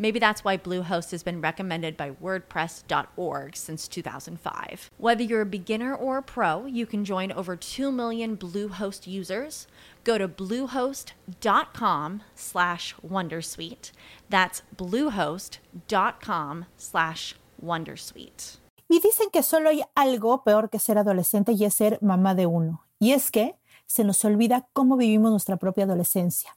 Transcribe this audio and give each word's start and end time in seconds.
Maybe 0.00 0.18
that's 0.18 0.42
why 0.42 0.56
Bluehost 0.56 1.10
has 1.10 1.22
been 1.22 1.42
recommended 1.42 1.94
by 1.94 2.12
WordPress.org 2.12 3.54
since 3.54 3.86
2005. 3.86 4.90
Whether 4.96 5.22
you're 5.22 5.42
a 5.42 5.46
beginner 5.46 5.94
or 5.94 6.16
a 6.16 6.22
pro, 6.22 6.64
you 6.64 6.86
can 6.86 7.04
join 7.04 7.30
over 7.30 7.54
2 7.54 7.92
million 7.92 8.34
Bluehost 8.34 9.06
users. 9.06 9.66
Go 10.02 10.16
to 10.16 10.26
bluehost.com 10.26 12.22
slash 12.34 12.94
Wondersuite. 13.06 13.92
That's 14.30 14.62
bluehost.com 14.74 16.64
slash 16.78 17.34
Wondersuite. 17.62 18.56
Y 18.88 19.00
dicen 19.00 19.28
que 19.30 19.42
solo 19.42 19.68
hay 19.68 19.82
algo 19.94 20.42
peor 20.42 20.70
que 20.70 20.78
ser 20.78 20.96
adolescente 20.96 21.52
y 21.52 21.66
es 21.66 21.74
ser 21.74 21.98
mamá 22.00 22.34
de 22.34 22.46
uno. 22.46 22.86
Y 22.98 23.12
es 23.12 23.30
que 23.30 23.58
se 23.86 24.02
nos 24.04 24.24
olvida 24.24 24.66
cómo 24.72 24.96
vivimos 24.96 25.30
nuestra 25.30 25.58
propia 25.58 25.84
adolescencia. 25.84 26.56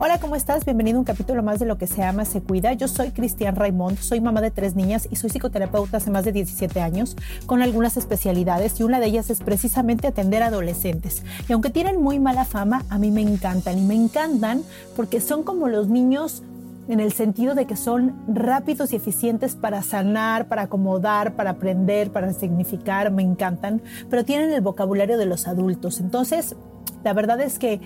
Hola, 0.00 0.20
¿cómo 0.20 0.36
estás? 0.36 0.64
Bienvenido 0.64 0.98
a 0.98 1.00
un 1.00 1.04
capítulo 1.04 1.42
más 1.42 1.58
de 1.58 1.66
Lo 1.66 1.76
que 1.76 1.88
se 1.88 2.04
ama, 2.04 2.24
se 2.24 2.40
cuida. 2.40 2.72
Yo 2.72 2.86
soy 2.86 3.10
Cristian 3.10 3.56
Raimond, 3.56 3.98
soy 3.98 4.20
mamá 4.20 4.40
de 4.40 4.52
tres 4.52 4.76
niñas 4.76 5.08
y 5.10 5.16
soy 5.16 5.28
psicoterapeuta 5.28 5.96
hace 5.96 6.12
más 6.12 6.24
de 6.24 6.30
17 6.30 6.80
años 6.80 7.16
con 7.46 7.62
algunas 7.62 7.96
especialidades 7.96 8.78
y 8.78 8.84
una 8.84 9.00
de 9.00 9.06
ellas 9.06 9.28
es 9.28 9.40
precisamente 9.40 10.06
atender 10.06 10.44
adolescentes. 10.44 11.24
Y 11.48 11.52
aunque 11.52 11.70
tienen 11.70 12.00
muy 12.00 12.20
mala 12.20 12.44
fama, 12.44 12.84
a 12.90 12.98
mí 13.00 13.10
me 13.10 13.22
encantan 13.22 13.76
y 13.76 13.82
me 13.82 13.96
encantan 13.96 14.62
porque 14.94 15.20
son 15.20 15.42
como 15.42 15.66
los 15.66 15.88
niños 15.88 16.44
en 16.88 17.00
el 17.00 17.12
sentido 17.12 17.56
de 17.56 17.66
que 17.66 17.74
son 17.74 18.14
rápidos 18.28 18.92
y 18.92 18.96
eficientes 18.96 19.56
para 19.56 19.82
sanar, 19.82 20.46
para 20.46 20.62
acomodar, 20.62 21.34
para 21.34 21.50
aprender, 21.50 22.12
para 22.12 22.32
significar, 22.32 23.10
me 23.10 23.24
encantan, 23.24 23.82
pero 24.08 24.24
tienen 24.24 24.52
el 24.52 24.60
vocabulario 24.60 25.18
de 25.18 25.26
los 25.26 25.48
adultos. 25.48 25.98
Entonces, 25.98 26.54
la 27.02 27.12
verdad 27.14 27.40
es 27.40 27.58
que 27.58 27.80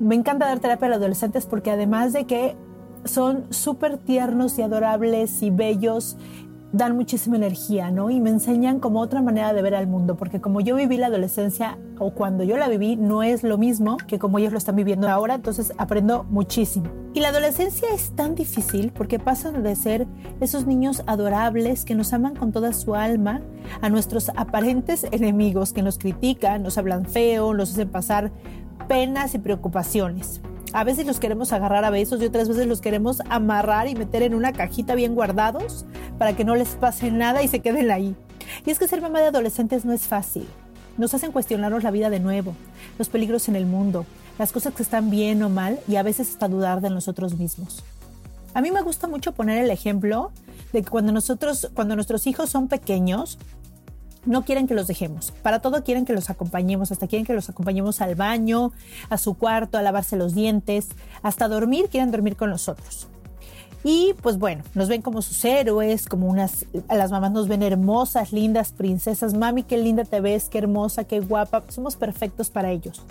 me 0.00 0.14
encanta 0.14 0.46
dar 0.46 0.60
terapia 0.60 0.86
a 0.86 0.90
los 0.90 0.98
adolescentes 0.98 1.46
porque 1.46 1.70
además 1.70 2.12
de 2.12 2.24
que 2.24 2.56
son 3.04 3.44
súper 3.50 3.98
tiernos 3.98 4.58
y 4.58 4.62
adorables 4.62 5.42
y 5.42 5.50
bellos 5.50 6.16
dan 6.72 6.96
muchísima 6.96 7.36
energía, 7.36 7.90
¿no? 7.90 8.10
Y 8.10 8.20
me 8.20 8.28
enseñan 8.28 8.78
como 8.78 9.00
otra 9.00 9.22
manera 9.22 9.54
de 9.54 9.62
ver 9.62 9.74
al 9.74 9.86
mundo, 9.86 10.16
porque 10.16 10.40
como 10.40 10.60
yo 10.60 10.76
viví 10.76 10.98
la 10.98 11.06
adolescencia 11.06 11.78
o 11.98 12.10
cuando 12.10 12.44
yo 12.44 12.58
la 12.58 12.68
viví, 12.68 12.96
no 12.96 13.22
es 13.22 13.42
lo 13.42 13.56
mismo 13.56 13.96
que 14.06 14.18
como 14.18 14.38
ellos 14.38 14.52
lo 14.52 14.58
están 14.58 14.76
viviendo 14.76 15.08
ahora, 15.08 15.36
entonces 15.36 15.72
aprendo 15.78 16.24
muchísimo. 16.24 16.90
Y 17.14 17.20
la 17.20 17.28
adolescencia 17.28 17.88
es 17.94 18.14
tan 18.14 18.34
difícil 18.34 18.92
porque 18.94 19.18
pasan 19.18 19.62
de 19.62 19.74
ser 19.76 20.06
esos 20.40 20.66
niños 20.66 21.02
adorables 21.06 21.86
que 21.86 21.94
nos 21.94 22.12
aman 22.12 22.36
con 22.36 22.52
toda 22.52 22.74
su 22.74 22.94
alma 22.94 23.40
a 23.80 23.88
nuestros 23.88 24.30
aparentes 24.36 25.06
enemigos 25.10 25.72
que 25.72 25.82
nos 25.82 25.96
critican, 25.98 26.62
nos 26.62 26.76
hablan 26.76 27.06
feo, 27.06 27.54
nos 27.54 27.72
hacen 27.72 27.88
pasar 27.88 28.30
penas 28.88 29.34
y 29.34 29.38
preocupaciones. 29.38 30.40
A 30.72 30.84
veces 30.84 31.06
los 31.06 31.20
queremos 31.20 31.52
agarrar 31.52 31.84
a 31.84 31.90
besos 31.90 32.20
y 32.20 32.26
otras 32.26 32.48
veces 32.48 32.66
los 32.66 32.80
queremos 32.80 33.20
amarrar 33.28 33.88
y 33.88 33.94
meter 33.94 34.22
en 34.22 34.34
una 34.34 34.52
cajita 34.52 34.94
bien 34.94 35.14
guardados 35.14 35.86
para 36.18 36.34
que 36.34 36.44
no 36.44 36.56
les 36.56 36.70
pase 36.70 37.10
nada 37.10 37.42
y 37.42 37.48
se 37.48 37.60
queden 37.60 37.90
ahí. 37.90 38.16
Y 38.66 38.70
es 38.70 38.78
que 38.78 38.88
ser 38.88 39.00
mamá 39.00 39.20
de 39.20 39.26
adolescentes 39.26 39.84
no 39.84 39.92
es 39.92 40.02
fácil. 40.02 40.46
Nos 40.96 41.14
hacen 41.14 41.32
cuestionarnos 41.32 41.84
la 41.84 41.90
vida 41.90 42.10
de 42.10 42.20
nuevo, 42.20 42.54
los 42.98 43.08
peligros 43.08 43.48
en 43.48 43.56
el 43.56 43.66
mundo, 43.66 44.04
las 44.38 44.52
cosas 44.52 44.74
que 44.74 44.82
están 44.82 45.10
bien 45.10 45.42
o 45.42 45.48
mal 45.48 45.78
y 45.86 45.96
a 45.96 46.02
veces 46.02 46.30
hasta 46.30 46.48
dudar 46.48 46.80
de 46.80 46.90
nosotros 46.90 47.38
mismos. 47.38 47.84
A 48.54 48.60
mí 48.60 48.70
me 48.70 48.82
gusta 48.82 49.06
mucho 49.06 49.32
poner 49.32 49.62
el 49.62 49.70
ejemplo 49.70 50.32
de 50.72 50.82
que 50.82 50.90
cuando 50.90 51.12
nosotros, 51.12 51.70
cuando 51.74 51.94
nuestros 51.94 52.26
hijos 52.26 52.50
son 52.50 52.68
pequeños, 52.68 53.38
no 54.26 54.44
quieren 54.44 54.66
que 54.66 54.74
los 54.74 54.86
dejemos. 54.86 55.32
Para 55.42 55.60
todo 55.60 55.84
quieren 55.84 56.04
que 56.04 56.12
los 56.12 56.30
acompañemos, 56.30 56.92
hasta 56.92 57.06
quieren 57.06 57.26
que 57.26 57.34
los 57.34 57.48
acompañemos 57.48 58.00
al 58.00 58.14
baño, 58.14 58.72
a 59.08 59.18
su 59.18 59.34
cuarto, 59.34 59.78
a 59.78 59.82
lavarse 59.82 60.16
los 60.16 60.34
dientes, 60.34 60.88
hasta 61.22 61.48
dormir, 61.48 61.88
quieren 61.90 62.10
dormir 62.10 62.36
con 62.36 62.50
nosotros. 62.50 63.08
Y 63.84 64.14
pues 64.22 64.38
bueno, 64.38 64.64
nos 64.74 64.88
ven 64.88 65.02
como 65.02 65.22
sus 65.22 65.44
héroes, 65.44 66.06
como 66.06 66.26
unas, 66.26 66.66
a 66.88 66.96
las 66.96 67.12
mamás 67.12 67.30
nos 67.30 67.46
ven 67.46 67.62
hermosas, 67.62 68.32
lindas, 68.32 68.72
princesas, 68.72 69.34
mami, 69.34 69.62
qué 69.62 69.78
linda 69.78 70.04
te 70.04 70.20
ves, 70.20 70.48
qué 70.48 70.58
hermosa, 70.58 71.04
qué 71.04 71.20
guapa, 71.20 71.62
somos 71.68 71.96
perfectos 71.96 72.50
para 72.50 72.72
ellos. 72.72 73.02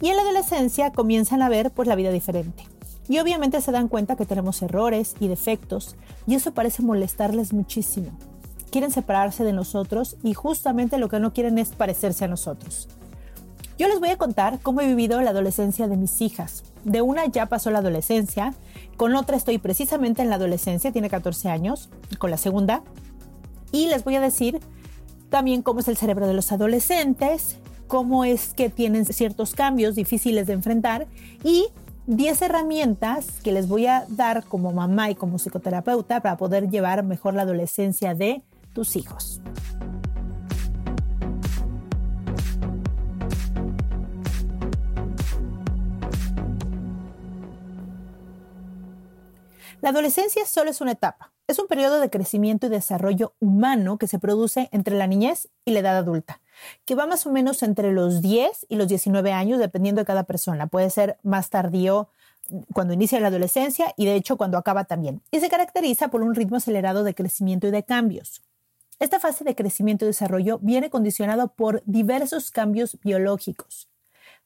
Y 0.00 0.08
en 0.08 0.16
la 0.16 0.22
adolescencia 0.22 0.92
comienzan 0.92 1.42
a 1.42 1.48
ver 1.48 1.72
pues 1.72 1.88
la 1.88 1.96
vida 1.96 2.10
diferente. 2.10 2.64
Y 3.08 3.18
obviamente 3.18 3.60
se 3.60 3.72
dan 3.72 3.88
cuenta 3.88 4.14
que 4.14 4.24
tenemos 4.24 4.62
errores 4.62 5.16
y 5.18 5.26
defectos, 5.26 5.96
y 6.26 6.36
eso 6.36 6.54
parece 6.54 6.82
molestarles 6.82 7.52
muchísimo 7.52 8.12
quieren 8.72 8.90
separarse 8.90 9.44
de 9.44 9.52
nosotros 9.52 10.16
y 10.24 10.32
justamente 10.32 10.98
lo 10.98 11.08
que 11.08 11.20
no 11.20 11.32
quieren 11.32 11.58
es 11.58 11.68
parecerse 11.68 12.24
a 12.24 12.28
nosotros. 12.28 12.88
Yo 13.78 13.86
les 13.86 14.00
voy 14.00 14.08
a 14.08 14.16
contar 14.16 14.60
cómo 14.60 14.80
he 14.80 14.86
vivido 14.86 15.20
la 15.20 15.30
adolescencia 15.30 15.88
de 15.88 15.96
mis 15.96 16.20
hijas. 16.20 16.64
De 16.82 17.02
una 17.02 17.26
ya 17.26 17.46
pasó 17.46 17.70
la 17.70 17.78
adolescencia, 17.78 18.54
con 18.96 19.14
otra 19.14 19.36
estoy 19.36 19.58
precisamente 19.58 20.22
en 20.22 20.30
la 20.30 20.36
adolescencia, 20.36 20.90
tiene 20.90 21.10
14 21.10 21.50
años, 21.50 21.90
con 22.18 22.30
la 22.30 22.38
segunda. 22.38 22.82
Y 23.72 23.88
les 23.88 24.04
voy 24.04 24.16
a 24.16 24.20
decir 24.20 24.58
también 25.28 25.62
cómo 25.62 25.80
es 25.80 25.88
el 25.88 25.96
cerebro 25.96 26.26
de 26.26 26.34
los 26.34 26.50
adolescentes, 26.50 27.58
cómo 27.88 28.24
es 28.24 28.54
que 28.54 28.70
tienen 28.70 29.04
ciertos 29.04 29.54
cambios 29.54 29.94
difíciles 29.94 30.46
de 30.46 30.54
enfrentar 30.54 31.06
y 31.44 31.66
10 32.06 32.42
herramientas 32.42 33.26
que 33.44 33.52
les 33.52 33.68
voy 33.68 33.86
a 33.86 34.06
dar 34.08 34.44
como 34.44 34.72
mamá 34.72 35.10
y 35.10 35.14
como 35.14 35.38
psicoterapeuta 35.38 36.20
para 36.20 36.36
poder 36.36 36.70
llevar 36.70 37.04
mejor 37.04 37.34
la 37.34 37.42
adolescencia 37.42 38.14
de 38.14 38.42
tus 38.72 38.96
hijos. 38.96 39.40
La 49.82 49.88
adolescencia 49.88 50.46
solo 50.46 50.70
es 50.70 50.80
una 50.80 50.92
etapa. 50.92 51.32
Es 51.48 51.58
un 51.58 51.66
periodo 51.66 51.98
de 51.98 52.08
crecimiento 52.08 52.68
y 52.68 52.70
desarrollo 52.70 53.34
humano 53.40 53.98
que 53.98 54.06
se 54.06 54.20
produce 54.20 54.68
entre 54.70 54.96
la 54.96 55.08
niñez 55.08 55.48
y 55.64 55.72
la 55.72 55.80
edad 55.80 55.96
adulta, 55.96 56.40
que 56.84 56.94
va 56.94 57.08
más 57.08 57.26
o 57.26 57.32
menos 57.32 57.64
entre 57.64 57.92
los 57.92 58.22
10 58.22 58.66
y 58.68 58.76
los 58.76 58.86
19 58.86 59.32
años, 59.32 59.58
dependiendo 59.58 60.00
de 60.00 60.06
cada 60.06 60.22
persona. 60.22 60.68
Puede 60.68 60.88
ser 60.88 61.18
más 61.24 61.50
tardío 61.50 62.08
cuando 62.72 62.94
inicia 62.94 63.18
la 63.18 63.26
adolescencia 63.28 63.92
y 63.96 64.06
de 64.06 64.14
hecho 64.14 64.36
cuando 64.36 64.56
acaba 64.56 64.84
también. 64.84 65.20
Y 65.32 65.40
se 65.40 65.48
caracteriza 65.48 66.08
por 66.08 66.22
un 66.22 66.36
ritmo 66.36 66.58
acelerado 66.58 67.02
de 67.02 67.16
crecimiento 67.16 67.66
y 67.66 67.72
de 67.72 67.82
cambios. 67.82 68.40
Esta 69.02 69.18
fase 69.18 69.42
de 69.42 69.56
crecimiento 69.56 70.04
y 70.04 70.06
desarrollo 70.06 70.60
viene 70.62 70.88
condicionado 70.88 71.48
por 71.48 71.82
diversos 71.86 72.52
cambios 72.52 72.96
biológicos. 73.02 73.88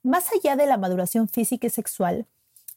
Más 0.02 0.30
allá 0.32 0.56
de 0.56 0.64
la 0.64 0.78
maduración 0.78 1.28
física 1.28 1.66
y 1.66 1.70
sexual, 1.70 2.26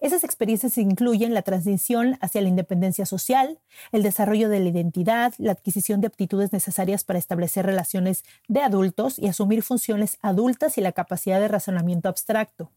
esas 0.01 0.25
experiencias 0.25 0.77
incluyen 0.77 1.33
la 1.33 1.41
transición 1.41 2.17
hacia 2.19 2.41
la 2.41 2.49
independencia 2.49 3.05
social, 3.05 3.59
el 3.93 4.03
desarrollo 4.03 4.49
de 4.49 4.59
la 4.59 4.67
identidad, 4.67 5.33
la 5.37 5.53
adquisición 5.53 6.01
de 6.01 6.07
aptitudes 6.07 6.51
necesarias 6.51 7.05
para 7.05 7.17
establecer 7.17 7.65
relaciones 7.65 8.25
de 8.49 8.59
adultos 8.59 9.17
y 9.17 9.27
asumir 9.27 9.63
funciones 9.63 10.17
adultas 10.21 10.77
y 10.77 10.81
la 10.81 10.91
capacidad 10.91 11.39
de 11.39 11.47
razonamiento 11.47 12.09
abstracto. 12.09 12.71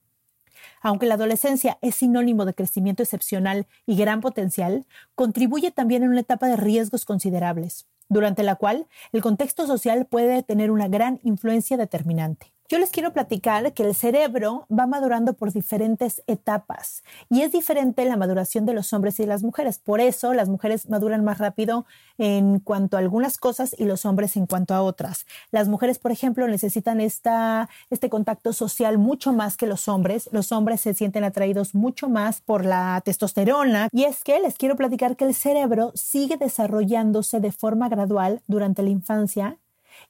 Aunque 0.81 1.07
la 1.07 1.15
adolescencia 1.15 1.77
es 1.81 1.97
sinónimo 1.97 2.45
de 2.45 2.55
crecimiento 2.55 3.03
excepcional 3.03 3.67
y 3.85 3.97
gran 3.97 4.21
potencial, 4.21 4.87
contribuye 5.17 5.73
también 5.73 6.05
en 6.05 6.11
una 6.11 6.21
etapa 6.21 6.47
de 6.47 6.57
riesgos 6.57 7.05
considerables 7.05 7.89
durante 8.13 8.43
la 8.43 8.57
cual 8.57 8.87
el 9.13 9.23
contexto 9.23 9.67
social 9.67 10.07
puede 10.07 10.43
tener 10.43 10.71
una 10.71 10.89
gran 10.89 11.21
influencia 11.23 11.77
determinante. 11.77 12.53
Yo 12.73 12.79
les 12.79 12.89
quiero 12.89 13.13
platicar 13.13 13.75
que 13.75 13.83
el 13.83 13.95
cerebro 13.95 14.67
va 14.71 14.87
madurando 14.87 15.35
por 15.35 15.53
diferentes 15.53 16.23
etapas 16.27 17.03
y 17.29 17.43
es 17.43 17.53
diferente 17.53 18.03
la 18.07 18.17
maduración 18.17 18.65
de 18.65 18.73
los 18.73 18.95
hombres 18.95 19.21
y 19.21 19.25
de 19.25 19.27
las 19.27 19.43
mujeres. 19.43 19.79
Por 19.79 20.01
eso 20.01 20.33
las 20.33 20.49
mujeres 20.49 20.89
maduran 20.89 21.23
más 21.23 21.37
rápido 21.37 21.85
en 22.17 22.61
cuanto 22.61 22.97
a 22.97 23.01
algunas 23.01 23.37
cosas 23.37 23.77
y 23.79 23.85
los 23.85 24.07
hombres 24.07 24.39
en 24.39 24.47
cuanto 24.47 24.73
a 24.73 24.81
otras. 24.81 25.27
Las 25.51 25.69
mujeres, 25.69 25.99
por 25.99 26.13
ejemplo, 26.13 26.49
necesitan 26.49 27.03
esta, 27.03 27.69
este 27.91 28.09
contacto 28.09 28.55
social 28.55 28.97
mucho 28.97 29.35
más 29.35 29.59
que 29.59 29.67
los 29.67 29.87
hombres. 29.87 30.31
Los 30.33 30.51
hombres 30.51 30.81
se 30.81 30.95
sienten 30.95 31.25
atraídos 31.25 31.75
mucho 31.75 32.09
más 32.09 32.41
por 32.41 32.65
la 32.65 33.03
testosterona. 33.05 33.91
Y 33.93 34.05
es 34.05 34.25
que 34.25 34.41
les 34.41 34.57
quiero 34.57 34.77
platicar 34.77 35.19
que 35.19 35.27
el 35.27 35.35
cerebro 35.35 35.93
sigue 35.95 36.39
desarrollándose 36.39 37.39
de 37.39 37.53
forma 37.53 37.91
gradual 37.91 38.41
durante 38.47 38.83
la 38.83 38.89
infancia 38.89 39.59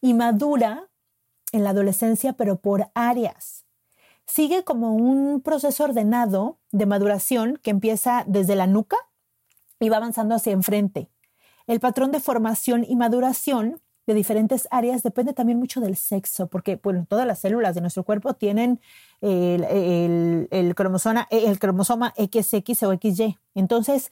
y 0.01 0.15
madura 0.15 0.92
en 1.53 1.65
la 1.65 1.71
adolescencia, 1.71 2.33
pero 2.33 2.57
por 2.57 2.91
áreas. 2.95 3.65
Sigue 4.27 4.65
como 4.65 4.95
un 4.95 5.41
proceso 5.41 5.85
ordenado 5.85 6.59
de 6.71 6.87
maduración 6.87 7.59
que 7.63 7.71
empieza 7.71 8.25
desde 8.27 8.57
la 8.57 8.67
nuca 8.67 8.97
y 9.79 9.89
va 9.89 9.99
avanzando 9.99 10.35
hacia 10.35 10.53
enfrente. 10.53 11.11
El 11.67 11.81
patrón 11.81 12.13
de 12.13 12.21
formación 12.21 12.85
y 12.89 12.97
maduración 12.97 13.81
de 14.07 14.15
diferentes 14.15 14.67
áreas 14.71 15.03
depende 15.03 15.33
también 15.33 15.59
mucho 15.59 15.81
del 15.81 15.97
sexo, 15.97 16.49
porque 16.49 16.81
bueno, 16.83 17.07
todas 17.09 17.27
las 17.27 17.41
células 17.41 17.75
de 17.75 17.81
nuestro 17.81 18.03
cuerpo 18.03 18.35
tienen 18.35 18.81
el, 19.21 20.75
cromosoma, 20.75 21.29
el 21.31 21.59
cromosoma 21.59 22.13
XX 22.17 22.83
o 22.85 22.93
XY. 22.93 23.39
Entonces, 23.55 24.11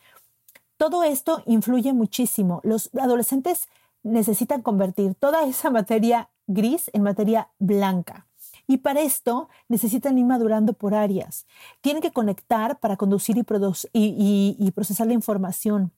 todo 0.76 1.02
esto 1.02 1.42
influye 1.46 1.92
muchísimo. 1.92 2.60
Los 2.62 2.90
adolescentes 3.00 3.68
necesitan 4.02 4.62
convertir 4.62 5.14
toda 5.14 5.44
esa 5.44 5.70
materia 5.70 6.30
gris 6.50 6.90
en 6.92 7.02
materia 7.02 7.48
blanca. 7.58 8.26
Y 8.66 8.78
para 8.78 9.00
esto 9.00 9.48
necesitan 9.68 10.18
ir 10.18 10.26
madurando 10.26 10.74
por 10.74 10.94
áreas. 10.94 11.46
Tienen 11.80 12.02
que 12.02 12.12
conectar 12.12 12.78
para 12.78 12.96
conducir 12.96 13.36
y, 13.36 14.56
y, 14.58 14.70
procesar 14.70 15.06
la 15.08 15.12
información. 15.12 15.92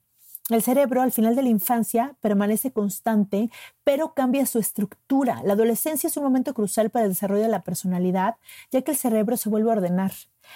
El 0.49 0.62
cerebro 0.62 1.02
al 1.02 1.12
final 1.12 1.37
de 1.37 1.43
la 1.43 1.49
infancia 1.50 2.16
permanece 2.20 2.72
constante, 2.72 3.50
pero 3.84 4.14
cambia 4.14 4.46
su 4.46 4.58
estructura. 4.58 5.43
La 5.44 5.52
adolescencia 5.52 6.08
es 6.08 6.16
un 6.16 6.25
momento 6.25 6.54
crucial 6.54 6.90
para 6.90 7.04
el 7.04 7.12
desarrollo 7.12 7.43
de 7.43 7.49
la 7.49 7.62
personalidad, 7.62 8.37
ya 8.70 8.82
que 8.82 8.93
el 8.93 8.96
cerebro 8.96 9.37
se 9.37 9.49
vuelve 9.49 9.70
a 9.70 9.75
ordenar. 9.75 10.12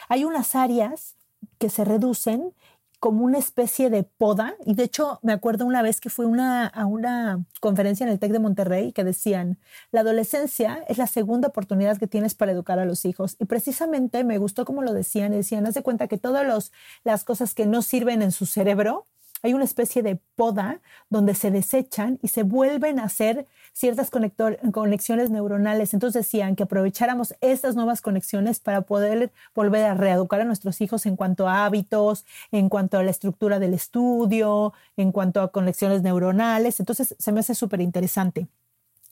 Hay 0.09 0.25
unas 0.25 0.55
áreas 0.55 1.17
que 1.59 1.71
se 1.71 1.85
reducen 1.85 2.53
como 2.99 3.25
una 3.25 3.39
especie 3.39 3.91
de 3.91 4.03
poda. 4.05 4.57
Y 4.65 4.75
de 4.75 4.85
hecho, 4.85 5.21
me 5.23 5.33
acuerdo 5.33 5.67
una 5.67 5.83
vez 5.83 6.01
que 6.01 6.11
fui 6.11 6.27
una, 6.27 6.67
a 6.67 6.87
una 6.87 7.45
conferencia 7.61 8.05
en 8.05 8.13
el 8.13 8.19
TEC 8.19 8.33
de 8.33 8.39
Monterrey 8.39 8.93
que 8.93 9.05
decían, 9.05 9.59
la 9.93 10.01
adolescencia 10.01 10.83
es 10.89 10.99
la 10.99 11.07
segunda 11.07 11.49
oportunidad 11.49 11.99
que 11.99 12.07
tienes 12.07 12.35
para 12.35 12.53
educar 12.53 12.79
a 12.79 12.85
los 12.85 13.05
hijos. 13.05 13.37
Y 13.39 13.45
precisamente 13.45 14.25
me 14.25 14.39
gustó 14.39 14.65
como 14.65 14.83
lo 14.83 14.93
decían, 14.93 15.33
decían, 15.33 15.67
haz 15.67 15.75
de 15.75 15.83
cuenta 15.83 16.09
que 16.09 16.19
todas 16.19 16.73
las 17.05 17.25
cosas 17.25 17.55
que 17.55 17.67
no 17.67 17.83
sirven 17.83 18.23
en 18.23 18.33
su 18.33 18.47
cerebro, 18.47 19.07
hay 19.43 19.55
una 19.55 19.65
especie 19.65 20.03
de 20.03 20.19
poda 20.35 20.81
donde 21.11 21.35
se 21.35 21.51
desechan 21.51 22.19
y 22.23 22.29
se 22.29 22.43
vuelven 22.43 22.99
a 22.99 23.05
hacer 23.05 23.47
ciertas 23.77 24.11
conexiones 24.11 25.31
neuronales. 25.31 25.93
Entonces 25.93 26.25
decían 26.25 26.57
que 26.57 26.63
aprovecháramos 26.63 27.35
estas 27.43 27.75
nuevas 27.77 28.01
conexiones 28.01 28.59
para 28.59 28.81
poder 28.81 29.31
volver 29.55 29.85
a 29.85 29.93
reeducar 29.93 30.41
a 30.41 30.45
nuestros 30.45 30.81
hijos 30.81 31.05
en 31.05 31.15
cuanto 31.15 31.47
a 31.47 31.67
hábitos, 31.67 32.25
en 32.53 32.71
cuanto 32.71 32.97
a 32.97 33.03
la 33.03 33.11
estructura 33.11 33.59
del 33.59 33.75
estudio, 33.75 34.73
en 34.97 35.13
cuanto 35.13 35.43
a 35.43 35.53
conexiones 35.53 36.01
neuronales. 36.01 36.81
Entonces 36.81 37.15
se 37.19 37.33
me 37.33 37.41
hace 37.41 37.55
súper 37.55 37.83
interesante 37.83 38.47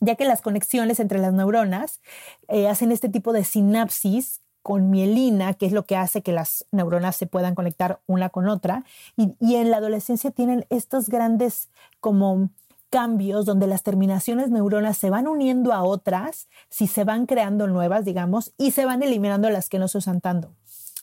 ya 0.01 0.17
que 0.17 0.25
las 0.25 0.43
conexiones 0.43 1.01
entre 1.01 1.19
las 1.19 1.33
neuronas 1.33 2.01
eh, 2.49 2.69
hacen 2.69 2.93
este 2.93 3.09
tipo 3.09 3.33
de 3.33 3.45
sinapsis 3.45 4.41
con 4.61 4.91
mielina, 4.91 5.55
que 5.55 5.67
es 5.67 5.73
lo 5.73 5.85
que 5.85 5.95
hace 5.95 6.23
que 6.23 6.33
las 6.33 6.67
neuronas 6.73 7.17
se 7.17 7.27
puedan 7.27 7.55
conectar 7.55 8.01
una 8.07 8.31
con 8.31 8.49
otra. 8.49 8.85
Y, 9.17 9.37
en 9.55 9.71
la 9.71 9.77
adolescencia 9.77 10.31
tienen 10.31 10.67
estos 10.71 11.11
grandes 11.11 11.69
como 12.01 12.49
cambios 12.95 13.45
donde 13.45 13.67
las 13.67 13.83
terminaciones 13.83 14.51
neuronas 14.51 14.97
se 14.97 15.11
van 15.11 15.27
uniendo 15.27 15.73
a 15.73 15.83
otras, 15.83 16.47
si 16.71 16.87
se 16.87 17.03
van 17.03 17.27
creando 17.27 17.67
nuevas, 17.67 18.05
digamos, 18.05 18.53
y 18.57 18.71
se 18.71 18.85
van 18.85 19.03
eliminando 19.03 19.51
las 19.51 19.69
que 19.69 19.81
no 19.81 19.89
se 19.89 19.99
usan 19.99 20.21
tanto. 20.21 20.55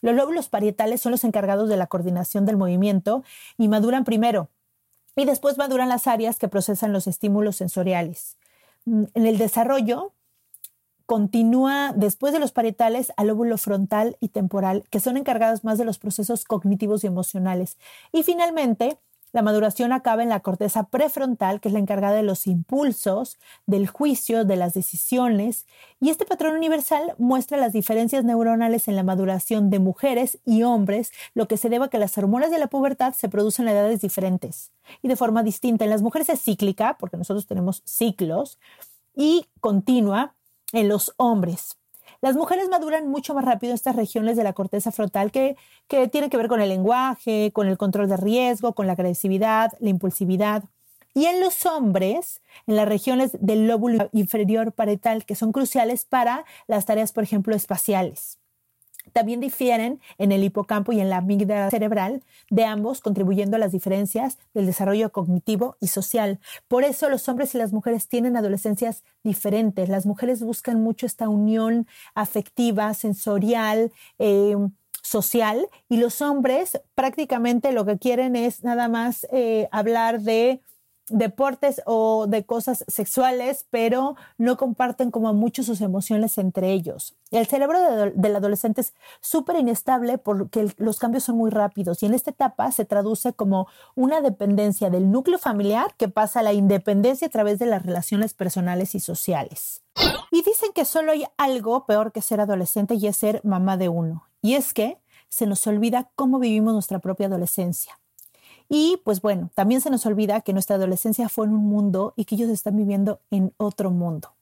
Los 0.02 0.16
lóbulos 0.16 0.48
parietales 0.48 1.02
son 1.02 1.12
los 1.12 1.26
encargados 1.26 1.68
de 1.68 1.76
la 1.76 1.88
coordinación 1.88 2.46
del 2.46 2.56
movimiento 2.56 3.26
y 3.58 3.68
maduran 3.68 4.06
primero, 4.06 4.48
y 5.18 5.26
después 5.26 5.58
maduran 5.58 5.90
las 5.90 6.08
áreas 6.08 6.40
que 6.40 6.48
procesan 6.48 6.94
los 6.94 7.08
estímulos 7.08 7.58
sensoriales. 7.58 8.38
Mm, 8.86 9.04
en 9.14 9.26
el 9.26 9.38
desarrollo, 9.38 10.14
continúa 11.06 11.92
después 11.94 12.32
de 12.32 12.40
los 12.40 12.54
parietales 12.54 13.12
al 13.18 13.28
lóbulo 13.28 13.58
frontal 13.58 14.16
y 14.22 14.30
temporal, 14.30 14.86
que 14.92 15.02
son 15.02 15.18
encargados 15.18 15.66
más 15.66 15.78
de 15.78 15.84
los 15.84 16.00
procesos 16.00 16.46
cognitivos 16.46 17.04
y 17.04 17.08
emocionales. 17.08 17.78
Y 18.14 18.24
finalmente, 18.24 18.98
la 19.34 19.42
maduración 19.42 19.94
acaba 19.94 20.24
en 20.24 20.30
la 20.30 20.42
corteza 20.42 20.84
prefrontal, 20.84 21.62
que 21.62 21.70
es 21.70 21.74
la 21.74 21.80
encargada 21.80 22.16
de 22.16 22.24
los 22.24 22.48
impulsos, 22.48 23.38
del 23.66 23.88
juicio, 23.88 24.46
de 24.46 24.56
las 24.56 24.74
decisiones. 24.74 25.66
Y 26.00 26.10
este 26.10 26.26
patrón 26.26 26.56
universal 26.56 27.16
muestra 27.18 27.58
las 27.58 27.74
diferencias 27.74 28.24
neuronales 28.24 28.88
en 28.88 28.96
la 28.96 29.04
maduración 29.04 29.70
de 29.70 29.80
mujeres 29.80 30.40
y 30.46 30.64
hombres, 30.64 31.12
lo 31.34 31.48
que 31.48 31.58
se 31.58 31.70
debe 31.70 31.86
a 31.86 31.90
que 31.90 32.00
las 32.00 32.18
hormonas 32.18 32.52
de 32.52 32.60
la 32.60 32.68
pubertad 32.68 33.14
se 33.14 33.30
producen 33.30 33.68
a 33.68 33.72
edades 33.72 34.02
diferentes 34.02 34.72
y 35.02 35.08
de 35.08 35.16
forma 35.16 35.44
distinta. 35.44 35.86
En 35.86 35.92
las 35.92 36.02
mujeres 36.02 36.30
es 36.30 36.42
cíclica, 36.42 36.98
porque 37.00 37.18
nosotros 37.18 37.48
tenemos 37.48 37.82
ciclos, 37.86 38.60
y 39.16 39.46
continua 39.60 40.36
en 40.74 40.88
los 40.90 41.14
hombres. 41.18 41.81
Las 42.22 42.36
mujeres 42.36 42.70
maduran 42.70 43.08
mucho 43.08 43.34
más 43.34 43.44
rápido 43.44 43.72
en 43.72 43.76
estas 43.76 43.96
regiones 43.96 44.38
de 44.38 44.44
la 44.44 44.54
corteza 44.54 44.92
frontal 44.92 45.32
que, 45.32 45.58
que 45.88 46.08
tienen 46.08 46.30
que 46.30 46.38
ver 46.38 46.48
con 46.48 46.62
el 46.62 46.70
lenguaje, 46.70 47.52
con 47.52 47.68
el 47.68 47.78
control 47.78 48.08
de 48.08 48.18
riesgo, 48.18 48.74
con 48.74 48.86
la 48.86 48.94
agresividad, 48.94 49.72
la 49.80 49.90
impulsividad. 49.90 50.64
Y 51.16 51.26
en 51.26 51.42
los 51.42 51.66
hombres, 51.66 52.42
en 52.68 52.76
las 52.76 52.88
regiones 52.88 53.32
del 53.40 53.68
lóbulo 53.68 54.10
inferior 54.14 54.72
parietal, 54.72 55.26
que 55.26 55.36
son 55.36 55.52
cruciales 55.52 56.06
para 56.06 56.46
las 56.68 56.86
tareas, 56.86 57.12
por 57.12 57.24
ejemplo, 57.24 57.56
espaciales. 57.56 58.41
También 59.14 59.40
difieren 59.40 60.00
en 60.18 60.32
el 60.32 60.44
hipocampo 60.44 60.92
y 60.92 61.00
en 61.00 61.10
la 61.10 61.18
amígdala 61.18 61.70
cerebral 61.70 62.24
de 62.50 62.66
ambos, 62.66 63.02
contribuyendo 63.02 63.56
a 63.56 63.60
las 63.60 63.72
diferencias 63.72 64.38
del 64.54 64.66
desarrollo 64.66 65.12
cognitivo 65.12 65.76
y 65.80 65.88
social. 65.88 66.40
Por 66.68 66.84
eso 66.84 67.10
los 67.10 67.28
hombres 67.30 67.54
y 67.56 67.58
las 67.58 67.74
mujeres 67.74 68.08
tienen 68.08 68.38
adolescencias 68.38 69.04
diferentes. 69.24 69.90
Las 69.90 70.06
mujeres 70.06 70.42
buscan 70.42 70.82
mucho 70.82 71.06
esta 71.06 71.30
unión 71.30 71.88
afectiva, 72.16 72.94
sensorial, 72.94 73.92
eh, 74.20 74.56
social, 75.02 75.68
y 75.90 75.98
los 75.98 76.22
hombres 76.22 76.80
prácticamente 76.96 77.72
lo 77.72 77.86
que 77.86 77.98
quieren 77.98 78.36
es 78.36 78.64
nada 78.64 78.88
más 78.88 79.28
eh, 79.32 79.68
hablar 79.72 80.22
de 80.22 80.62
deportes 81.12 81.82
o 81.86 82.26
de 82.28 82.46
cosas 82.46 82.84
sexuales, 82.88 83.66
pero 83.70 84.16
no 84.38 84.58
comparten 84.58 85.12
como 85.12 85.34
mucho 85.34 85.64
sus 85.64 85.82
emociones 85.82 86.38
entre 86.38 86.72
ellos. 86.72 87.16
El 87.32 87.48
cerebro 87.48 87.80
del 88.14 88.36
adolescente 88.36 88.82
es 88.82 88.94
súper 89.22 89.58
inestable 89.58 90.18
porque 90.18 90.74
los 90.78 91.00
cambios 91.00 91.24
son 91.24 91.38
muy 91.38 91.50
rápidos 91.50 92.04
y 92.04 92.06
en 92.06 92.14
esta 92.14 92.32
etapa 92.32 92.72
se 92.72 92.86
traduce 92.86 93.34
como 93.34 93.68
una 93.96 94.22
dependencia 94.22 94.90
del 94.90 95.12
núcleo 95.12 95.40
familiar 95.40 95.96
que 95.96 96.10
pasa 96.10 96.42
a 96.42 96.44
la 96.44 96.54
independencia 96.54 97.28
a 97.28 97.32
través 97.32 97.60
de 97.60 97.68
las 97.68 97.86
relaciones 97.86 98.34
personales 98.34 98.96
y 98.96 99.00
sociales. 99.00 99.82
Y 100.32 100.44
dicen 100.44 100.72
que 100.74 100.86
solo 100.86 101.12
hay 101.12 101.26
algo 101.38 101.86
peor 101.86 102.12
que 102.12 102.22
ser 102.22 102.42
adolescente 102.42 102.96
y 102.96 103.08
es 103.08 103.18
ser 103.18 103.42
mamá 103.44 103.78
de 103.78 103.90
uno. 103.90 104.28
Y 104.42 104.56
es 104.56 104.74
que 104.74 104.98
se 105.30 105.46
nos 105.46 105.66
olvida 105.68 106.10
cómo 106.16 106.40
vivimos 106.40 106.74
nuestra 106.74 107.00
propia 107.00 107.28
adolescencia. 107.28 108.01
Y 108.74 109.02
pues 109.04 109.22
bueno, 109.22 109.52
también 109.54 109.82
se 109.82 109.90
nos 109.90 110.06
olvida 110.06 110.40
que 110.40 110.54
nuestra 110.54 110.78
adolescencia 110.78 111.28
fue 111.28 111.46
en 111.46 111.52
un 111.52 111.66
mundo 111.66 112.14
y 112.16 112.24
que 112.24 112.36
ellos 112.36 112.50
están 112.50 112.78
viviendo 112.78 113.20
en 113.30 113.54
otro 113.58 113.92
mundo. 113.92 114.34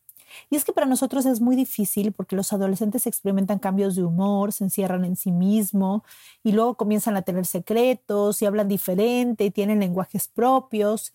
Y 0.51 0.55
es 0.55 0.63
que 0.63 0.71
para 0.71 0.85
nosotros 0.85 1.25
es 1.25 1.41
muy 1.41 1.55
difícil 1.55 2.11
porque 2.11 2.35
los 2.35 2.53
adolescentes 2.53 3.07
experimentan 3.07 3.57
cambios 3.57 3.95
de 3.95 4.03
humor, 4.03 4.53
se 4.53 4.65
encierran 4.65 5.03
en 5.03 5.15
sí 5.15 5.31
mismo 5.31 6.03
y 6.43 6.51
luego 6.51 6.75
comienzan 6.75 7.17
a 7.17 7.23
tener 7.23 7.47
secretos 7.47 8.39
y 8.43 8.45
hablan 8.45 8.67
diferente 8.67 9.45
y 9.45 9.49
tienen 9.49 9.79
lenguajes 9.79 10.27
propios. 10.27 11.11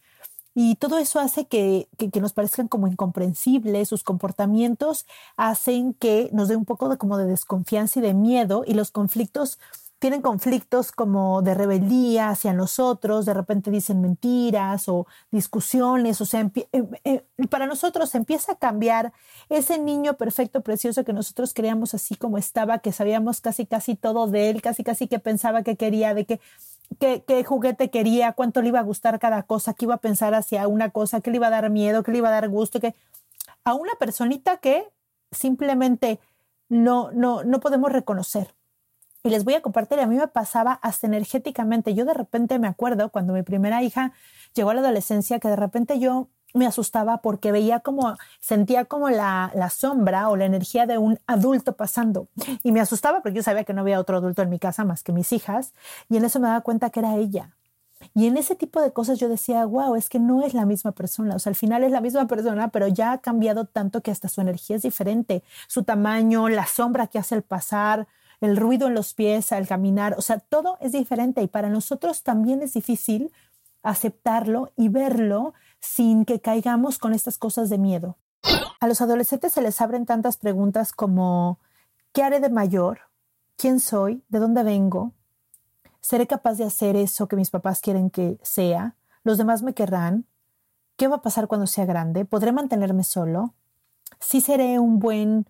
Y 0.53 0.75
todo 0.75 0.99
eso 0.99 1.21
hace 1.21 1.47
que, 1.47 1.87
que, 1.97 2.21
nos 2.21 2.33
parezcan 2.33 2.67
como 2.67 2.89
incomprensibles, 2.89 3.89
sus 3.89 4.03
comportamientos 4.03 5.07
hacen 5.37 5.95
que 5.95 6.31
nos 6.33 6.49
dé 6.49 6.57
un 6.57 6.65
poco 6.65 6.89
de, 6.89 6.99
como 6.99 7.17
de 7.17 7.27
desconfianza 7.27 8.01
y 8.01 8.03
de 8.03 8.15
miedo 8.15 8.65
y 8.67 8.75
los 8.75 8.91
conflictos 8.91 9.61
tienen 9.99 10.21
conflictos 10.23 10.93
como 10.93 11.41
de 11.43 11.55
rebeldía 11.55 12.29
hacia 12.29 12.53
nosotros, 12.53 13.25
de 13.25 13.35
repente 13.35 13.71
dicen 13.71 14.03
mentiras 14.03 14.89
o 14.89 15.07
discusiones, 15.31 16.21
o 16.21 16.27
sea, 16.27 16.51
eh, 16.73 16.85
eh, 17.05 17.25
para 17.49 17.67
nosotros 17.67 18.15
empieza 18.15 18.53
a 18.53 18.57
cambiar 18.57 19.13
ese 19.49 19.79
niño 19.79 20.15
perfecto, 20.19 20.61
precioso 20.61 21.05
que 21.05 21.13
nosotros 21.13 21.55
creíamos 21.55 21.95
así 21.95 22.17
como 22.17 22.39
estaba, 22.39 22.81
que 22.81 22.93
sabíamos 22.93 23.41
casi 23.41 23.67
casi 23.67 23.95
todo 23.95 24.27
de 24.27 24.51
él, 24.51 24.63
casi 24.63 24.85
casi 24.85 25.09
que 25.09 25.19
pensaba 25.19 25.63
que 25.63 25.77
quería, 25.77 26.13
de 26.13 26.27
que 26.27 26.41
qué, 26.99 27.45
juguete 27.45 27.91
quería, 27.91 28.33
cuánto 28.33 28.63
le 28.63 28.69
iba 28.69 28.81
a 28.81 28.83
gustar 28.83 29.19
cada 29.19 29.43
cosa, 29.45 29.75
qué 29.75 29.87
iba 29.87 29.95
a 29.95 29.99
pensar 29.99 30.35
hacia 30.35 30.69
una 30.69 30.91
cosa, 30.91 31.21
qué 31.21 31.31
le 31.31 31.37
iba 31.37 31.49
a 31.49 31.51
dar 31.51 31.71
miedo, 31.71 32.03
qué 32.03 32.13
le 32.13 32.19
iba 32.19 32.29
a 32.29 32.33
dar 32.33 32.49
gusto, 32.49 32.81
que 32.81 32.95
a 33.65 33.75
una 33.75 33.95
personita 33.95 34.59
que 34.59 34.87
simplemente 35.31 36.21
no, 36.69 37.11
no, 37.13 37.45
no 37.45 37.61
podemos 37.61 37.93
reconocer. 37.93 38.55
Y 39.27 39.31
les 39.31 39.45
voy 39.45 39.55
a 39.55 39.63
compartir, 39.63 39.99
a 40.01 40.07
mí 40.07 40.17
me 40.17 40.29
pasaba 40.29 40.75
hasta 40.83 41.07
energéticamente. 41.07 41.95
Yo 41.95 42.05
de 42.05 42.13
repente 42.13 42.59
me 42.59 42.69
acuerdo 42.69 43.09
cuando 43.09 43.33
mi 43.33 43.43
primera 43.43 43.83
hija 43.83 44.13
llegó 44.55 44.69
a 44.69 44.75
la 44.75 44.83
adolescencia 44.83 45.41
que 45.41 45.49
de 45.49 45.57
repente 45.57 45.99
yo 45.99 46.29
me 46.53 46.67
asustaba 46.67 47.23
porque 47.23 47.51
veía 47.51 47.81
como, 47.81 48.19
sentía 48.39 48.85
como 48.85 49.09
la, 49.09 49.51
la, 49.55 49.71
sombra 49.71 50.29
o 50.29 50.37
la 50.37 50.45
energía 50.45 50.85
de 50.85 50.99
un 50.99 51.19
adulto 51.27 51.75
pasando. 51.75 52.29
Y 52.63 52.71
me 52.71 52.83
asustaba 52.83 53.23
porque 53.23 53.37
yo 53.37 53.43
sabía 53.43 53.65
que 53.65 53.73
no 53.73 53.81
había 53.81 53.99
otro 53.99 54.19
adulto 54.19 54.43
en 54.43 54.51
mi 54.51 54.59
casa 54.59 54.85
más 54.85 55.03
que 55.03 55.13
mis 55.13 55.33
hijas. 55.33 55.73
Y 56.11 56.19
en 56.19 56.27
eso 56.27 56.39
me 56.39 56.49
daba 56.49 56.61
cuenta 56.61 56.91
que 56.91 57.01
era 57.01 57.17
ella. 57.17 57.57
Y 58.13 58.27
en 58.27 58.37
ese 58.37 58.55
tipo 58.55 58.83
de 58.83 58.93
cosas 58.93 59.19
yo 59.19 59.31
decía, 59.31 59.65
wow, 59.65 59.95
es 59.95 60.11
que 60.11 60.21
no 60.21 60.45
es 60.45 60.53
la 60.53 60.67
misma 60.67 60.93
persona. 60.93 61.35
O 61.35 61.39
sea, 61.39 61.49
al 61.49 61.57
final 61.57 61.83
es 61.83 61.93
la 61.93 62.03
misma 62.03 62.27
persona, 62.27 62.69
pero 62.69 62.89
ya 62.89 63.13
ha 63.13 63.19
cambiado 63.23 63.65
tanto 63.65 64.03
que 64.03 64.11
hasta 64.11 64.29
su 64.29 64.43
energía 64.43 64.77
es 64.77 64.83
diferente. 64.83 65.43
Su 65.67 65.83
tamaño, 65.83 66.51
la 66.51 66.67
sombra 66.67 67.07
que 67.07 67.19
hace 67.19 67.35
al 67.35 67.43
pasar, 67.43 68.07
el 68.41 68.57
ruido 68.57 68.89
en 68.89 68.95
los 68.95 69.15
pies 69.15 69.53
al 69.53 69.67
caminar, 69.67 70.15
o 70.19 70.23
sea, 70.23 70.39
todo 70.39 70.79
es 70.81 70.93
diferente 70.93 71.43
y 71.43 71.49
para 71.49 71.69
nosotros 71.69 72.23
también 72.23 72.63
es 72.63 72.75
difícil 72.75 73.33
aceptarlo 73.83 74.73
y 74.77 74.89
verlo 74.89 75.55
sin 75.81 76.25
que 76.25 76.41
caigamos 76.41 76.99
con 76.99 77.13
estas 77.13 77.39
cosas 77.39 77.71
de 77.71 77.79
miedo. 77.79 78.17
A 78.81 78.87
los 78.87 79.01
adolescentes 79.01 79.53
se 79.53 79.63
les 79.63 79.81
abren 79.81 80.07
tantas 80.07 80.37
preguntas 80.37 80.93
como 80.93 81.59
¿qué 82.13 82.23
haré 82.23 82.41
de 82.41 82.51
mayor? 82.51 83.01
¿Quién 83.57 83.81
soy? 83.81 84.25
¿De 84.29 84.39
dónde 84.39 84.63
vengo? 84.63 85.13
¿Seré 86.01 86.27
capaz 86.27 86.55
de 86.55 86.65
hacer 86.65 86.97
eso 86.97 87.29
que 87.29 87.37
mis 87.37 87.51
papás 87.51 87.81
quieren 87.81 88.11
que 88.11 88.39
sea? 88.43 88.97
¿Los 89.23 89.39
demás 89.39 89.63
me 89.63 89.75
querrán? 89.75 90.27
¿Qué 90.97 91.09
va 91.09 91.17
a 91.17 91.23
pasar 91.23 91.49
cuando 91.49 91.67
sea 91.67 91.87
grande? 91.87 92.25
¿Podré 92.25 92.53
mantenerme 92.53 93.05
solo? 93.05 93.55
¿Sí 94.21 94.41
seré 94.41 94.79
un 94.79 94.99
buen 94.99 95.47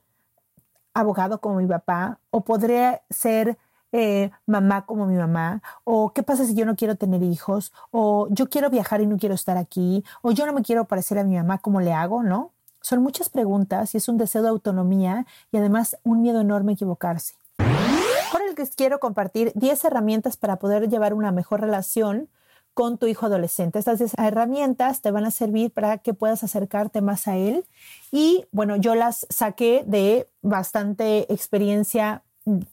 abogado 0.94 1.40
como 1.40 1.56
mi 1.56 1.66
papá? 1.66 2.18
¿O 2.30 2.42
podré 2.42 3.02
ser 3.10 3.58
eh, 3.92 4.30
mamá 4.46 4.86
como 4.86 5.06
mi 5.06 5.16
mamá? 5.16 5.62
¿O 5.84 6.12
qué 6.12 6.22
pasa 6.22 6.46
si 6.46 6.54
yo 6.54 6.64
no 6.64 6.76
quiero 6.76 6.96
tener 6.96 7.22
hijos? 7.22 7.72
¿O 7.90 8.28
yo 8.30 8.48
quiero 8.48 8.70
viajar 8.70 9.00
y 9.00 9.06
no 9.06 9.18
quiero 9.18 9.34
estar 9.34 9.56
aquí? 9.56 10.04
¿O 10.22 10.32
yo 10.32 10.46
no 10.46 10.52
me 10.52 10.62
quiero 10.62 10.86
parecer 10.86 11.18
a 11.18 11.24
mi 11.24 11.36
mamá? 11.36 11.58
¿Cómo 11.58 11.80
le 11.80 11.92
hago? 11.92 12.22
¿No? 12.22 12.52
Son 12.80 13.02
muchas 13.02 13.28
preguntas 13.28 13.94
y 13.94 13.98
es 13.98 14.08
un 14.08 14.18
deseo 14.18 14.42
de 14.42 14.48
autonomía 14.48 15.26
y 15.50 15.56
además 15.56 15.96
un 16.04 16.22
miedo 16.22 16.40
enorme 16.40 16.72
a 16.72 16.74
equivocarse. 16.74 17.34
Ahora 17.58 18.44
les 18.56 18.76
quiero 18.76 19.00
compartir 19.00 19.52
10 19.54 19.84
herramientas 19.84 20.36
para 20.36 20.56
poder 20.56 20.88
llevar 20.88 21.14
una 21.14 21.32
mejor 21.32 21.60
relación 21.60 22.28
con 22.74 22.98
tu 22.98 23.06
hijo 23.06 23.26
adolescente. 23.26 23.78
Estas 23.78 24.00
herramientas 24.18 25.00
te 25.00 25.10
van 25.10 25.24
a 25.24 25.30
servir 25.30 25.72
para 25.72 25.98
que 25.98 26.12
puedas 26.12 26.44
acercarte 26.44 27.00
más 27.00 27.28
a 27.28 27.36
él. 27.36 27.64
Y 28.10 28.46
bueno, 28.50 28.76
yo 28.76 28.94
las 28.94 29.26
saqué 29.30 29.84
de 29.86 30.28
bastante 30.42 31.32
experiencia 31.32 32.22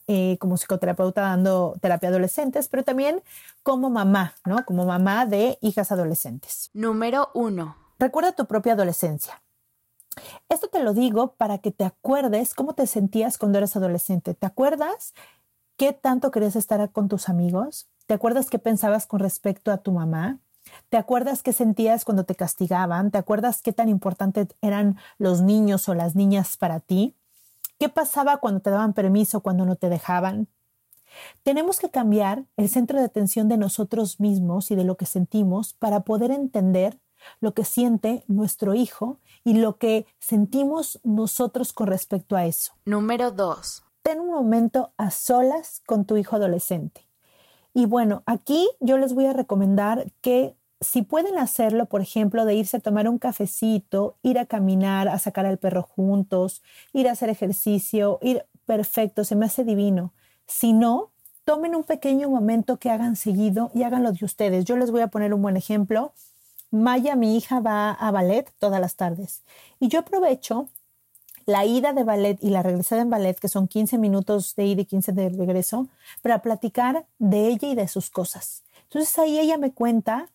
eh, 0.06 0.36
como 0.38 0.56
psicoterapeuta 0.56 1.22
dando 1.22 1.76
terapia 1.80 2.08
a 2.08 2.10
adolescentes, 2.10 2.68
pero 2.68 2.82
también 2.82 3.22
como 3.62 3.88
mamá, 3.88 4.34
¿no? 4.44 4.64
Como 4.66 4.84
mamá 4.84 5.24
de 5.24 5.56
hijas 5.62 5.90
adolescentes. 5.92 6.68
Número 6.74 7.30
uno. 7.32 7.76
Recuerda 7.98 8.32
tu 8.32 8.46
propia 8.46 8.74
adolescencia. 8.74 9.42
Esto 10.48 10.68
te 10.68 10.82
lo 10.82 10.92
digo 10.92 11.34
para 11.36 11.58
que 11.58 11.70
te 11.70 11.84
acuerdes 11.84 12.54
cómo 12.54 12.74
te 12.74 12.86
sentías 12.86 13.38
cuando 13.38 13.58
eras 13.58 13.76
adolescente. 13.76 14.34
¿Te 14.34 14.46
acuerdas 14.46 15.14
qué 15.78 15.92
tanto 15.92 16.30
querías 16.30 16.56
estar 16.56 16.90
con 16.92 17.08
tus 17.08 17.30
amigos? 17.30 17.88
¿Te 18.06 18.14
acuerdas 18.14 18.50
qué 18.50 18.58
pensabas 18.58 19.06
con 19.06 19.20
respecto 19.20 19.70
a 19.70 19.78
tu 19.78 19.92
mamá? 19.92 20.38
¿Te 20.88 20.96
acuerdas 20.96 21.42
qué 21.42 21.52
sentías 21.52 22.04
cuando 22.04 22.24
te 22.24 22.34
castigaban? 22.34 23.10
¿Te 23.10 23.18
acuerdas 23.18 23.62
qué 23.62 23.72
tan 23.72 23.88
importantes 23.88 24.48
eran 24.60 24.96
los 25.18 25.42
niños 25.42 25.88
o 25.88 25.94
las 25.94 26.14
niñas 26.14 26.56
para 26.56 26.80
ti? 26.80 27.16
¿Qué 27.78 27.88
pasaba 27.88 28.38
cuando 28.38 28.60
te 28.60 28.70
daban 28.70 28.92
permiso, 28.92 29.40
cuando 29.40 29.64
no 29.64 29.76
te 29.76 29.88
dejaban? 29.88 30.48
Tenemos 31.42 31.78
que 31.78 31.90
cambiar 31.90 32.44
el 32.56 32.68
centro 32.68 32.98
de 32.98 33.04
atención 33.04 33.48
de 33.48 33.56
nosotros 33.56 34.20
mismos 34.20 34.70
y 34.70 34.76
de 34.76 34.84
lo 34.84 34.96
que 34.96 35.06
sentimos 35.06 35.74
para 35.74 36.00
poder 36.00 36.30
entender 36.30 36.98
lo 37.40 37.54
que 37.54 37.64
siente 37.64 38.24
nuestro 38.26 38.74
hijo 38.74 39.18
y 39.44 39.54
lo 39.54 39.76
que 39.76 40.06
sentimos 40.18 41.00
nosotros 41.04 41.72
con 41.72 41.88
respecto 41.88 42.36
a 42.36 42.46
eso. 42.46 42.72
Número 42.84 43.30
dos. 43.30 43.82
Ten 44.02 44.20
un 44.20 44.30
momento 44.30 44.92
a 44.96 45.10
solas 45.10 45.82
con 45.86 46.04
tu 46.04 46.16
hijo 46.16 46.36
adolescente. 46.36 47.06
Y 47.74 47.86
bueno, 47.86 48.22
aquí 48.26 48.68
yo 48.80 48.98
les 48.98 49.14
voy 49.14 49.26
a 49.26 49.32
recomendar 49.32 50.12
que 50.20 50.54
si 50.80 51.02
pueden 51.02 51.38
hacerlo, 51.38 51.86
por 51.86 52.00
ejemplo, 52.00 52.44
de 52.44 52.54
irse 52.54 52.78
a 52.78 52.80
tomar 52.80 53.08
un 53.08 53.18
cafecito, 53.18 54.16
ir 54.22 54.38
a 54.38 54.46
caminar, 54.46 55.08
a 55.08 55.18
sacar 55.18 55.46
al 55.46 55.58
perro 55.58 55.82
juntos, 55.82 56.62
ir 56.92 57.08
a 57.08 57.12
hacer 57.12 57.30
ejercicio, 57.30 58.18
ir 58.20 58.44
perfecto, 58.66 59.24
se 59.24 59.36
me 59.36 59.46
hace 59.46 59.64
divino. 59.64 60.12
Si 60.46 60.72
no, 60.72 61.12
tomen 61.44 61.74
un 61.74 61.84
pequeño 61.84 62.28
momento 62.28 62.78
que 62.78 62.90
hagan 62.90 63.16
seguido 63.16 63.70
y 63.74 63.84
háganlo 63.84 64.12
de 64.12 64.24
ustedes. 64.24 64.64
Yo 64.64 64.76
les 64.76 64.90
voy 64.90 65.02
a 65.02 65.08
poner 65.08 65.32
un 65.34 65.42
buen 65.42 65.56
ejemplo. 65.56 66.12
Maya, 66.70 67.16
mi 67.16 67.36
hija, 67.36 67.60
va 67.60 67.92
a 67.92 68.10
ballet 68.10 68.50
todas 68.58 68.80
las 68.80 68.96
tardes 68.96 69.42
y 69.78 69.88
yo 69.88 70.00
aprovecho 70.00 70.68
la 71.46 71.64
ida 71.64 71.92
de 71.92 72.04
ballet 72.04 72.38
y 72.42 72.50
la 72.50 72.62
regresada 72.62 73.02
en 73.02 73.10
ballet, 73.10 73.38
que 73.38 73.48
son 73.48 73.68
15 73.68 73.98
minutos 73.98 74.54
de 74.56 74.66
ida 74.66 74.82
y 74.82 74.86
15 74.86 75.12
de 75.12 75.28
regreso, 75.30 75.88
para 76.22 76.42
platicar 76.42 77.06
de 77.18 77.48
ella 77.48 77.68
y 77.68 77.74
de 77.74 77.88
sus 77.88 78.10
cosas. 78.10 78.62
Entonces 78.84 79.18
ahí 79.18 79.38
ella 79.38 79.58
me 79.58 79.72
cuenta, 79.72 80.28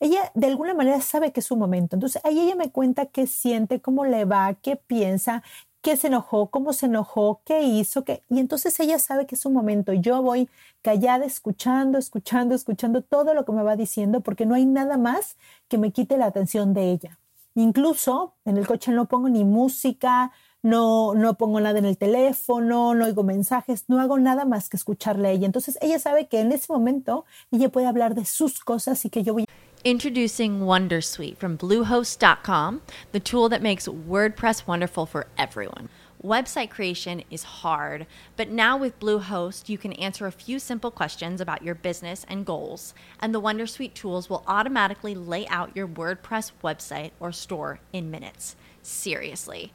ella 0.00 0.30
de 0.34 0.46
alguna 0.46 0.74
manera 0.74 1.00
sabe 1.00 1.32
que 1.32 1.40
es 1.40 1.46
su 1.46 1.56
momento. 1.56 1.96
Entonces 1.96 2.20
ahí 2.24 2.40
ella 2.40 2.56
me 2.56 2.70
cuenta 2.70 3.06
qué 3.06 3.26
siente, 3.26 3.80
cómo 3.80 4.04
le 4.04 4.24
va, 4.24 4.54
qué 4.54 4.76
piensa, 4.76 5.42
qué 5.84 5.96
se 5.96 6.06
enojó, 6.06 6.46
cómo 6.46 6.72
se 6.72 6.86
enojó, 6.86 7.42
qué 7.44 7.62
hizo, 7.62 8.04
qué... 8.04 8.22
y 8.30 8.40
entonces 8.40 8.80
ella 8.80 8.98
sabe 8.98 9.26
que 9.26 9.34
es 9.34 9.44
un 9.44 9.52
momento. 9.52 9.92
Yo 9.92 10.22
voy 10.22 10.48
callada, 10.82 11.26
escuchando, 11.26 11.98
escuchando, 11.98 12.54
escuchando 12.54 13.02
todo 13.02 13.34
lo 13.34 13.44
que 13.44 13.52
me 13.52 13.62
va 13.62 13.76
diciendo, 13.76 14.20
porque 14.20 14.46
no 14.46 14.54
hay 14.54 14.64
nada 14.64 14.96
más 14.96 15.36
que 15.68 15.78
me 15.78 15.92
quite 15.92 16.16
la 16.16 16.26
atención 16.26 16.72
de 16.72 16.90
ella. 16.90 17.18
Incluso 17.54 18.34
en 18.44 18.56
el 18.56 18.66
coche 18.66 18.92
no 18.92 19.06
pongo 19.06 19.28
ni 19.28 19.44
música, 19.44 20.32
no, 20.64 21.14
no 21.14 21.34
pongo 21.34 21.60
nada 21.60 21.78
en 21.78 21.84
el 21.84 21.98
teléfono, 21.98 22.94
no 22.94 23.04
oigo 23.04 23.22
mensajes, 23.22 23.84
no 23.88 24.00
hago 24.00 24.18
nada 24.18 24.46
más 24.46 24.70
que 24.70 24.78
escucharle 24.78 25.28
a 25.28 25.30
ella. 25.32 25.46
Entonces 25.46 25.78
ella 25.82 25.98
sabe 25.98 26.26
que 26.26 26.40
en 26.40 26.52
ese 26.52 26.72
momento 26.72 27.26
ella 27.52 27.68
puede 27.68 27.86
hablar 27.86 28.14
de 28.14 28.24
sus 28.24 28.60
cosas 28.60 29.04
y 29.04 29.10
que 29.10 29.22
yo 29.22 29.34
voy 29.34 29.44
Introducing 29.84 30.60
Wondersuite 30.60 31.36
from 31.36 31.58
Bluehost.com, 31.58 32.80
the 33.12 33.20
tool 33.20 33.50
that 33.50 33.60
makes 33.60 33.86
WordPress 33.86 34.66
wonderful 34.66 35.04
for 35.04 35.26
everyone. 35.36 35.90
Website 36.24 36.70
creation 36.70 37.22
is 37.30 37.42
hard, 37.42 38.06
but 38.34 38.48
now 38.48 38.78
with 38.78 38.98
Bluehost, 38.98 39.68
you 39.68 39.76
can 39.76 39.92
answer 39.92 40.26
a 40.26 40.32
few 40.32 40.58
simple 40.58 40.90
questions 40.90 41.42
about 41.42 41.62
your 41.62 41.74
business 41.74 42.24
and 42.26 42.46
goals, 42.46 42.94
and 43.20 43.34
the 43.34 43.42
Wondersuite 43.42 43.92
tools 43.92 44.30
will 44.30 44.42
automatically 44.46 45.14
lay 45.14 45.46
out 45.48 45.76
your 45.76 45.86
WordPress 45.86 46.52
website 46.62 47.10
or 47.20 47.30
store 47.30 47.80
in 47.92 48.10
minutes. 48.10 48.56
Seriously. 48.80 49.74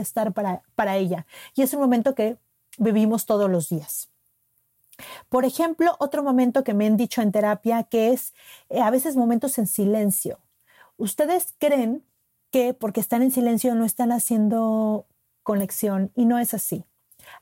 Estar 0.00 0.32
para, 0.32 0.62
para 0.74 0.96
ella. 0.96 1.26
Y 1.54 1.62
es 1.62 1.74
un 1.74 1.80
momento 1.80 2.14
que 2.14 2.36
vivimos 2.78 3.26
todos 3.26 3.50
los 3.50 3.68
días. 3.68 4.08
Por 5.28 5.44
ejemplo, 5.44 5.96
otro 5.98 6.22
momento 6.22 6.64
que 6.64 6.74
me 6.74 6.86
han 6.86 6.96
dicho 6.96 7.20
en 7.22 7.32
terapia 7.32 7.82
que 7.84 8.12
es 8.12 8.32
eh, 8.68 8.80
a 8.80 8.90
veces 8.90 9.16
momentos 9.16 9.58
en 9.58 9.66
silencio. 9.66 10.38
Ustedes 10.96 11.54
creen 11.58 12.04
que 12.50 12.74
porque 12.74 13.00
están 13.00 13.22
en 13.22 13.32
silencio 13.32 13.74
no 13.74 13.84
están 13.84 14.12
haciendo 14.12 15.06
conexión 15.42 16.12
y 16.14 16.24
no 16.24 16.38
es 16.38 16.54
así. 16.54 16.84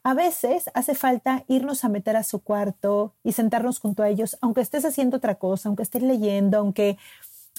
A 0.03 0.15
veces 0.15 0.71
hace 0.75 0.95
falta 0.95 1.45
irnos 1.49 1.85
a 1.85 1.89
meter 1.89 2.17
a 2.17 2.23
su 2.23 2.41
cuarto 2.41 3.15
y 3.23 3.33
sentarnos 3.33 3.79
junto 3.79 4.03
a 4.03 4.09
ellos, 4.09 4.39
aunque 4.41 4.61
estés 4.61 4.85
haciendo 4.85 5.19
otra 5.19 5.35
cosa, 5.35 5.69
aunque 5.69 5.83
estés 5.83 6.03
leyendo, 6.03 6.59
aunque 6.59 6.99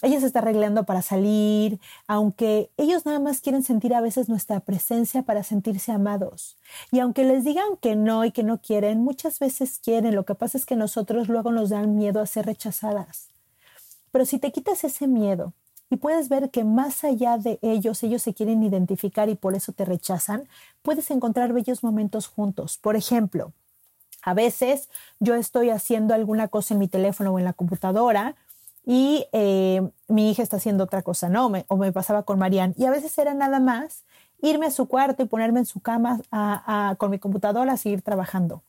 ella 0.02 0.20
se 0.20 0.26
está 0.26 0.40
arreglando 0.40 0.84
para 0.86 1.02
salir, 1.02 1.80
aunque 2.08 2.70
ellos 2.78 3.06
nada 3.06 3.20
más 3.20 3.40
quieren 3.40 3.64
sentir 3.64 3.94
a 3.94 4.02
veces 4.02 4.28
nuestra 4.28 4.60
presencia 4.60 5.24
para 5.24 5.44
sentirse 5.44 5.92
amados. 5.92 6.58
Y 6.92 7.00
aunque 7.00 7.24
les 7.24 7.44
digan 7.46 7.78
que 7.80 7.96
no 7.96 8.26
y 8.26 8.32
que 8.32 8.44
no 8.44 8.60
quieren, 8.60 9.02
muchas 9.04 9.40
veces 9.40 9.80
quieren. 9.82 10.16
Lo 10.16 10.26
que 10.26 10.36
pasa 10.36 10.58
es 10.58 10.66
que 10.66 10.76
nosotros 10.76 11.30
luego 11.30 11.52
nos 11.52 11.70
dan 11.70 11.96
miedo 11.96 12.20
a 12.20 12.26
ser 12.26 12.46
rechazadas. 12.46 13.30
Pero 14.12 14.26
si 14.26 14.40
te 14.40 14.52
quitas 14.52 14.84
ese 14.84 15.08
miedo 15.08 15.54
y 15.90 15.96
puedes 15.96 16.28
ver 16.28 16.50
que 16.50 16.64
más 16.64 17.04
allá 17.04 17.38
de 17.38 17.60
ellos, 17.62 18.04
ellos 18.04 18.22
se 18.22 18.34
quieren 18.34 18.64
identificar 18.64 19.30
y 19.30 19.36
por 19.36 19.56
eso 19.56 19.72
te 19.72 19.86
rechazan, 19.86 20.48
puedes 20.82 21.12
encontrar 21.12 21.54
bellos 21.54 21.84
momentos 21.84 22.28
juntos. 22.28 22.78
Por 22.78 22.96
ejemplo, 22.96 23.54
a 24.22 24.34
veces 24.34 24.90
yo 25.20 25.36
estoy 25.36 25.70
haciendo 25.70 26.14
alguna 26.14 26.48
cosa 26.48 26.74
en 26.74 26.80
mi 26.80 26.88
teléfono 26.88 27.32
o 27.32 27.40
en 27.40 27.46
la 27.46 27.54
computadora 27.54 28.36
y 28.86 29.26
eh, 29.32 29.82
mi 30.08 30.30
hija 30.30 30.44
está 30.44 30.58
haciendo 30.58 30.84
otra 30.84 31.02
cosa, 31.02 31.30
¿no? 31.30 31.52
o 31.68 31.78
me 31.78 31.92
pasaba 31.92 32.24
con 32.24 32.40
Marianne. 32.40 32.74
Y 32.78 32.86
a 32.86 32.92
veces 32.92 33.18
era 33.18 33.34
nada 33.34 33.60
más 33.60 34.04
irme 34.42 34.66
a 34.66 34.72
su 34.72 34.88
cuarto 34.88 35.24
y 35.24 35.26
ponerme 35.26 35.60
en 35.60 35.66
su 35.66 35.80
cama 35.80 36.20
con 36.98 37.10
mi 37.10 37.18
computadora 37.20 37.74
a 37.74 37.78
seguir 37.78 38.02
trabajando. 38.02 38.62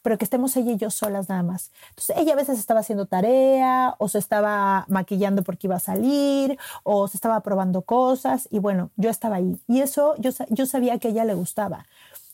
Pero 0.00 0.16
que 0.16 0.24
estemos 0.24 0.56
ella 0.56 0.72
y 0.72 0.76
yo 0.76 0.90
solas 0.90 1.28
nada 1.28 1.42
más. 1.42 1.70
Entonces 1.90 2.16
ella 2.16 2.32
a 2.32 2.36
veces 2.36 2.58
estaba 2.58 2.80
haciendo 2.80 3.06
tarea 3.06 3.94
o 3.98 4.08
se 4.08 4.18
estaba 4.18 4.86
maquillando 4.88 5.42
porque 5.42 5.66
iba 5.66 5.76
a 5.76 5.80
salir 5.80 6.56
o 6.82 7.08
se 7.08 7.16
estaba 7.16 7.40
probando 7.40 7.82
cosas 7.82 8.48
y 8.50 8.58
bueno, 8.58 8.90
yo 8.96 9.10
estaba 9.10 9.36
ahí. 9.36 9.60
Y 9.66 9.80
eso 9.80 10.14
yo, 10.18 10.30
yo 10.48 10.66
sabía 10.66 10.98
que 10.98 11.08
a 11.08 11.10
ella 11.10 11.24
le 11.24 11.34
gustaba. 11.34 11.84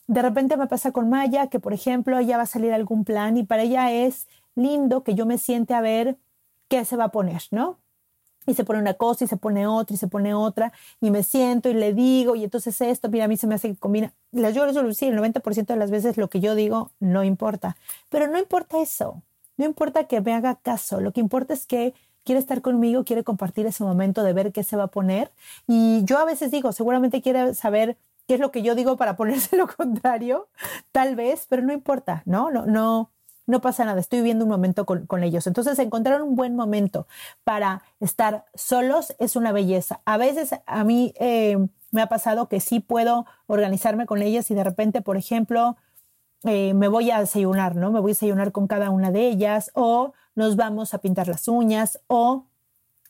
De 0.07 0.21
repente 0.21 0.55
me 0.55 0.67
pasa 0.67 0.91
con 0.91 1.09
Maya 1.09 1.47
que, 1.47 1.59
por 1.59 1.73
ejemplo, 1.73 2.19
ella 2.19 2.37
va 2.37 2.43
a 2.43 2.47
salir 2.47 2.71
algún 2.71 3.03
plan 3.03 3.35
y 3.35 3.43
para 3.43 3.63
ella 3.63 3.91
es 3.91 4.27
lindo 4.53 5.03
que 5.03 5.15
yo 5.15 5.25
me 5.25 5.37
siente 5.39 5.73
a 5.73 5.81
ver 5.81 6.17
qué 6.75 6.85
se 6.85 6.97
va 6.97 7.05
a 7.05 7.11
poner, 7.11 7.41
¿no? 7.51 7.79
Y 8.45 8.53
se 8.53 8.63
pone 8.63 8.79
una 8.79 8.93
cosa 8.93 9.23
y 9.23 9.27
se 9.27 9.37
pone 9.37 9.65
otra 9.65 9.95
y 9.95 9.97
se 9.97 10.07
pone 10.07 10.33
otra 10.33 10.71
y 11.01 11.09
me 11.09 11.23
siento 11.23 11.69
y 11.69 11.73
le 11.73 11.93
digo 11.93 12.35
y 12.35 12.43
entonces 12.43 12.79
esto, 12.81 13.09
mira, 13.09 13.25
a 13.25 13.27
mí 13.27 13.37
se 13.37 13.47
me 13.47 13.55
hace 13.55 13.69
que 13.69 13.77
combina. 13.77 14.13
La, 14.31 14.51
yo 14.51 14.65
sí, 14.93 15.07
el 15.07 15.17
90% 15.17 15.73
de 15.73 15.77
las 15.77 15.89
veces 15.89 16.17
lo 16.17 16.29
que 16.29 16.41
yo 16.41 16.53
digo 16.53 16.91
no 16.99 17.23
importa, 17.23 17.75
pero 18.09 18.27
no 18.27 18.37
importa 18.37 18.81
eso, 18.81 19.23
no 19.57 19.65
importa 19.65 20.03
que 20.03 20.21
me 20.21 20.33
haga 20.33 20.55
caso, 20.55 20.99
lo 20.99 21.11
que 21.11 21.21
importa 21.21 21.53
es 21.53 21.65
que 21.65 21.95
quiere 22.23 22.39
estar 22.39 22.61
conmigo, 22.61 23.03
quiere 23.03 23.23
compartir 23.23 23.65
ese 23.65 23.83
momento 23.83 24.21
de 24.21 24.33
ver 24.33 24.51
qué 24.51 24.63
se 24.63 24.75
va 24.75 24.83
a 24.83 24.87
poner 24.87 25.31
y 25.65 26.03
yo 26.03 26.19
a 26.19 26.25
veces 26.25 26.51
digo, 26.51 26.71
seguramente 26.71 27.21
quiere 27.21 27.55
saber 27.55 27.97
qué 28.27 28.35
es 28.35 28.39
lo 28.39 28.51
que 28.51 28.61
yo 28.61 28.75
digo 28.75 28.97
para 28.97 29.15
ponerse 29.17 29.57
lo 29.57 29.67
contrario, 29.67 30.49
tal 30.91 31.15
vez, 31.15 31.47
pero 31.49 31.63
no 31.63 31.73
importa, 31.73 32.21
¿no? 32.25 32.51
No, 32.51 32.65
no, 32.65 33.11
no 33.47 33.61
pasa 33.61 33.85
nada, 33.85 33.99
estoy 33.99 34.19
viviendo 34.19 34.45
un 34.45 34.51
momento 34.51 34.85
con, 34.85 35.23
ellos. 35.23 35.47
Entonces, 35.47 35.77
encontrar 35.79 36.21
un 36.21 36.35
buen 36.35 36.55
momento 36.55 37.07
para 37.43 37.83
estar 37.99 38.45
solos 38.53 39.15
es 39.19 39.35
una 39.35 39.51
belleza. 39.51 40.01
A 40.05 40.17
veces 40.17 40.55
a 40.65 40.83
mí 40.83 41.13
eh, 41.19 41.57
me 41.91 42.01
ha 42.01 42.07
pasado 42.07 42.49
que 42.49 42.59
sí 42.59 42.79
puedo 42.79 43.25
organizarme 43.47 44.05
con 44.05 44.21
ellas 44.21 44.49
y 44.51 44.55
de 44.55 44.63
repente, 44.63 45.01
por 45.01 45.17
ejemplo, 45.17 45.77
eh, 46.43 46.73
me 46.73 46.87
voy 46.87 47.11
a 47.11 47.19
desayunar, 47.19 47.75
¿no? 47.75 47.91
Me 47.91 47.99
voy 47.99 48.11
a 48.11 48.13
desayunar 48.13 48.51
con 48.51 48.67
cada 48.67 48.89
una 48.89 49.11
de 49.11 49.27
ellas 49.27 49.71
o 49.73 50.13
nos 50.35 50.55
vamos 50.55 50.93
a 50.93 50.99
pintar 50.99 51.27
las 51.27 51.47
uñas 51.47 51.99
o 52.07 52.45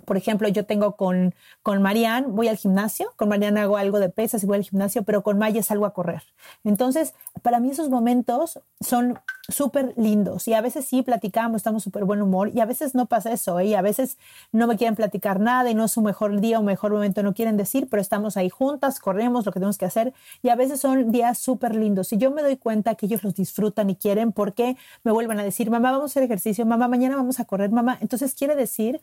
por 0.05 0.17
ejemplo, 0.17 0.47
yo 0.47 0.65
tengo 0.65 0.95
con, 0.95 1.35
con 1.63 1.81
Marianne, 1.81 2.27
voy 2.27 2.47
al 2.47 2.57
gimnasio, 2.57 3.11
con 3.15 3.29
Marianne 3.29 3.61
hago 3.61 3.77
algo 3.77 3.99
de 3.99 4.09
pesas 4.09 4.43
y 4.43 4.45
voy 4.45 4.57
al 4.57 4.63
gimnasio, 4.63 5.03
pero 5.03 5.23
con 5.23 5.37
Maya 5.37 5.63
salgo 5.63 5.85
a 5.85 5.93
correr. 5.93 6.23
Entonces, 6.63 7.13
para 7.41 7.59
mí 7.59 7.69
esos 7.71 7.89
momentos 7.89 8.59
son 8.79 9.19
súper 9.47 9.93
lindos 9.97 10.47
y 10.47 10.53
a 10.53 10.61
veces 10.61 10.85
sí 10.85 11.03
platicamos, 11.03 11.57
estamos 11.57 11.83
súper 11.83 12.03
buen 12.05 12.21
humor 12.21 12.51
y 12.53 12.61
a 12.61 12.65
veces 12.65 12.95
no 12.95 13.05
pasa 13.05 13.31
eso 13.31 13.59
¿eh? 13.59 13.67
y 13.67 13.73
a 13.75 13.81
veces 13.81 14.17
no 14.51 14.65
me 14.67 14.75
quieren 14.75 14.95
platicar 14.95 15.39
nada 15.39 15.69
y 15.69 15.75
no 15.75 15.85
es 15.85 15.91
su 15.91 16.01
mejor 16.01 16.39
día 16.39 16.59
o 16.59 16.63
mejor 16.63 16.91
momento, 16.91 17.21
no 17.21 17.33
quieren 17.33 17.57
decir, 17.57 17.87
pero 17.89 18.01
estamos 18.01 18.37
ahí 18.37 18.49
juntas, 18.49 18.99
corremos 18.99 19.45
lo 19.45 19.51
que 19.51 19.59
tenemos 19.59 19.77
que 19.77 19.85
hacer 19.85 20.13
y 20.41 20.49
a 20.49 20.55
veces 20.55 20.79
son 20.79 21.11
días 21.11 21.37
súper 21.37 21.75
lindos 21.75 22.11
y 22.13 22.17
yo 22.17 22.31
me 22.31 22.41
doy 22.41 22.57
cuenta 22.57 22.95
que 22.95 23.05
ellos 23.05 23.23
los 23.23 23.35
disfrutan 23.35 23.89
y 23.89 23.95
quieren 23.95 24.31
porque 24.31 24.77
me 25.03 25.11
vuelven 25.11 25.39
a 25.39 25.43
decir, 25.43 25.69
mamá, 25.69 25.91
vamos 25.91 26.11
a 26.11 26.13
hacer 26.13 26.23
ejercicio, 26.23 26.65
mamá, 26.65 26.87
mañana 26.87 27.15
vamos 27.15 27.39
a 27.39 27.45
correr, 27.45 27.69
mamá. 27.69 27.97
Entonces 28.01 28.33
quiere 28.33 28.55
decir 28.55 29.01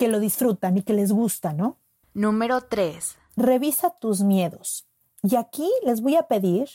que 0.00 0.08
lo 0.08 0.18
disfrutan 0.18 0.78
y 0.78 0.82
que 0.82 0.94
les 0.94 1.12
gusta, 1.12 1.52
¿no? 1.52 1.76
Número 2.14 2.62
3. 2.62 3.18
Revisa 3.36 3.90
tus 3.90 4.22
miedos. 4.22 4.86
Y 5.22 5.36
aquí 5.36 5.70
les 5.84 6.00
voy 6.00 6.16
a 6.16 6.22
pedir 6.22 6.70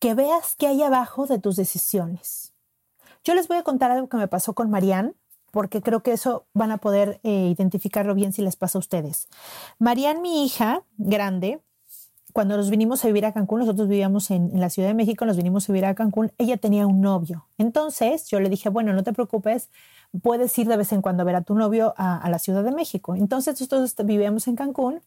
que 0.00 0.14
veas 0.14 0.56
qué 0.58 0.66
hay 0.66 0.82
abajo 0.82 1.26
de 1.26 1.38
tus 1.38 1.54
decisiones. 1.54 2.54
Yo 3.22 3.36
les 3.36 3.46
voy 3.46 3.56
a 3.56 3.62
contar 3.62 3.92
algo 3.92 4.08
que 4.08 4.16
me 4.16 4.26
pasó 4.26 4.52
con 4.52 4.68
Marianne, 4.68 5.12
porque 5.52 5.80
creo 5.80 6.02
que 6.02 6.10
eso 6.10 6.48
van 6.54 6.72
a 6.72 6.78
poder 6.78 7.20
eh, 7.22 7.52
identificarlo 7.52 8.16
bien 8.16 8.32
si 8.32 8.42
les 8.42 8.56
pasa 8.56 8.76
a 8.78 8.80
ustedes. 8.80 9.28
Marianne, 9.78 10.20
mi 10.20 10.44
hija 10.44 10.82
grande, 10.96 11.62
cuando 12.32 12.56
nos 12.56 12.68
vinimos 12.68 13.04
a 13.04 13.06
vivir 13.06 13.26
a 13.26 13.32
Cancún, 13.32 13.60
nosotros 13.60 13.86
vivíamos 13.86 14.32
en, 14.32 14.50
en, 14.52 14.60
la 14.60 14.70
Ciudad 14.70 14.88
de 14.88 14.94
México, 14.94 15.24
nos 15.24 15.36
vinimos 15.36 15.68
a 15.68 15.72
vivir 15.72 15.86
a 15.86 15.94
Cancún, 15.94 16.32
ella 16.36 16.56
tenía 16.56 16.84
un 16.88 17.00
novio. 17.00 17.46
Entonces 17.58 18.26
yo 18.28 18.40
le 18.40 18.48
dije, 18.48 18.70
bueno, 18.70 18.92
no 18.92 19.04
te 19.04 19.12
preocupes, 19.12 19.70
puedes 20.22 20.56
ir 20.58 20.68
de 20.68 20.76
vez 20.76 20.92
en 20.92 21.02
cuando 21.02 21.22
a 21.22 21.24
ver 21.24 21.36
a 21.36 21.42
tu 21.42 21.54
novio 21.54 21.94
a, 21.96 22.28
la 22.28 22.38
Ciudad 22.38 22.64
de 22.64 22.72
México. 22.72 23.14
Entonces 23.14 23.60
nosotros 23.60 23.94
vivíamos 24.04 24.48
en 24.48 24.56
Cancún 24.56 25.00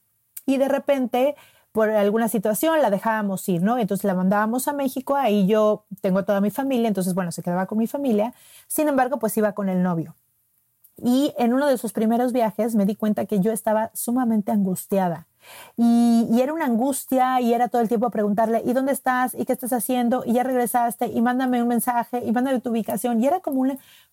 y 0.45 0.57
de 0.57 0.67
repente 0.67 1.35
por 1.71 1.89
alguna 1.89 2.27
situación 2.27 2.81
la 2.81 2.89
dejábamos 2.89 3.47
ir, 3.47 3.61
¿no? 3.61 3.77
Entonces 3.77 4.03
la 4.03 4.13
mandábamos 4.13 4.67
a 4.67 4.73
México, 4.73 5.15
ahí 5.15 5.47
yo 5.47 5.85
tengo 6.01 6.25
toda 6.25 6.41
mi 6.41 6.51
familia, 6.51 6.87
entonces 6.87 7.13
bueno, 7.13 7.31
se 7.31 7.41
quedaba 7.41 7.65
con 7.65 7.77
mi 7.77 7.87
familia, 7.87 8.33
sin 8.67 8.89
embargo, 8.89 9.19
pues 9.19 9.37
iba 9.37 9.53
con 9.53 9.69
el 9.69 9.81
novio. 9.81 10.15
Y 10.97 11.33
en 11.37 11.53
uno 11.53 11.67
de 11.67 11.77
sus 11.77 11.93
primeros 11.93 12.33
viajes 12.33 12.75
me 12.75 12.85
di 12.85 12.95
cuenta 12.95 13.25
que 13.25 13.39
yo 13.39 13.51
estaba 13.51 13.89
sumamente 13.93 14.51
angustiada 14.51 15.27
y, 15.77 16.39
era 16.41 16.53
una 16.53 16.65
angustia 16.65 17.39
y 17.41 17.53
era 17.53 17.67
todo 17.67 17.81
el 17.81 17.87
tiempo 17.87 18.09
preguntarle, 18.09 18.61
¿y 18.65 18.73
dónde 18.73 18.91
estás? 18.91 19.33
¿Y 19.35 19.45
qué 19.45 19.53
estás 19.53 19.73
haciendo? 19.73 20.23
Y 20.25 20.33
ya 20.33 20.43
regresaste 20.43 21.07
y 21.07 21.21
mándame 21.21 21.61
un 21.61 21.67
mensaje 21.67 22.23
y 22.25 22.31
mándame 22.31 22.59
tu 22.59 22.69
ubicación. 22.71 23.21
Y 23.21 23.27
era 23.27 23.39
como, 23.39 23.65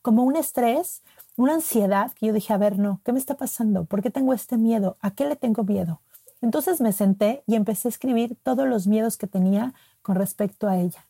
como 0.03 0.25
un 0.25 0.37
estrés, 0.37 1.03
una 1.37 1.55
ansiedad 1.55 2.13
que 2.13 2.27
yo 2.27 2.33
dije, 2.33 2.53
a 2.53 2.59
ver, 2.59 2.79
no, 2.79 3.01
¿qué 3.05 3.13
me 3.13 3.19
está 3.19 3.37
pasando? 3.37 3.85
¿Por 3.85 4.03
qué 4.03 4.11
tengo 4.11 4.33
este 4.33 4.57
miedo? 4.57 4.97
¿A 5.01 5.13
qué 5.13 5.27
le 5.27 5.37
tengo 5.37 5.65
miedo? 5.65 6.01
Entonces 6.41 6.81
me 6.81 6.93
senté 6.93 7.43
y 7.47 7.55
empecé 7.55 7.89
a 7.89 7.91
escribir 7.91 8.37
todos 8.43 8.69
los 8.69 8.87
miedos 8.87 9.17
que 9.17 9.27
tenía 9.27 9.75
con 10.03 10.17
respecto 10.17 10.69
a 10.69 10.79
ella. 10.79 11.05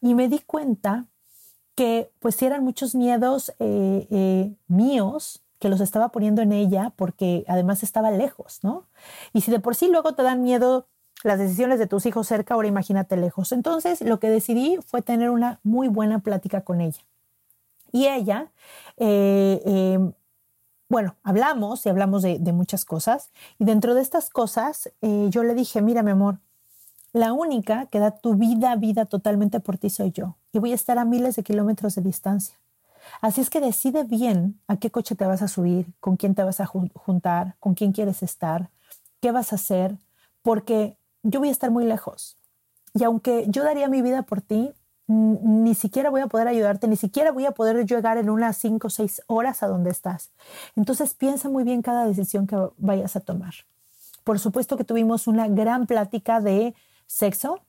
Y 0.00 0.14
me 0.14 0.28
di 0.28 0.38
cuenta 0.40 1.06
que 1.74 2.10
pues 2.18 2.40
eran 2.42 2.64
muchos 2.64 2.94
miedos 2.94 3.54
eh, 3.58 4.06
eh, 4.10 4.52
míos, 4.68 5.42
que 5.62 5.68
los 5.68 5.80
estaba 5.80 6.08
poniendo 6.08 6.42
en 6.42 6.50
ella 6.50 6.92
porque 6.96 7.44
además 7.46 7.84
estaba 7.84 8.10
lejos, 8.10 8.58
¿no? 8.64 8.88
Y 9.32 9.42
si 9.42 9.52
de 9.52 9.60
por 9.60 9.76
sí 9.76 9.86
luego 9.86 10.12
te 10.12 10.24
dan 10.24 10.42
miedo 10.42 10.88
las 11.22 11.38
decisiones 11.38 11.78
de 11.78 11.86
tus 11.86 12.04
hijos 12.04 12.26
cerca, 12.26 12.54
ahora 12.54 12.66
imagínate 12.66 13.16
lejos. 13.16 13.52
Entonces 13.52 14.00
lo 14.00 14.18
que 14.18 14.28
decidí 14.28 14.80
fue 14.84 15.02
tener 15.02 15.30
una 15.30 15.60
muy 15.62 15.86
buena 15.86 16.18
plática 16.18 16.62
con 16.62 16.80
ella. 16.80 17.00
Y 17.92 18.08
ella, 18.08 18.50
eh, 18.96 19.62
eh, 19.64 20.00
bueno, 20.88 21.14
hablamos 21.22 21.86
y 21.86 21.90
hablamos 21.90 22.22
de, 22.22 22.40
muchas 22.52 22.84
cosas. 22.84 23.30
Y 23.60 23.64
dentro 23.64 23.94
de 23.94 24.02
estas 24.02 24.30
cosas, 24.30 24.90
eh, 25.00 25.28
yo 25.30 25.44
le 25.44 25.54
dije, 25.54 25.80
mira, 25.80 26.02
mi 26.02 26.10
amor, 26.10 26.40
la 27.12 27.32
única 27.32 27.86
que 27.86 28.00
da 28.00 28.10
tu 28.10 28.34
vida, 28.34 28.74
vida 28.74 29.04
totalmente 29.06 29.60
por 29.60 29.78
ti 29.78 29.90
soy 29.90 30.10
yo. 30.10 30.34
Y 30.50 30.58
voy 30.58 30.72
a 30.72 30.74
estar 30.74 30.98
a 30.98 31.04
miles 31.04 31.36
de 31.36 31.44
kilómetros 31.44 31.94
de 31.94 32.02
distancia. 32.02 32.56
Así 33.20 33.40
es 33.40 33.50
que 33.50 33.60
decide 33.60 34.04
bien 34.04 34.60
a 34.68 34.76
qué 34.76 34.90
coche 34.90 35.14
te 35.14 35.24
vas 35.24 35.42
a 35.42 35.48
subir, 35.48 35.86
con 36.00 36.16
quién 36.16 36.34
te 36.34 36.42
vas 36.42 36.60
a 36.60 36.66
juntar, 36.66 37.56
con 37.60 37.74
quién 37.74 37.92
quieres 37.92 38.22
estar, 38.22 38.70
qué 39.20 39.32
vas 39.32 39.52
a 39.52 39.56
hacer, 39.56 39.96
porque 40.42 40.96
yo 41.22 41.40
voy 41.40 41.48
a 41.48 41.52
estar 41.52 41.70
muy 41.70 41.84
lejos. 41.84 42.36
Y 42.94 43.04
aunque 43.04 43.46
yo 43.48 43.64
daría 43.64 43.88
mi 43.88 44.02
vida 44.02 44.22
por 44.22 44.40
ti, 44.40 44.72
ni 45.06 45.74
siquiera 45.74 46.10
voy 46.10 46.20
a 46.20 46.26
poder 46.26 46.48
ayudarte, 46.48 46.88
ni 46.88 46.96
siquiera 46.96 47.32
voy 47.32 47.46
a 47.46 47.52
poder 47.52 47.84
llegar 47.86 48.18
en 48.18 48.30
unas 48.30 48.56
cinco 48.56 48.86
o 48.86 48.90
seis 48.90 49.22
horas 49.26 49.62
a 49.62 49.68
donde 49.68 49.90
estás. 49.90 50.30
Entonces 50.76 51.14
piensa 51.14 51.48
muy 51.48 51.64
bien 51.64 51.82
cada 51.82 52.06
decisión 52.06 52.46
que 52.46 52.56
vayas 52.78 53.16
a 53.16 53.20
tomar. 53.20 53.54
Por 54.24 54.38
supuesto 54.38 54.76
que 54.76 54.84
tuvimos 54.84 55.26
una 55.26 55.48
gran 55.48 55.86
plática 55.86 56.40
de 56.40 56.74
sexo, 57.06 57.60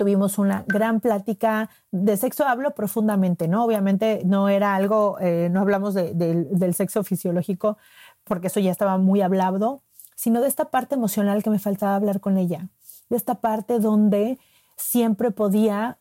tuvimos 0.00 0.38
una 0.38 0.64
gran 0.66 1.00
plática 1.00 1.68
de 1.90 2.16
sexo, 2.16 2.46
hablo 2.46 2.70
profundamente, 2.70 3.48
¿no? 3.48 3.66
Obviamente 3.66 4.22
no 4.24 4.48
era 4.48 4.74
algo, 4.74 5.18
eh, 5.20 5.50
no 5.50 5.60
hablamos 5.60 5.92
del 5.92 6.74
sexo 6.74 7.04
fisiológico, 7.04 7.76
porque 8.24 8.46
eso 8.46 8.60
ya 8.60 8.70
estaba 8.70 8.96
muy 8.96 9.20
hablado, 9.20 9.82
sino 10.14 10.40
de 10.40 10.48
esta 10.48 10.70
parte 10.70 10.94
emocional 10.94 11.42
que 11.42 11.50
me 11.50 11.58
faltaba 11.58 11.96
hablar 11.96 12.20
con 12.20 12.38
ella, 12.38 12.70
de 13.10 13.16
esta 13.18 13.42
parte 13.42 13.78
donde 13.78 14.38
siempre 14.78 15.32
podía 15.32 15.98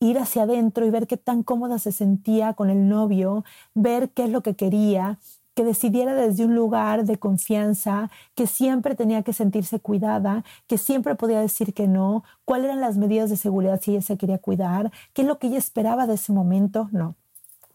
ir 0.00 0.18
hacia 0.18 0.44
adentro 0.44 0.86
y 0.86 0.90
ver 0.90 1.06
qué 1.06 1.18
tan 1.18 1.42
cómoda 1.42 1.78
se 1.78 1.92
sentía 1.92 2.54
con 2.54 2.70
el 2.70 2.88
novio, 2.88 3.44
ver 3.74 4.08
qué 4.08 4.24
es 4.24 4.30
lo 4.30 4.42
que 4.42 4.56
quería, 4.56 5.18
que 5.54 5.64
decidiera 5.64 6.14
desde 6.14 6.44
un 6.44 6.54
lugar 6.54 7.04
de 7.04 7.18
confianza, 7.18 8.10
que 8.34 8.46
siempre 8.46 8.94
tenía 8.94 9.22
que 9.22 9.32
sentirse 9.32 9.80
cuidada, 9.80 10.44
que 10.66 10.78
siempre 10.78 11.14
podía 11.14 11.40
decir 11.40 11.74
que 11.74 11.86
no, 11.86 12.24
cuáles 12.44 12.66
eran 12.66 12.80
las 12.80 12.96
medidas 12.96 13.30
de 13.30 13.36
seguridad 13.36 13.80
si 13.80 13.92
ella 13.92 14.02
se 14.02 14.16
quería 14.16 14.38
cuidar, 14.38 14.90
qué 15.12 15.22
es 15.22 15.28
lo 15.28 15.38
que 15.38 15.46
ella 15.46 15.58
esperaba 15.58 16.06
de 16.06 16.14
ese 16.14 16.32
momento, 16.32 16.88
no. 16.92 17.14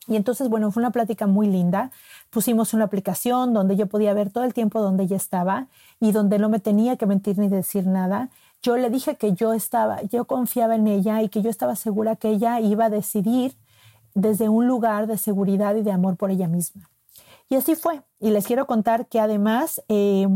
Y 0.08 0.16
entonces, 0.16 0.50
bueno, 0.50 0.72
fue 0.72 0.82
una 0.82 0.92
plática 0.92 1.28
muy 1.28 1.48
linda. 1.48 1.92
Pusimos 2.32 2.74
una 2.74 2.86
aplicación 2.86 3.54
donde 3.54 3.76
yo 3.76 3.86
podía 3.86 4.12
ver 4.14 4.32
todo 4.32 4.44
el 4.44 4.56
tiempo 4.56 4.82
donde 4.82 5.04
ella 5.04 5.18
estaba 5.18 5.68
y 6.00 6.12
donde 6.12 6.40
no 6.40 6.50
me 6.50 6.60
tenía 6.60 6.98
que 6.98 7.06
mentir 7.06 7.38
ni 7.38 7.48
decir 7.48 7.86
nada. 7.86 8.30
Yo 8.64 8.76
le 8.76 8.90
dije 8.90 9.18
que 9.18 9.34
yo 9.34 9.54
estaba, 9.54 10.02
yo 10.02 10.26
confiaba 10.26 10.76
en 10.76 10.88
ella 10.88 11.22
y 11.22 11.30
que 11.30 11.44
yo 11.44 11.52
estaba 11.52 11.76
segura 11.76 12.16
que 12.16 12.30
ella 12.30 12.60
iba 12.60 12.86
a 12.86 12.90
decidir 12.90 13.56
desde 14.16 14.50
un 14.50 14.68
lugar 14.68 15.06
de 15.06 15.18
seguridad 15.18 15.76
y 15.76 15.84
de 15.84 15.92
amor 15.92 16.18
por 16.18 16.32
ella 16.32 16.48
misma. 16.48 16.89
Y 17.50 17.56
así 17.56 17.76
fue. 17.76 18.02
Y 18.20 18.30
les 18.30 18.46
quiero 18.46 18.68
contar 18.68 19.08
que 19.08 19.20
además 19.20 19.82
eh, 19.90 20.28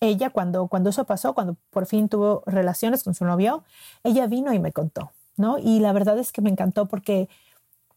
ella 0.00 0.30
cuando, 0.30 0.66
cuando 0.68 0.90
eso 0.90 1.04
pasó, 1.04 1.34
cuando 1.34 1.56
por 1.70 1.86
fin 1.86 2.08
tuvo 2.08 2.42
relaciones 2.46 3.04
con 3.04 3.14
su 3.14 3.24
novio, 3.24 3.62
ella 4.02 4.26
vino 4.26 4.52
y 4.52 4.58
me 4.58 4.72
contó, 4.72 5.12
¿no? 5.36 5.58
Y 5.58 5.80
la 5.80 5.92
verdad 5.92 6.18
es 6.18 6.32
que 6.32 6.40
me 6.40 6.50
encantó 6.50 6.86
porque, 6.86 7.28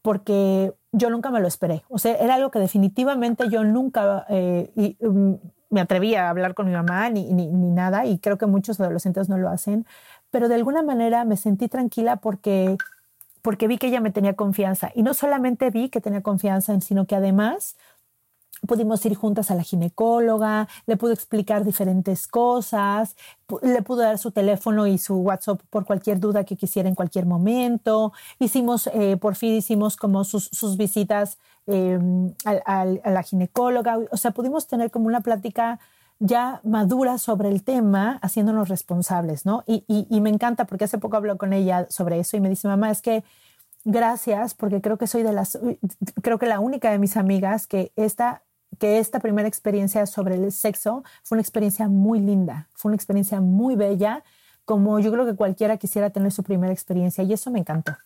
porque 0.02 0.72
yo 0.92 1.10
nunca 1.10 1.30
me 1.30 1.40
lo 1.40 1.48
esperé. 1.48 1.84
O 1.88 1.98
sea, 1.98 2.14
era 2.16 2.34
algo 2.34 2.50
que 2.50 2.58
definitivamente 2.58 3.48
yo 3.48 3.64
nunca 3.64 4.26
eh, 4.28 4.96
mm, 5.00 5.34
me 5.70 5.80
atrevía 5.80 6.26
a 6.26 6.30
hablar 6.30 6.54
con 6.54 6.66
mi 6.66 6.72
mamá 6.72 7.08
ni, 7.10 7.32
ni, 7.32 7.48
ni 7.48 7.70
nada 7.70 8.06
y 8.06 8.18
creo 8.18 8.38
que 8.38 8.46
muchos 8.46 8.78
adolescentes 8.78 9.28
no 9.28 9.38
lo 9.38 9.48
hacen, 9.48 9.86
pero 10.30 10.48
de 10.48 10.54
alguna 10.54 10.82
manera 10.82 11.24
me 11.24 11.36
sentí 11.36 11.68
tranquila 11.68 12.16
porque 12.16 12.76
porque 13.42 13.68
vi 13.68 13.78
que 13.78 13.86
ella 13.86 14.00
me 14.00 14.10
tenía 14.10 14.34
confianza. 14.34 14.90
Y 14.92 15.04
no 15.04 15.14
solamente 15.14 15.70
vi 15.70 15.88
que 15.88 16.00
tenía 16.00 16.20
confianza, 16.20 16.80
sino 16.80 17.06
que 17.06 17.14
además 17.14 17.76
pudimos 18.66 19.04
ir 19.06 19.14
juntas 19.14 19.50
a 19.50 19.54
la 19.54 19.62
ginecóloga, 19.62 20.68
le 20.86 20.96
pude 20.96 21.14
explicar 21.14 21.64
diferentes 21.64 22.26
cosas, 22.28 23.16
le 23.62 23.82
pude 23.82 24.04
dar 24.04 24.18
su 24.18 24.30
teléfono 24.30 24.86
y 24.86 24.98
su 24.98 25.16
WhatsApp 25.16 25.60
por 25.70 25.86
cualquier 25.86 26.20
duda 26.20 26.44
que 26.44 26.56
quisiera 26.56 26.88
en 26.88 26.94
cualquier 26.94 27.26
momento. 27.26 28.12
Hicimos, 28.38 28.88
eh, 28.88 29.16
por 29.16 29.36
fin 29.36 29.54
hicimos 29.54 29.96
como 29.96 30.24
sus, 30.24 30.76
visitas 30.76 31.38
em, 31.66 32.34
a, 32.44 32.84
la 32.84 33.22
ginecóloga, 33.22 33.98
o 34.10 34.16
sea, 34.16 34.32
pudimos 34.32 34.66
tener 34.66 34.90
como 34.90 35.06
una 35.06 35.20
plática 35.20 35.78
ya 36.18 36.60
madura 36.64 37.18
sobre 37.18 37.50
el 37.50 37.62
tema, 37.62 38.18
haciéndonos 38.22 38.68
responsables, 38.68 39.44
¿no? 39.44 39.64
Y, 39.66 39.84
y 39.88 40.20
me 40.20 40.30
encanta 40.30 40.64
porque 40.64 40.84
hace 40.84 40.98
poco 40.98 41.16
hablo 41.16 41.36
con 41.36 41.52
ella 41.52 41.86
sobre 41.90 42.18
eso 42.18 42.36
y 42.36 42.40
me 42.40 42.48
dice, 42.48 42.68
mamá, 42.68 42.90
es 42.90 43.02
que 43.02 43.22
gracias 43.86 44.54
porque 44.54 44.80
creo 44.80 44.98
que 44.98 45.06
soy 45.06 45.22
de 45.22 45.32
las, 45.32 45.58
creo 46.20 46.38
que 46.38 46.46
la 46.46 46.58
única 46.58 46.90
de 46.90 46.98
mis 46.98 47.16
amigas 47.16 47.68
que 47.68 47.92
esta 47.94 48.42
que 48.78 48.98
esta 48.98 49.20
primera 49.20 49.48
experiencia 49.48 50.06
sobre 50.06 50.36
el 50.36 50.52
sexo 50.52 51.02
fue 51.22 51.36
una 51.36 51.42
experiencia 51.42 51.88
muy 51.88 52.20
linda, 52.20 52.68
fue 52.74 52.90
una 52.90 52.96
experiencia 52.96 53.40
muy 53.40 53.76
bella, 53.76 54.24
como 54.64 54.98
yo 54.98 55.12
creo 55.12 55.26
que 55.26 55.34
cualquiera 55.34 55.76
quisiera 55.76 56.10
tener 56.10 56.32
su 56.32 56.42
primera 56.42 56.72
experiencia 56.72 57.24
y 57.24 57.32
eso 57.32 57.50
me 57.50 57.60
encantó. 57.60 57.96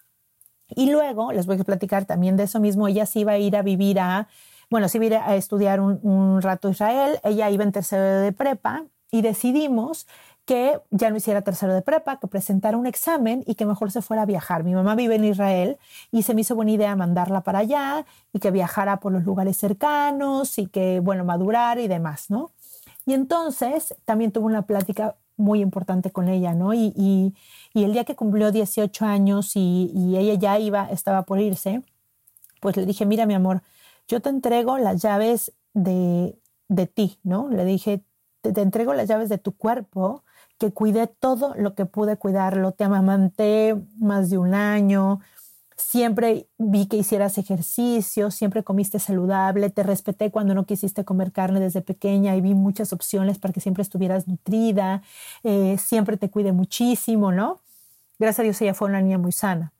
Y 0.68 0.90
luego 0.90 1.33
les 1.33 1.46
voy 1.46 1.59
a 1.61 1.64
platicar 1.64 2.04
también 2.04 2.37
de 2.37 2.44
eso 2.44 2.61
mismo, 2.61 2.87
ella 2.88 3.06
se 3.06 3.20
iba 3.20 3.33
a 3.33 3.38
ir 3.38 3.56
a 3.56 3.62
vivir 3.62 3.98
a, 3.98 4.28
bueno, 4.70 4.88
se 4.88 5.04
iba 5.04 5.28
a, 5.28 5.37
estudiar 5.37 5.80
un, 5.80 5.98
un 6.02 6.42
rato 6.42 6.68
Israel, 6.68 7.18
ella 7.24 7.50
iba 7.50 7.64
en 7.64 7.72
tercero 7.72 8.20
de 8.20 8.33
prepa 8.33 8.85
y 9.11 9.22
decidimos 9.22 10.06
que 10.50 10.80
ya 10.90 11.10
no 11.10 11.16
hiciera 11.16 11.42
tercero 11.42 11.72
de 11.72 11.80
prepa, 11.80 12.18
que 12.18 12.26
presentara 12.26 12.76
un 12.76 12.84
examen 12.84 13.44
y 13.46 13.54
que 13.54 13.66
mejor 13.66 13.92
se 13.92 14.02
fuera 14.02 14.22
a 14.22 14.26
viajar. 14.26 14.64
Mi 14.64 14.74
mamá 14.74 14.96
vive 14.96 15.14
en 15.14 15.24
Israel 15.24 15.78
y 16.10 16.24
se 16.24 16.34
me 16.34 16.40
hizo 16.40 16.56
buena 16.56 16.72
idea 16.72 16.96
mandarla 16.96 17.42
para 17.42 17.60
allá 17.60 18.04
y 18.32 18.40
que 18.40 18.50
viajara 18.50 18.98
por 18.98 19.12
los 19.12 19.24
lugares 19.24 19.56
cercanos 19.56 20.58
y 20.58 20.66
que, 20.66 20.98
bueno, 20.98 21.24
madurar 21.24 21.78
y 21.78 21.86
demás, 21.86 22.30
¿no? 22.30 22.50
Y 23.06 23.12
entonces 23.12 23.94
también 24.04 24.32
tuve 24.32 24.46
una 24.46 24.62
plática 24.62 25.14
muy 25.36 25.60
importante 25.60 26.10
con 26.10 26.26
ella, 26.28 26.52
¿no? 26.52 26.74
Y, 26.74 27.32
el 27.72 27.92
día 27.92 28.02
que 28.02 28.16
cumplió 28.16 28.50
18 28.50 29.06
años 29.06 29.52
y, 29.54 30.16
ella 30.18 30.34
ya 30.34 30.58
iba, 30.58 30.90
estaba 30.90 31.22
por 31.22 31.38
irse, 31.38 31.84
pues 32.60 32.76
le 32.76 32.86
dije, 32.86 33.06
mira 33.06 33.24
mi 33.24 33.34
amor, 33.34 33.62
yo 34.08 34.20
te 34.20 34.30
entrego 34.30 34.78
las 34.78 35.00
llaves 35.00 35.52
de, 35.74 36.36
de 36.66 36.88
ti, 36.88 37.20
¿no? 37.22 37.48
Le 37.50 37.64
dije, 37.64 38.02
te 38.42 38.60
entrego 38.60 38.94
las 38.94 39.08
llaves 39.08 39.28
de 39.28 39.38
tu 39.38 39.52
cuerpo 39.52 40.24
que 40.61 40.73
cuidé 40.73 41.07
todo 41.09 41.55
lo 41.57 41.75
que 41.75 41.87
pude 41.87 42.18
cuidarlo. 42.18 42.73
Te 42.73 42.85
amamanté 42.85 43.75
más 43.99 44.29
de 44.29 44.38
un 44.38 44.55
año, 44.55 45.20
siempre 45.75 46.49
vi 46.59 46.87
que 46.87 46.99
hicieras 46.99 47.38
ejercicio, 47.38 48.31
siempre 48.31 48.62
comiste 48.62 48.99
saludable, 48.99 49.70
te 49.70 49.83
respeté 49.83 50.31
cuando 50.31 50.55
no 50.55 50.66
quisiste 50.66 51.05
comer 51.05 51.33
carne 51.33 51.61
desde 51.61 51.81
pequeña 51.81 52.37
y 52.37 52.42
vi 52.42 52.55
muchas 52.55 52.92
opciones 52.92 53.38
para 53.38 53.55
que 53.55 53.61
siempre 53.61 53.83
estuvieras 53.83 54.29
nutrida, 54.29 55.03
eh, 55.44 55.79
siempre 55.79 56.18
te 56.18 56.31
cuidé 56.31 56.53
muchísimo, 56.53 57.33
¿no? 57.33 57.61
Gracias 58.18 58.40
a 58.40 58.42
Dios 58.42 58.61
ella 58.61 58.75
fue 58.75 58.88
una 58.88 59.01
niña 59.01 59.18
muy 59.18 59.33
sana. 59.33 59.73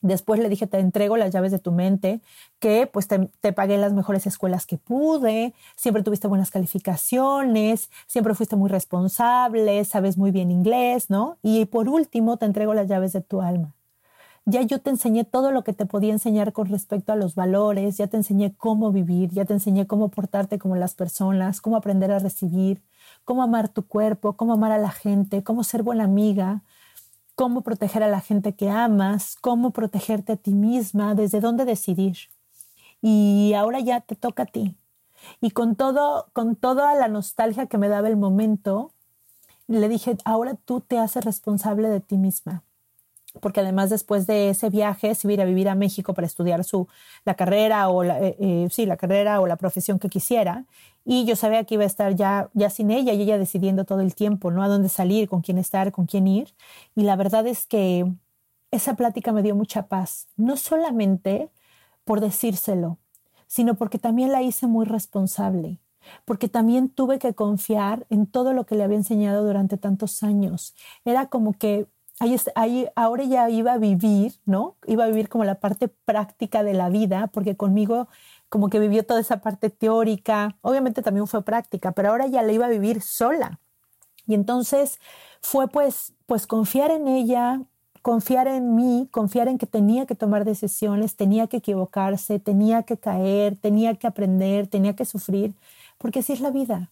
Después 0.00 0.38
le 0.38 0.48
dije, 0.48 0.66
te 0.66 0.78
entrego 0.78 1.16
las 1.16 1.32
llaves 1.32 1.50
de 1.50 1.58
tu 1.58 1.72
mente, 1.72 2.20
que 2.60 2.86
pues 2.86 3.08
te, 3.08 3.52
pagué 3.52 3.78
las 3.78 3.92
mejores 3.92 4.26
escuelas 4.26 4.64
que 4.64 4.78
pude, 4.78 5.54
siempre 5.76 6.04
tuviste 6.04 6.28
buenas 6.28 6.50
calificaciones, 6.50 7.90
siempre 8.06 8.34
fuiste 8.34 8.54
muy 8.54 8.70
responsable, 8.70 9.84
sabes 9.84 10.16
muy 10.16 10.30
bien 10.30 10.50
inglés, 10.50 11.10
¿no? 11.10 11.38
Y 11.42 11.64
por 11.66 11.88
último, 11.88 12.36
te 12.36 12.46
entrego 12.46 12.74
las 12.74 12.88
llaves 12.88 13.12
de 13.12 13.22
tu 13.22 13.40
alma. 13.42 13.74
Ya 14.44 14.62
yo 14.62 14.80
te 14.80 14.88
enseñé 14.90 15.24
todo 15.24 15.52
lo 15.52 15.62
que 15.62 15.74
te 15.74 15.84
podía 15.84 16.12
enseñar 16.12 16.54
con 16.54 16.68
respecto 16.68 17.12
a 17.12 17.16
los 17.16 17.34
valores, 17.34 17.98
ya 17.98 18.06
te 18.06 18.16
enseñé 18.16 18.54
cómo 18.56 18.92
vivir, 18.92 19.30
ya 19.30 19.44
te 19.44 19.52
enseñé 19.52 19.86
cómo 19.86 20.08
portarte 20.08 20.58
como 20.58 20.74
las 20.76 20.94
personas, 20.94 21.60
cómo 21.60 21.76
aprender 21.76 22.10
a 22.12 22.18
recibir, 22.18 22.82
cómo 23.24 23.42
amar 23.42 23.68
tu 23.68 23.86
cuerpo, 23.86 24.34
cómo 24.34 24.54
amar 24.54 24.72
a 24.72 24.78
la 24.78 24.90
gente, 24.90 25.42
cómo 25.42 25.64
ser 25.64 25.82
buena 25.82 26.04
amiga, 26.04 26.62
cómo 27.38 27.62
proteger 27.62 28.02
a 28.02 28.08
la 28.08 28.20
gente 28.20 28.56
que 28.56 28.68
amas, 28.68 29.36
cómo 29.40 29.70
protegerte 29.70 30.32
a 30.32 30.36
ti 30.36 30.54
misma, 30.54 31.14
desde 31.14 31.40
dónde 31.40 31.64
decidir. 31.64 32.16
Y 33.00 33.54
ahora 33.54 33.78
ya 33.78 34.00
te 34.00 34.16
toca 34.16 34.42
a 34.42 34.46
ti. 34.46 34.76
Y 35.40 35.52
con 35.52 35.76
todo, 35.76 36.30
con 36.32 36.56
toda 36.56 36.94
la 36.94 37.06
nostalgia 37.06 37.66
que 37.66 37.78
me 37.78 37.86
daba 37.86 38.08
el 38.08 38.16
momento, 38.16 38.92
le 39.68 39.88
dije, 39.88 40.16
ahora 40.24 40.54
tú 40.54 40.80
te 40.80 40.98
haces 40.98 41.24
responsable 41.24 41.88
de 41.88 42.00
ti 42.00 42.18
misma 42.18 42.64
porque 43.40 43.60
además 43.60 43.90
después 43.90 44.26
de 44.26 44.50
ese 44.50 44.70
viaje 44.70 45.14
se 45.14 45.26
iba 45.26 45.32
a 45.32 45.34
ir 45.34 45.40
a 45.42 45.44
vivir 45.44 45.68
a 45.68 45.74
México 45.74 46.14
para 46.14 46.26
estudiar 46.26 46.64
su, 46.64 46.88
la 47.24 47.34
carrera 47.34 47.88
o 47.88 48.02
la, 48.02 48.20
eh, 48.20 48.36
eh, 48.38 48.68
sí, 48.70 48.86
la 48.86 48.96
carrera 48.96 49.40
o 49.40 49.46
la 49.46 49.56
profesión 49.56 49.98
que 49.98 50.08
quisiera. 50.08 50.64
Y 51.04 51.24
yo 51.24 51.36
sabía 51.36 51.64
que 51.64 51.74
iba 51.74 51.84
a 51.84 51.86
estar 51.86 52.14
ya, 52.14 52.50
ya 52.54 52.70
sin 52.70 52.90
ella 52.90 53.12
y 53.12 53.22
ella 53.22 53.38
decidiendo 53.38 53.84
todo 53.84 54.00
el 54.00 54.14
tiempo, 54.14 54.50
¿no? 54.50 54.62
A 54.62 54.68
dónde 54.68 54.88
salir, 54.88 55.28
con 55.28 55.40
quién 55.42 55.58
estar, 55.58 55.92
con 55.92 56.06
quién 56.06 56.26
ir. 56.26 56.54
Y 56.94 57.02
la 57.02 57.16
verdad 57.16 57.46
es 57.46 57.66
que 57.66 58.10
esa 58.70 58.94
plática 58.96 59.32
me 59.32 59.42
dio 59.42 59.54
mucha 59.54 59.86
paz, 59.86 60.28
no 60.36 60.56
solamente 60.56 61.48
por 62.04 62.20
decírselo, 62.20 62.98
sino 63.46 63.74
porque 63.74 63.98
también 63.98 64.32
la 64.32 64.42
hice 64.42 64.66
muy 64.66 64.84
responsable 64.86 65.78
porque 66.24 66.48
también 66.48 66.88
tuve 66.88 67.18
que 67.18 67.34
confiar 67.34 68.06
en 68.08 68.26
todo 68.26 68.52
lo 68.54 68.64
que 68.64 68.74
le 68.74 68.84
había 68.84 68.96
enseñado 68.96 69.44
durante 69.44 69.76
tantos 69.76 70.22
años. 70.22 70.74
Era 71.04 71.26
como 71.26 71.52
que 71.52 71.86
ahí, 72.20 72.88
ahora 72.96 73.24
ya 73.24 73.48
iba 73.50 73.72
a 73.72 73.78
vivir, 73.78 74.34
¿no? 74.44 74.76
Iba 74.86 75.04
a 75.04 75.08
vivir 75.08 75.28
como 75.28 75.44
la 75.44 75.56
parte 75.56 75.88
práctica 75.88 76.62
de 76.62 76.74
la 76.74 76.88
vida, 76.88 77.28
porque 77.28 77.56
conmigo 77.56 78.08
como 78.48 78.68
que 78.70 78.78
vivió 78.78 79.04
toda 79.04 79.20
esa 79.20 79.40
parte 79.40 79.70
teórica, 79.70 80.56
obviamente 80.62 81.02
también 81.02 81.26
fue 81.26 81.42
práctica, 81.42 81.92
pero 81.92 82.10
ahora 82.10 82.26
ya 82.26 82.42
la 82.42 82.52
iba 82.52 82.66
a 82.66 82.70
vivir 82.70 83.02
sola. 83.02 83.60
Y 84.26 84.34
entonces 84.34 85.00
fue 85.40 85.68
pues, 85.68 86.12
pues 86.26 86.46
confiar 86.46 86.90
en 86.90 87.08
ella, 87.08 87.62
confiar 88.02 88.48
en 88.48 88.74
mí, 88.74 89.08
confiar 89.10 89.48
en 89.48 89.58
que 89.58 89.66
tenía 89.66 90.06
que 90.06 90.14
tomar 90.14 90.44
decisiones, 90.44 91.16
tenía 91.16 91.46
que 91.46 91.58
equivocarse, 91.58 92.38
tenía 92.38 92.82
que 92.82 92.96
caer, 92.96 93.56
tenía 93.56 93.94
que 93.96 94.06
aprender, 94.06 94.66
tenía 94.66 94.94
que 94.96 95.04
sufrir, 95.04 95.54
porque 95.98 96.20
así 96.20 96.32
es 96.32 96.40
la 96.40 96.50
vida. 96.50 96.90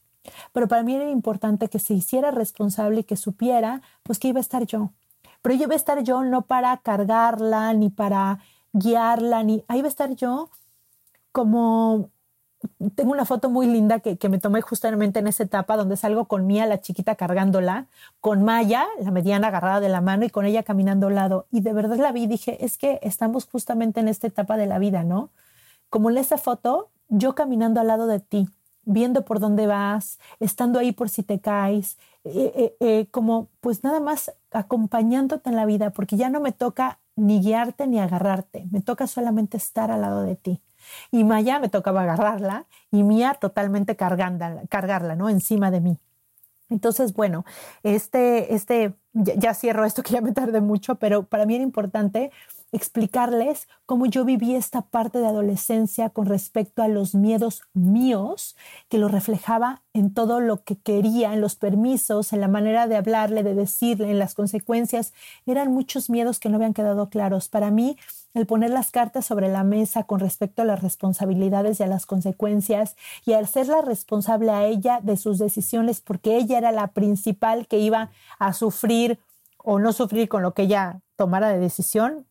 Pero 0.53 0.69
para 0.69 0.83
mí 0.83 0.95
era 0.95 1.09
importante 1.11 1.69
que 1.69 1.79
se 1.79 1.95
hiciera 1.95 2.31
responsable 2.31 3.01
y 3.01 3.05
que 3.05 3.17
supiera, 3.17 3.83
pues 4.03 4.19
que 4.19 4.29
iba 4.29 4.39
a 4.39 4.41
estar 4.41 4.67
yo. 4.67 4.91
Pero 5.47 5.55
yo 5.55 5.67
iba 5.67 5.75
a 5.75 5.77
estar 5.77 6.03
yo 6.03 6.25
no 6.25 6.43
para 6.43 6.77
cargarla, 6.79 7.73
ni 7.73 7.89
para 7.89 8.41
guiarla, 8.73 9.45
ni 9.45 9.65
ahí 9.69 9.79
iba 9.79 9.87
a 9.87 9.89
estar 9.89 10.13
yo 10.17 10.51
como 11.31 12.11
tengo 12.97 13.13
una 13.13 13.25
foto 13.25 13.49
muy 13.49 13.69
linda 13.69 14.01
que, 14.01 14.19
me 14.29 14.41
tomé 14.41 14.61
justamente 14.61 15.21
en 15.21 15.29
esa 15.29 15.45
etapa 15.45 15.77
donde 15.77 15.97
salgo 15.97 16.25
con 16.25 16.49
Mía, 16.49 16.67
la 16.67 16.81
chiquita, 16.81 17.15
cargándola, 17.15 17.87
con 18.21 18.43
Maya, 18.43 18.89
la 18.99 19.13
mediana, 19.13 19.47
agarrada 19.47 19.79
de 19.79 19.89
la 19.89 20.01
mano 20.01 20.25
y 20.25 20.31
con 20.31 20.47
ella 20.47 20.65
caminando 20.65 21.07
al 21.07 21.15
lado. 21.15 21.47
Y 21.53 21.61
de 21.61 21.73
verdad 21.73 21.99
la 21.99 22.11
vi 22.11 22.25
y 22.25 22.27
dije, 22.27 22.65
es 22.65 22.77
que 22.77 22.99
estamos 23.03 23.47
justamente 23.47 24.01
en 24.01 24.09
esta 24.09 24.27
etapa 24.27 24.57
de 24.57 24.67
la 24.67 24.81
vida, 24.81 25.05
¿no? 25.05 25.31
Como 25.91 26.11
en 26.11 26.19
esa 26.19 26.39
foto, 26.39 26.91
yo 27.09 27.37
caminando 27.37 27.81
al 27.81 27.87
lado 27.87 28.09
de 28.09 28.19
ti, 28.19 28.49
viendo 28.85 29.25
por 29.25 29.39
dónde 29.39 29.69
vas, 29.69 30.19
estando 30.41 30.81
ahí 30.81 30.91
por 30.91 31.09
si 31.09 31.23
te 31.23 31.39
caes, 31.39 31.99
eh, 32.29 32.53
eh, 32.57 32.77
eh, 32.81 33.07
como 33.11 33.49
pues 33.61 33.85
nada 33.85 34.01
más 34.01 34.33
acompañándote 34.51 35.49
en 35.49 35.57
la 35.57 35.65
vida, 35.65 35.91
porque 35.91 36.17
ya 36.17 36.29
no 36.29 36.41
me 36.41 36.53
toca 36.53 36.99
ni 37.15 37.41
guiarte 37.41 37.87
ni 37.87 38.01
agarrarte, 38.01 38.67
me 38.71 38.83
toca 38.83 39.07
solamente 39.07 39.57
estar 39.57 39.91
al 39.91 40.01
lado 40.01 40.23
de 40.23 40.35
ti. 40.37 40.61
Y 41.11 41.25
Maya 41.25 41.59
me 41.61 41.69
tocaba 41.69 42.03
agarrarla 42.03 42.67
y 42.91 43.03
Mía 43.03 43.35
totalmente 43.41 43.97
cargarla, 43.97 45.17
¿no? 45.17 45.29
Encima 45.29 45.71
de 45.71 45.81
mí. 45.81 45.99
Entonces, 46.69 47.13
bueno, 47.15 47.45
este, 47.85 48.55
este, 48.55 48.95
ya, 49.13 49.55
cierro 49.55 49.85
esto 49.85 50.03
que 50.03 50.15
ya 50.15 50.21
me 50.21 50.33
tardé 50.33 50.61
mucho, 50.61 50.97
pero 50.97 51.25
para 51.25 51.47
mí 51.47 51.55
era 51.55 51.65
importante 51.65 52.33
explicarles 52.73 53.69
cómo 53.87 54.07
yo 54.07 54.25
viví 54.25 54.55
esta 54.55 54.83
parte 54.83 55.19
de 55.19 55.27
adolescencia 55.27 56.11
con 56.11 56.27
respecto 56.27 56.83
a 56.83 56.89
los 56.89 57.15
miedos 57.15 57.63
míos, 57.73 58.57
que 58.89 58.99
lo 58.99 59.09
reflejaba 59.09 59.83
en 59.93 60.13
todo 60.13 60.41
lo 60.41 60.63
que 60.63 60.77
quería, 60.77 61.33
en 61.33 61.41
los 61.41 61.57
permisos, 61.57 62.33
en 62.33 62.41
la 62.41 62.49
manera 62.49 62.87
de 62.87 62.97
hablarle, 62.97 63.43
de 63.43 63.55
decirle, 63.55 64.11
en 64.11 64.19
las 64.19 64.35
consecuencias. 64.35 65.13
Eran 65.47 65.73
muchos 65.73 66.11
miedos 66.11 66.39
que 66.39 66.49
no 66.49 66.57
habían 66.57 66.75
quedado 66.75 67.09
claros. 67.09 67.49
Para 67.49 67.71
mí, 67.71 67.97
el 68.35 68.47
poner 68.47 68.71
las 68.71 68.91
cartas 68.91 69.25
sobre 69.25 69.49
la 69.49 69.65
mesa 69.65 70.05
con 70.05 70.21
respecto 70.21 70.61
a 70.61 70.67
las 70.67 70.83
responsabilidades 70.83 71.81
y 71.81 71.85
a 71.85 71.87
las 71.87 72.05
consecuencias 72.05 72.95
y 73.25 73.33
al 73.33 73.49
la 73.67 73.81
responsable 73.81 74.51
a 74.51 74.67
ella 74.67 75.01
de 75.03 75.17
sus 75.17 75.39
decisiones 75.39 76.03
porque 76.03 76.37
ella 76.37 76.59
era 76.59 76.73
la 76.73 76.89
principal 76.89 77.67
que 77.67 77.79
iba 77.79 78.11
a 78.39 78.53
sufrir 78.53 79.19
o 79.57 79.79
no 79.79 79.93
sufrir 79.95 80.29
con 80.29 80.43
lo 80.43 80.53
que 80.53 80.63
ella 80.63 81.01
tomara 81.17 81.49
de 81.49 81.59
decisión, 81.59 82.27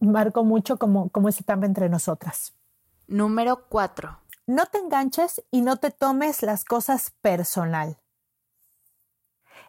marcó 0.00 0.44
mucho 0.44 0.78
como, 0.78 1.08
como 1.10 1.28
etapa 1.28 1.66
entre 1.66 1.88
nosotras. 1.88 2.54
Número 3.06 3.66
cuatro. 3.68 4.18
No 4.46 4.66
te 4.66 4.78
enganches 4.78 5.42
y 5.50 5.60
no 5.60 5.76
te 5.76 5.90
tomes 5.90 6.42
las 6.42 6.64
cosas 6.64 7.12
personal. 7.20 7.98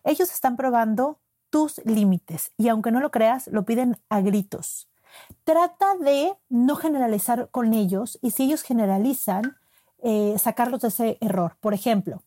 Ellos 0.04 0.32
están 0.32 0.56
probando 0.56 1.20
tus 1.50 1.84
límites 1.86 2.52
y 2.58 2.70
aunque 2.70 2.92
no 2.92 3.00
lo 3.00 3.12
creas, 3.12 3.48
lo 3.48 3.66
piden 3.66 3.98
a 4.10 4.22
gritos. 4.22 4.88
Trata 5.44 5.96
de 5.96 6.34
no 6.50 6.76
generalizar 6.76 7.50
con 7.50 7.74
ellos 7.74 8.20
y 8.22 8.32
si 8.32 8.44
ellos 8.44 8.62
generalizan, 8.62 9.58
eh, 10.00 10.36
sacarlos 10.38 10.82
de 10.82 10.90
ese 10.90 11.18
error. 11.22 11.58
Por 11.60 11.74
ejemplo, 11.74 12.22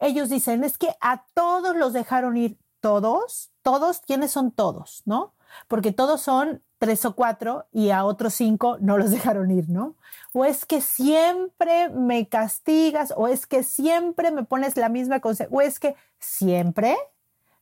ellos 0.00 0.28
dicen, 0.28 0.64
es 0.64 0.78
que 0.78 0.96
a 1.00 1.24
todos 1.34 1.76
los 1.76 1.92
dejaron 1.92 2.36
ir, 2.36 2.58
todos, 2.80 3.50
todos, 3.62 4.00
¿quiénes 4.00 4.32
son 4.32 4.50
todos? 4.50 5.02
¿No? 5.04 5.34
Porque 5.68 5.92
todos 5.92 6.20
son 6.20 6.62
tres 6.80 7.04
o 7.04 7.14
cuatro 7.14 7.66
y 7.70 7.90
a 7.90 8.04
otros 8.04 8.34
cinco 8.34 8.78
no 8.80 8.98
los 8.98 9.10
dejaron 9.12 9.52
ir, 9.52 9.68
¿no? 9.68 9.94
O 10.32 10.44
es 10.44 10.64
que 10.64 10.80
siempre 10.80 11.90
me 11.90 12.28
castigas, 12.28 13.14
o 13.16 13.28
es 13.28 13.46
que 13.46 13.62
siempre 13.62 14.32
me 14.32 14.42
pones 14.42 14.76
la 14.76 14.88
misma 14.88 15.20
cosa, 15.20 15.46
o 15.52 15.60
es 15.60 15.78
que 15.78 15.94
siempre, 16.18 16.96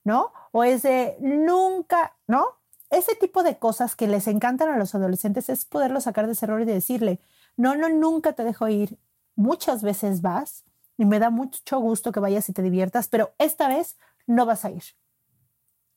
¿no? 0.05 0.33
O 0.53 0.65
es 0.65 0.83
de 0.83 1.19
nunca, 1.21 2.17
¿no? 2.27 2.59
ese 2.91 3.15
tipo 3.15 3.43
de 3.43 3.59
cosas 3.59 3.97
que 3.97 4.07
les 4.07 4.27
encantan 4.27 4.71
a 4.71 4.79
los 4.79 4.95
adolescentes 4.95 5.49
es 5.49 5.65
poderlo 5.65 6.01
sacar 6.01 6.27
de 6.27 6.33
ese 6.33 6.47
error 6.47 6.61
y 6.61 6.65
decirle, 6.65 7.21
no, 7.57 7.75
no, 7.75 7.89
nunca 7.89 8.33
te 8.33 8.45
dejo 8.45 8.69
ir. 8.69 8.99
Muchas 9.35 9.83
veces 9.83 10.23
vas 10.23 10.65
y 10.97 11.05
me 11.05 11.19
da 11.19 11.31
mucho 11.31 11.79
gusto 11.81 12.13
que 12.13 12.21
vayas 12.21 12.49
y 12.49 12.53
te 12.53 12.63
diviertas, 12.63 13.09
pero 13.09 13.35
esta 13.39 13.69
vez 13.69 13.99
no 14.27 14.47
vas 14.47 14.65
a 14.65 14.71
ir. 14.71 14.83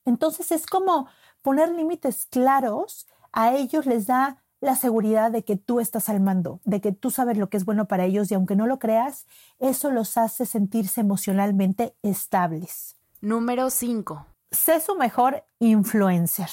Entonces 0.05 0.51
es 0.51 0.65
como 0.65 1.07
poner 1.41 1.69
límites 1.69 2.25
claros, 2.25 3.07
a 3.32 3.54
ellos 3.54 3.86
les 3.86 4.08
da 4.08 4.38
la 4.62 4.76
seguridad 4.76 5.32
de 5.32 5.44
que 5.44 5.58
tú 5.58 5.80
estás 5.80 6.08
al 6.08 6.22
mando, 6.22 6.62
de 6.63 6.82
que 6.82 6.91
tú 6.91 7.10
sabes 7.10 7.38
lo 7.38 7.50
que 7.50 7.58
es 7.58 7.65
bueno 7.65 7.88
para 7.88 8.06
ellos 8.06 8.32
y 8.32 8.36
aunque 8.36 8.56
no 8.56 8.67
lo 8.67 8.78
creas, 8.80 9.26
eso 9.60 9.89
los 9.89 10.17
hace 10.17 10.46
sentirse 10.46 11.02
emocionalmente 11.02 11.96
estables. 12.04 12.96
Número 13.22 13.70
5. 13.70 14.26
Sé 14.52 14.80
su 14.80 14.96
mejor 14.96 15.44
influencer. 15.60 16.50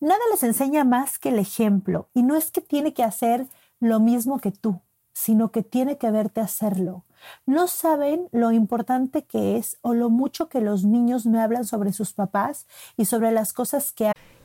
Nada 0.00 0.20
les 0.30 0.42
enseña 0.42 0.84
más 0.84 1.18
que 1.18 1.30
el 1.30 1.38
ejemplo 1.38 2.08
y 2.12 2.22
no 2.22 2.36
es 2.36 2.50
que 2.50 2.60
tiene 2.60 2.92
que 2.92 3.02
hacer 3.02 3.46
lo 3.80 4.00
mismo 4.00 4.38
que 4.38 4.52
tú, 4.52 4.80
sino 5.14 5.50
que 5.50 5.62
tiene 5.62 5.96
que 5.96 6.10
verte 6.10 6.42
hacerlo. 6.42 7.04
No 7.46 7.66
saben 7.66 8.28
lo 8.32 8.52
importante 8.52 9.24
que 9.24 9.56
es 9.56 9.78
o 9.80 9.94
lo 9.94 10.10
mucho 10.10 10.50
que 10.50 10.60
los 10.60 10.84
niños 10.84 11.24
me 11.24 11.40
hablan 11.40 11.64
sobre 11.64 11.94
sus 11.94 12.12
papás 12.12 12.66
y 12.98 13.06
sobre 13.06 13.32
las 13.32 13.54
cosas 13.54 13.92
que 13.92 14.12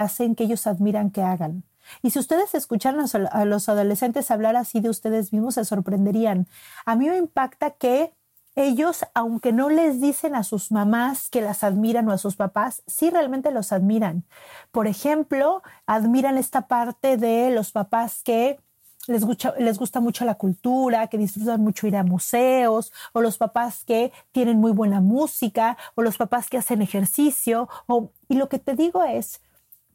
Hacen 0.00 0.34
que 0.34 0.44
ellos 0.44 0.66
admiran 0.66 1.10
que 1.10 1.22
hagan. 1.22 1.64
Y 2.02 2.10
si 2.10 2.18
ustedes 2.18 2.54
escucharan 2.54 3.06
a 3.32 3.44
los 3.44 3.68
adolescentes 3.68 4.30
hablar 4.30 4.56
así 4.56 4.80
de 4.80 4.90
ustedes 4.90 5.32
mismos, 5.32 5.54
se 5.54 5.64
sorprenderían. 5.64 6.46
A 6.86 6.96
mí 6.96 7.08
me 7.08 7.16
impacta 7.16 7.70
que 7.70 8.12
ellos, 8.56 9.04
aunque 9.14 9.52
no 9.52 9.70
les 9.70 10.00
dicen 10.00 10.34
a 10.34 10.42
sus 10.42 10.72
mamás 10.72 11.30
que 11.30 11.40
las 11.40 11.62
admiran 11.64 12.08
o 12.08 12.12
a 12.12 12.18
sus 12.18 12.36
papás, 12.36 12.82
sí 12.86 13.10
realmente 13.10 13.50
los 13.50 13.72
admiran. 13.72 14.24
Por 14.72 14.86
ejemplo, 14.86 15.62
admiran 15.86 16.36
esta 16.36 16.66
parte 16.68 17.16
de 17.16 17.50
los 17.50 17.72
papás 17.72 18.22
que 18.24 18.58
les 19.06 19.24
gusta, 19.24 19.54
les 19.58 19.78
gusta 19.78 20.00
mucho 20.00 20.24
la 20.24 20.34
cultura, 20.34 21.06
que 21.06 21.18
disfrutan 21.18 21.60
mucho 21.60 21.86
ir 21.86 21.96
a 21.96 22.04
museos, 22.04 22.92
o 23.12 23.20
los 23.20 23.38
papás 23.38 23.84
que 23.84 24.12
tienen 24.32 24.58
muy 24.58 24.72
buena 24.72 25.00
música, 25.00 25.76
o 25.94 26.02
los 26.02 26.16
papás 26.16 26.48
que 26.48 26.58
hacen 26.58 26.82
ejercicio. 26.82 27.68
O, 27.86 28.10
y 28.28 28.34
lo 28.34 28.48
que 28.48 28.58
te 28.58 28.74
digo 28.74 29.02
es, 29.04 29.40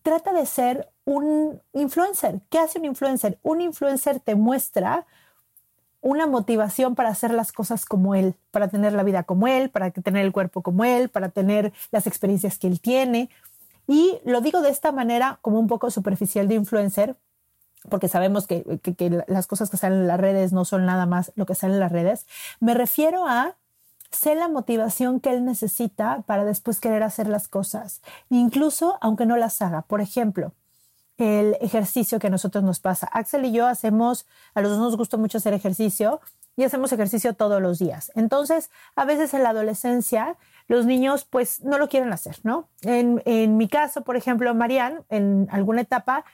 trata 0.06 0.34
de 0.34 0.46
ser 0.46 0.88
un 1.04 1.60
influencer. 1.74 2.39
¿Qué 2.52 2.60
hace 2.60 2.78
un 2.78 2.86
influencer? 2.86 3.39
Un 3.41 3.60
influencer 3.60 4.20
te 4.20 4.36
muestra 4.36 5.08
una 6.00 6.28
motivación 6.28 6.94
para 6.94 7.10
hacer 7.10 7.34
las 7.34 7.52
cosas 7.52 7.86
como 7.86 8.13
él, 8.13 8.36
para 8.52 8.68
tener 8.68 8.94
la 8.94 9.02
vida 9.02 9.24
como 9.24 9.48
él, 9.48 9.72
para 9.72 9.89
tener 9.89 10.24
el 10.24 10.32
cuerpo 10.32 10.62
como 10.62 10.86
él, 10.86 11.10
para 11.10 11.30
tener 11.30 11.74
las 11.89 12.06
experiencias 12.06 12.60
que 12.60 12.68
él 12.68 12.82
tiene. 12.82 13.32
Y 13.88 14.20
lo 14.26 14.41
digo 14.41 14.62
de 14.62 14.70
esta 14.70 14.91
manera 14.91 15.39
como 15.41 15.60
un 15.60 15.65
poco 15.65 15.89
superficial 15.89 16.48
de 16.48 16.54
influencer, 16.54 17.15
porque 17.89 18.08
sabemos 18.08 18.46
que, 18.46 18.63
las 19.26 19.48
cosas 19.48 19.72
que 19.72 19.78
salen 19.78 20.02
en 20.02 20.08
las 20.08 20.20
redes 20.20 20.54
no 20.54 20.65
son 20.65 20.86
nada 20.86 21.08
más 21.08 21.32
lo 21.36 21.48
que 21.48 21.56
sale 21.56 21.74
en 21.74 21.80
las 21.80 21.91
redes. 21.91 22.28
Me 22.60 22.76
refiero 22.76 23.28
a 23.28 23.56
ser 24.12 24.38
la 24.38 24.48
motivación 24.48 25.20
que 25.20 25.32
él 25.32 25.46
necesita 25.46 26.24
para 26.26 26.46
después 26.46 26.80
querer 26.80 27.04
hacer 27.04 27.28
las 27.28 27.48
cosas, 27.48 28.02
incluso 28.30 28.98
aunque 29.02 29.26
no 29.26 29.38
las 29.38 29.62
haga. 29.62 29.82
Por 29.84 30.02
ejemplo, 30.02 30.54
el 31.18 31.58
ejercicio 31.62 32.20
que 32.20 32.28
a 32.28 32.30
nosotros 32.30 32.63
nos 32.63 32.80
pasa. 32.80 33.08
Axel 33.12 33.46
y 33.46 33.52
yo 33.52 33.68
hacemos, 33.68 34.26
a 34.54 34.62
los 34.62 34.72
dos 34.72 34.80
nos 34.80 34.98
gusta 34.98 35.18
mucho 35.18 35.38
hacer 35.38 35.54
ejercicio 35.54 36.20
y 36.58 36.63
hacemos 36.63 36.91
ejercicio 36.91 37.34
todos 37.34 37.62
los 37.62 37.80
días. 37.80 38.12
Entonces, 38.15 38.70
a 38.96 39.06
veces 39.06 39.34
en 39.34 39.44
la 39.44 39.50
adolescencia, 39.50 40.38
los 40.68 40.86
niños 40.86 41.26
pues 41.26 41.63
no 41.63 41.78
lo 41.78 41.89
quieren 41.89 42.12
hacer, 42.13 42.38
¿no? 42.44 42.70
En, 42.82 43.22
en 43.26 43.58
mi 43.58 43.68
caso, 43.68 44.04
por 44.04 44.15
ejemplo, 44.15 44.54
Marianne, 44.56 45.02
en 45.10 45.48
alguna 45.52 45.82
etapa 45.82 46.26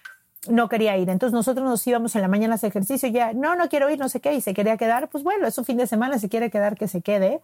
no 0.47 0.69
quería 0.69 0.97
ir. 0.97 1.09
Entonces 1.09 1.33
nosotros 1.33 1.67
nos 1.67 1.85
íbamos 1.85 2.15
en 2.15 2.21
la 2.21 2.27
mañana 2.27 2.53
a 2.53 2.55
hacer 2.55 2.69
ejercicio 2.69 3.09
ya, 3.09 3.33
no, 3.33 3.55
no 3.55 3.69
quiero 3.69 3.89
ir, 3.89 3.99
no 3.99 4.09
sé 4.09 4.19
qué, 4.19 4.33
y 4.33 4.41
se 4.41 4.53
quería 4.53 4.77
quedar, 4.77 5.09
pues 5.09 5.23
bueno, 5.23 5.47
es 5.47 5.57
un 5.57 5.65
fin 5.65 5.77
de 5.77 5.87
semana, 5.87 6.19
si 6.19 6.29
quiere 6.29 6.49
quedar, 6.49 6.75
que 6.77 6.87
se 6.87 7.01
quede, 7.01 7.41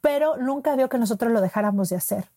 pero 0.00 0.36
nunca 0.36 0.76
vio 0.76 0.88
que 0.88 0.98
nosotros 0.98 1.32
lo 1.32 1.40
dejáramos 1.40 1.88
de 1.88 1.96
hacer. 1.96 2.28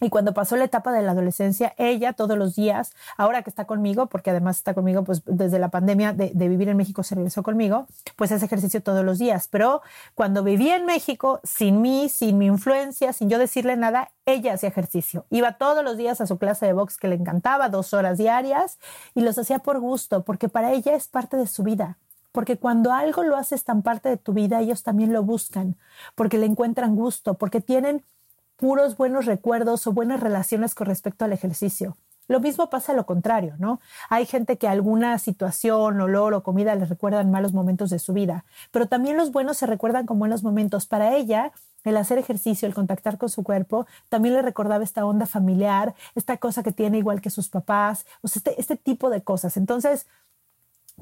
Y 0.00 0.08
cuando 0.08 0.32
pasó 0.32 0.56
la 0.56 0.64
etapa 0.64 0.92
de 0.92 1.02
la 1.02 1.12
adolescencia, 1.12 1.74
ella 1.76 2.14
todos 2.14 2.38
los 2.38 2.56
días, 2.56 2.92
ahora 3.18 3.42
que 3.42 3.50
está 3.50 3.66
conmigo, 3.66 4.06
porque 4.06 4.30
además 4.30 4.56
está 4.56 4.72
conmigo, 4.72 5.04
pues 5.04 5.22
desde 5.26 5.58
la 5.58 5.68
pandemia 5.68 6.14
de, 6.14 6.32
vivir 6.48 6.70
en 6.70 6.76
México 6.78 7.02
se 7.02 7.14
regresó 7.14 7.42
conmigo, 7.42 7.86
pues 8.16 8.32
hace 8.32 8.46
ejercicio 8.46 8.82
todos 8.82 9.04
los 9.04 9.18
días. 9.18 9.48
Pero 9.48 9.82
cuando 10.14 10.42
vivía 10.42 10.76
en 10.76 10.86
México, 10.86 11.40
sin 11.44 11.82
mí, 11.82 12.08
sin 12.08 12.38
mi 12.38 12.46
influencia, 12.46 13.12
sin 13.12 13.28
yo 13.28 13.38
decirle 13.38 13.76
nada, 13.76 14.10
ella 14.24 14.54
hacía 14.54 14.70
ejercicio. 14.70 15.26
Iba 15.28 15.58
todos 15.58 15.84
los 15.84 15.98
días 15.98 16.20
a 16.20 16.26
su 16.26 16.38
clase 16.38 16.64
de 16.64 16.72
box 16.72 16.96
que 16.96 17.08
le 17.08 17.16
encantaba, 17.16 17.68
dos 17.68 17.92
horas 17.92 18.16
diarias, 18.16 18.78
y 19.14 19.20
los 19.20 19.36
hacía 19.38 19.58
por 19.58 19.80
gusto, 19.80 20.24
porque 20.24 20.48
para 20.48 20.72
ella 20.72 20.94
es 20.94 21.08
parte 21.08 21.36
de 21.36 21.46
su 21.46 21.62
vida 21.62 21.98
porque 22.32 22.56
cuando 22.56 22.92
algo 22.92 23.24
lo 23.24 23.36
haces 23.36 23.64
tan 23.64 23.82
parte 23.82 24.08
de 24.08 24.16
tu 24.16 24.32
vida, 24.32 24.60
ellos 24.60 24.84
también 24.84 25.12
lo 25.12 25.24
buscan, 25.24 25.76
porque 26.14 26.38
le 26.38 26.46
encuentran 26.46 26.94
gusto, 26.94 27.34
porque 27.34 27.60
tienen 27.60 28.04
puros 28.60 28.98
buenos 28.98 29.24
recuerdos 29.24 29.86
o 29.86 29.92
buenas 29.92 30.20
relaciones 30.20 30.74
con 30.74 30.86
respecto 30.86 31.24
al 31.24 31.32
ejercicio. 31.32 31.96
Lo 32.28 32.40
mismo 32.40 32.68
pasa 32.68 32.92
a 32.92 32.94
lo 32.94 33.06
contrario, 33.06 33.56
¿no? 33.58 33.80
Hay 34.10 34.26
gente 34.26 34.58
que 34.58 34.68
alguna 34.68 35.18
situación, 35.18 35.98
olor 36.00 36.34
o 36.34 36.42
comida 36.42 36.74
les 36.74 36.90
recuerdan 36.90 37.30
malos 37.30 37.54
momentos 37.54 37.88
de 37.88 37.98
su 37.98 38.12
vida, 38.12 38.44
pero 38.70 38.86
también 38.86 39.16
los 39.16 39.32
buenos 39.32 39.56
se 39.56 39.66
recuerdan 39.66 40.06
como 40.06 40.20
buenos 40.20 40.44
momentos. 40.44 40.86
Para 40.86 41.16
ella, 41.16 41.52
el 41.84 41.96
hacer 41.96 42.18
ejercicio, 42.18 42.68
el 42.68 42.74
contactar 42.74 43.16
con 43.16 43.30
su 43.30 43.42
cuerpo, 43.42 43.86
también 44.10 44.34
le 44.34 44.42
recordaba 44.42 44.84
esta 44.84 45.06
onda 45.06 45.24
familiar, 45.24 45.94
esta 46.14 46.36
cosa 46.36 46.62
que 46.62 46.70
tiene 46.70 46.98
igual 46.98 47.22
que 47.22 47.30
sus 47.30 47.48
papás, 47.48 48.06
o 48.20 48.28
sea, 48.28 48.40
este, 48.40 48.60
este 48.60 48.76
tipo 48.76 49.08
de 49.08 49.22
cosas. 49.22 49.56
Entonces, 49.56 50.06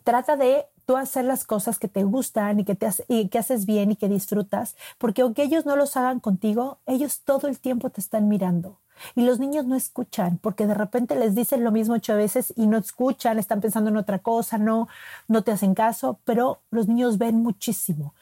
trata 0.05 0.37
de 0.37 0.67
tú 0.87 0.97
hacer 0.97 1.25
las 1.25 1.45
cosas 1.45 1.79
que 1.79 1.89
te 1.89 2.05
gustan 2.05 2.61
y 2.61 2.65
que, 2.65 2.75
te 2.75 2.89
y 3.09 3.29
que 3.29 3.39
haces 3.39 3.67
bien 3.67 3.91
y 3.91 3.97
que 3.97 4.09
disfrutas, 4.09 4.75
porque 4.97 5.23
aunque 5.23 5.43
ellos 5.43 5.67
no 5.67 5.77
los 5.77 5.97
hagan 5.97 6.21
contigo, 6.21 6.79
ellos 6.87 7.21
todo 7.25 7.47
el 7.49 7.59
tiempo 7.59 7.91
te 7.91 8.01
están 8.01 8.29
mirando. 8.29 8.79
Y 9.15 9.23
los 9.23 9.39
niños 9.39 9.67
no 9.67 9.77
escuchan 9.77 10.39
porque 10.39 10.67
de 10.67 10.75
repente 10.75 11.15
les 11.15 11.35
dicen 11.35 11.63
lo 11.63 11.71
mismo 11.71 11.95
ocho 11.95 12.17
veces 12.17 12.53
y 12.57 12.67
no 12.67 12.79
escuchan, 12.79 13.39
están 13.39 13.61
pensando 13.61 13.91
en 13.91 13.97
otra 13.97 14.19
cosa, 14.19 14.59
no, 14.59 14.89
no 15.29 15.43
te 15.43 15.53
hacen 15.53 15.75
caso, 15.75 16.19
pero 16.25 16.61
los 16.71 16.89
niños 16.89 17.19
ven 17.19 17.37
muchísimo 17.43 18.15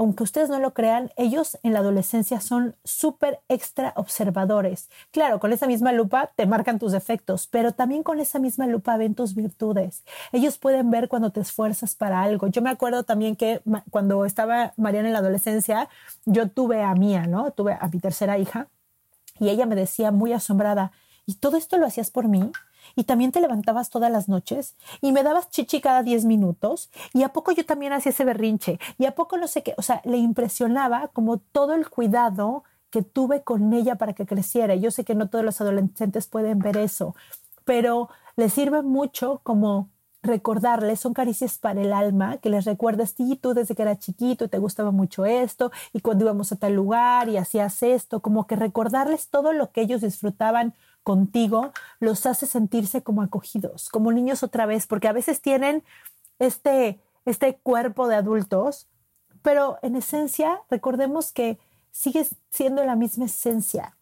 aunque 0.00 0.22
ustedes 0.22 0.48
no 0.48 0.58
lo 0.58 0.72
crean, 0.72 1.10
ellos 1.16 1.58
en 1.62 1.74
la 1.74 1.80
adolescencia 1.80 2.40
son 2.40 2.74
súper 2.84 3.40
extra 3.50 3.92
observadores. 3.96 4.88
Claro, 5.10 5.40
con 5.40 5.52
esa 5.52 5.66
misma 5.66 5.92
lupa 5.92 6.30
te 6.36 6.46
marcan 6.46 6.78
tus 6.78 6.92
defectos, 6.92 7.46
pero 7.46 7.72
también 7.72 8.02
con 8.02 8.18
esa 8.18 8.38
misma 8.38 8.66
lupa 8.66 8.96
ven 8.96 9.14
tus 9.14 9.34
virtudes. 9.34 10.02
Ellos 10.32 10.56
pueden 10.56 10.90
ver 10.90 11.08
cuando 11.08 11.32
te 11.32 11.40
esfuerzas 11.40 11.96
para 11.96 12.22
algo. 12.22 12.46
Yo 12.46 12.62
me 12.62 12.70
acuerdo 12.70 13.02
también 13.02 13.36
que 13.36 13.60
cuando 13.90 14.24
estaba 14.24 14.72
Mariana 14.78 15.08
en 15.08 15.12
la 15.12 15.18
adolescencia, 15.18 15.90
yo 16.24 16.48
tuve 16.48 16.82
a 16.82 16.94
Mía, 16.94 17.26
¿no? 17.26 17.50
Tuve 17.50 17.76
a 17.78 17.86
mi 17.92 18.00
tercera 18.00 18.38
hija 18.38 18.68
y 19.38 19.50
ella 19.50 19.66
me 19.66 19.74
decía 19.74 20.12
muy 20.12 20.32
asombrada, 20.32 20.92
¿y 21.26 21.34
todo 21.34 21.58
esto 21.58 21.76
lo 21.76 21.84
hacías 21.84 22.10
por 22.10 22.26
mí? 22.26 22.50
Y 22.96 23.04
también 23.04 23.32
te 23.32 23.40
levantabas 23.40 23.90
todas 23.90 24.10
las 24.10 24.28
noches 24.28 24.76
y 25.00 25.12
me 25.12 25.22
dabas 25.22 25.50
chichi 25.50 25.80
cada 25.80 26.02
10 26.02 26.24
minutos 26.24 26.90
y 27.12 27.22
a 27.22 27.30
poco 27.30 27.52
yo 27.52 27.64
también 27.64 27.92
hacía 27.92 28.10
ese 28.10 28.24
berrinche 28.24 28.78
y 28.98 29.06
a 29.06 29.14
poco 29.14 29.36
no 29.36 29.48
sé 29.48 29.62
qué, 29.62 29.74
o 29.76 29.82
sea, 29.82 30.02
le 30.04 30.18
impresionaba 30.18 31.08
como 31.08 31.38
todo 31.38 31.74
el 31.74 31.88
cuidado 31.88 32.64
que 32.90 33.02
tuve 33.02 33.42
con 33.42 33.72
ella 33.72 33.96
para 33.96 34.12
que 34.12 34.26
creciera. 34.26 34.74
Yo 34.74 34.90
sé 34.90 35.04
que 35.04 35.14
no 35.14 35.28
todos 35.28 35.44
los 35.44 35.60
adolescentes 35.60 36.26
pueden 36.26 36.58
ver 36.58 36.76
eso, 36.76 37.14
pero 37.64 38.08
les 38.36 38.52
sirve 38.52 38.82
mucho 38.82 39.40
como 39.42 39.90
recordarles, 40.22 41.00
son 41.00 41.14
caricias 41.14 41.58
para 41.58 41.80
el 41.80 41.92
alma, 41.92 42.36
que 42.38 42.50
les 42.50 42.66
recuerdas, 42.66 43.14
sí, 43.16 43.38
tú 43.40 43.54
desde 43.54 43.74
que 43.74 43.82
era 43.82 43.98
chiquito 43.98 44.48
te 44.48 44.58
gustaba 44.58 44.90
mucho 44.90 45.24
esto, 45.24 45.72
y 45.92 46.00
cuando 46.00 46.24
íbamos 46.24 46.52
a 46.52 46.56
tal 46.56 46.74
lugar 46.74 47.28
y 47.28 47.38
hacías 47.38 47.82
esto, 47.82 48.20
como 48.20 48.46
que 48.46 48.56
recordarles 48.56 49.28
todo 49.28 49.52
lo 49.52 49.72
que 49.72 49.80
ellos 49.80 50.02
disfrutaban 50.02 50.74
contigo 51.02 51.72
los 51.98 52.26
hace 52.26 52.46
sentirse 52.46 53.02
como 53.02 53.22
acogidos, 53.22 53.88
como 53.88 54.12
niños 54.12 54.42
otra 54.42 54.66
vez, 54.66 54.86
porque 54.86 55.08
a 55.08 55.12
veces 55.12 55.40
tienen 55.40 55.82
este, 56.38 57.00
este 57.24 57.56
cuerpo 57.56 58.08
de 58.08 58.16
adultos, 58.16 58.88
pero 59.42 59.78
en 59.82 59.96
esencia 59.96 60.60
recordemos 60.70 61.32
que 61.32 61.58
sigue 61.90 62.26
siendo 62.50 62.84
la 62.84 62.96
misma 62.96 63.26
esencia. 63.26 63.96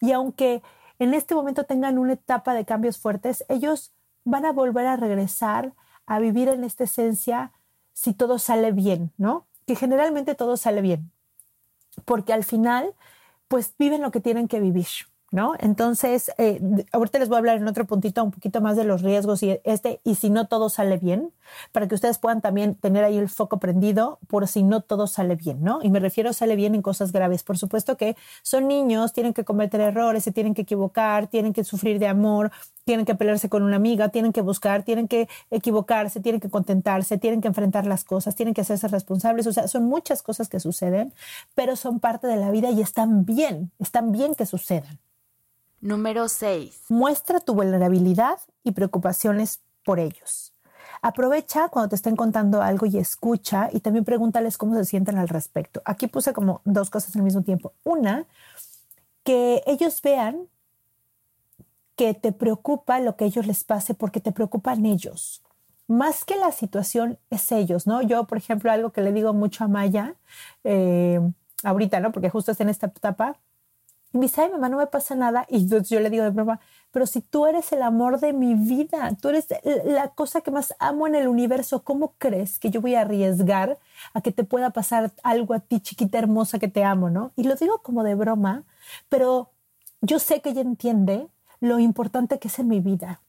Y 0.00 0.12
aunque 0.12 0.62
en 0.98 1.14
este 1.14 1.34
momento 1.34 1.64
tengan 1.64 1.98
una 1.98 2.14
etapa 2.14 2.54
de 2.54 2.64
cambios 2.64 2.98
fuertes, 2.98 3.44
ellos 3.48 3.92
van 4.24 4.44
a 4.44 4.52
volver 4.52 4.86
a 4.86 4.96
regresar 4.96 5.72
a 6.06 6.18
vivir 6.18 6.48
en 6.48 6.64
esta 6.64 6.84
esencia 6.84 7.52
si 7.92 8.14
todo 8.14 8.38
sale 8.38 8.72
bien, 8.72 9.12
¿no? 9.16 9.46
Que 9.66 9.76
generalmente 9.76 10.34
todo 10.34 10.56
sale 10.56 10.80
bien, 10.80 11.10
porque 12.04 12.32
al 12.32 12.44
final, 12.44 12.94
pues 13.48 13.74
viven 13.78 14.02
lo 14.02 14.10
que 14.10 14.20
tienen 14.20 14.48
que 14.48 14.60
vivir. 14.60 14.86
¿No? 15.30 15.54
Entonces, 15.60 16.32
eh, 16.38 16.60
ahorita 16.92 17.18
les 17.18 17.28
voy 17.28 17.36
a 17.36 17.38
hablar 17.38 17.56
en 17.58 17.68
otro 17.68 17.86
puntito 17.86 18.22
un 18.24 18.30
poquito 18.32 18.60
más 18.60 18.76
de 18.76 18.84
los 18.84 19.02
riesgos 19.02 19.42
y 19.42 19.60
este, 19.64 20.00
y 20.04 20.16
si 20.16 20.28
no 20.30 20.48
todo 20.48 20.68
sale 20.68 20.98
bien, 20.98 21.32
para 21.72 21.86
que 21.88 21.94
ustedes 21.94 22.18
puedan 22.18 22.40
también 22.40 22.74
tener 22.74 23.04
ahí 23.04 23.16
el 23.16 23.28
foco 23.28 23.58
prendido 23.58 24.18
por 24.28 24.48
si 24.48 24.62
no 24.62 24.80
todo 24.80 25.06
sale 25.06 25.36
bien, 25.36 25.62
¿no? 25.62 25.80
Y 25.82 25.90
me 25.90 26.00
refiero 26.00 26.30
a 26.30 26.32
sale 26.32 26.56
bien 26.56 26.74
en 26.74 26.82
cosas 26.82 27.12
graves. 27.12 27.42
Por 27.44 27.58
supuesto 27.58 27.96
que 27.96 28.16
son 28.42 28.68
niños, 28.68 29.12
tienen 29.12 29.32
que 29.32 29.44
cometer 29.44 29.80
errores, 29.80 30.24
se 30.24 30.32
tienen 30.32 30.54
que 30.54 30.62
equivocar, 30.62 31.28
tienen 31.28 31.52
que 31.52 31.64
sufrir 31.64 31.98
de 31.98 32.08
amor, 32.08 32.50
tienen 32.84 33.06
que 33.06 33.14
pelearse 33.14 33.48
con 33.48 33.62
una 33.62 33.76
amiga, 33.76 34.08
tienen 34.08 34.32
que 34.32 34.40
buscar, 34.40 34.82
tienen 34.82 35.06
que 35.06 35.28
equivocarse, 35.50 36.20
tienen 36.20 36.40
que 36.40 36.50
contentarse, 36.50 37.18
tienen 37.18 37.40
que 37.40 37.48
enfrentar 37.48 37.86
las 37.86 38.04
cosas, 38.04 38.34
tienen 38.34 38.54
que 38.54 38.62
hacerse 38.62 38.88
responsables. 38.88 39.46
O 39.46 39.52
sea, 39.52 39.68
son 39.68 39.84
muchas 39.84 40.22
cosas 40.22 40.48
que 40.48 40.58
suceden, 40.60 41.12
pero 41.54 41.76
son 41.76 42.00
parte 42.00 42.26
de 42.26 42.36
la 42.36 42.50
vida 42.50 42.70
y 42.70 42.80
están 42.80 43.24
bien, 43.24 43.70
están 43.78 44.10
bien 44.12 44.34
que 44.34 44.46
sucedan. 44.46 44.98
Número 45.80 46.28
6. 46.28 46.86
Muestra 46.90 47.40
tu 47.40 47.54
vulnerabilidad 47.54 48.38
y 48.62 48.72
preocupaciones 48.72 49.60
por 49.84 49.98
ellos. 49.98 50.52
Aprovecha 51.02 51.68
cuando 51.68 51.88
te 51.88 51.96
estén 51.96 52.16
contando 52.16 52.60
algo 52.60 52.84
y 52.84 52.98
escucha 52.98 53.70
y 53.72 53.80
también 53.80 54.04
pregúntales 54.04 54.58
cómo 54.58 54.74
se 54.74 54.84
sienten 54.84 55.16
al 55.16 55.28
respecto. 55.28 55.80
Aquí 55.86 56.06
puse 56.06 56.34
como 56.34 56.60
dos 56.64 56.90
cosas 56.90 57.16
al 57.16 57.22
mismo 57.22 57.42
tiempo. 57.42 57.72
Una, 57.84 58.26
que 59.24 59.62
ellos 59.66 60.02
vean 60.02 60.48
que 61.96 62.12
te 62.14 62.32
preocupa 62.32 63.00
lo 63.00 63.16
que 63.16 63.24
a 63.24 63.26
ellos 63.28 63.46
les 63.46 63.64
pase 63.64 63.94
porque 63.94 64.20
te 64.20 64.32
preocupan 64.32 64.84
ellos. 64.84 65.42
Más 65.86 66.24
que 66.24 66.36
la 66.36 66.52
situación 66.52 67.18
es 67.30 67.50
ellos, 67.52 67.86
¿no? 67.86 68.02
Yo, 68.02 68.24
por 68.24 68.38
ejemplo, 68.38 68.70
algo 68.70 68.90
que 68.90 69.00
le 69.00 69.12
digo 69.12 69.32
mucho 69.32 69.64
a 69.64 69.68
Maya, 69.68 70.14
eh, 70.64 71.20
ahorita, 71.64 72.00
¿no? 72.00 72.12
Porque 72.12 72.30
justo 72.30 72.52
está 72.52 72.62
en 72.62 72.70
esta 72.70 72.86
etapa, 72.86 73.36
Y 74.12 74.18
me 74.18 74.22
dice, 74.22 74.42
ay, 74.42 74.50
mamá, 74.50 74.68
no 74.68 74.76
me 74.78 74.86
pasa 74.86 75.14
nada. 75.14 75.46
Y 75.48 75.66
yo 75.66 76.00
le 76.00 76.10
digo 76.10 76.24
de 76.24 76.30
broma, 76.30 76.60
pero 76.90 77.06
si 77.06 77.20
tú 77.20 77.46
eres 77.46 77.72
el 77.72 77.82
amor 77.82 78.18
de 78.18 78.32
mi 78.32 78.54
vida, 78.54 79.16
tú 79.20 79.28
eres 79.28 79.46
la 79.84 80.08
cosa 80.08 80.40
que 80.40 80.50
más 80.50 80.74
amo 80.80 81.06
en 81.06 81.14
el 81.14 81.28
universo, 81.28 81.84
¿cómo 81.84 82.14
crees 82.18 82.58
que 82.58 82.70
yo 82.70 82.80
voy 82.80 82.96
a 82.96 83.02
arriesgar 83.02 83.78
a 84.12 84.20
que 84.20 84.32
te 84.32 84.42
pueda 84.42 84.70
pasar 84.70 85.12
algo 85.22 85.54
a 85.54 85.60
ti, 85.60 85.80
chiquita 85.80 86.18
hermosa 86.18 86.58
que 86.58 86.68
te 86.68 86.82
amo, 86.82 87.10
no? 87.10 87.32
Y 87.36 87.44
lo 87.44 87.54
digo 87.54 87.78
como 87.82 88.02
de 88.02 88.16
broma, 88.16 88.64
pero 89.08 89.50
yo 90.00 90.18
sé 90.18 90.40
que 90.40 90.50
ella 90.50 90.62
entiende 90.62 91.28
lo 91.60 91.78
importante 91.78 92.38
que 92.38 92.48
es 92.48 92.58
en 92.58 92.68
mi 92.68 92.80
vida. 92.80 93.20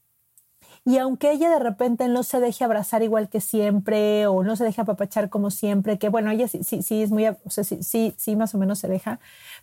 Y 0.84 0.98
aunque 0.98 1.30
ella 1.30 1.48
de 1.48 1.60
repente 1.60 2.08
no 2.08 2.24
se 2.24 2.40
deje 2.40 2.64
abrazar 2.64 3.02
igual 3.02 3.28
que 3.28 3.40
siempre 3.40 4.26
o 4.26 4.42
no 4.42 4.56
se 4.56 4.64
deje 4.64 4.80
apapachar 4.80 5.30
como 5.30 5.50
siempre, 5.52 5.98
que 5.98 6.08
bueno, 6.08 6.30
ella 6.30 6.48
sí, 6.48 6.64
sí, 6.64 6.82
sí 6.82 7.02
es 7.02 7.10
muy, 7.10 7.26
o 7.28 7.36
sea, 7.50 7.62
sí, 7.62 7.82
sí, 7.84 8.14
sí, 8.18 8.34
más 8.34 8.54
o 8.54 8.58
menos 8.58 8.80
se 8.80 8.88
deja, 8.88 9.20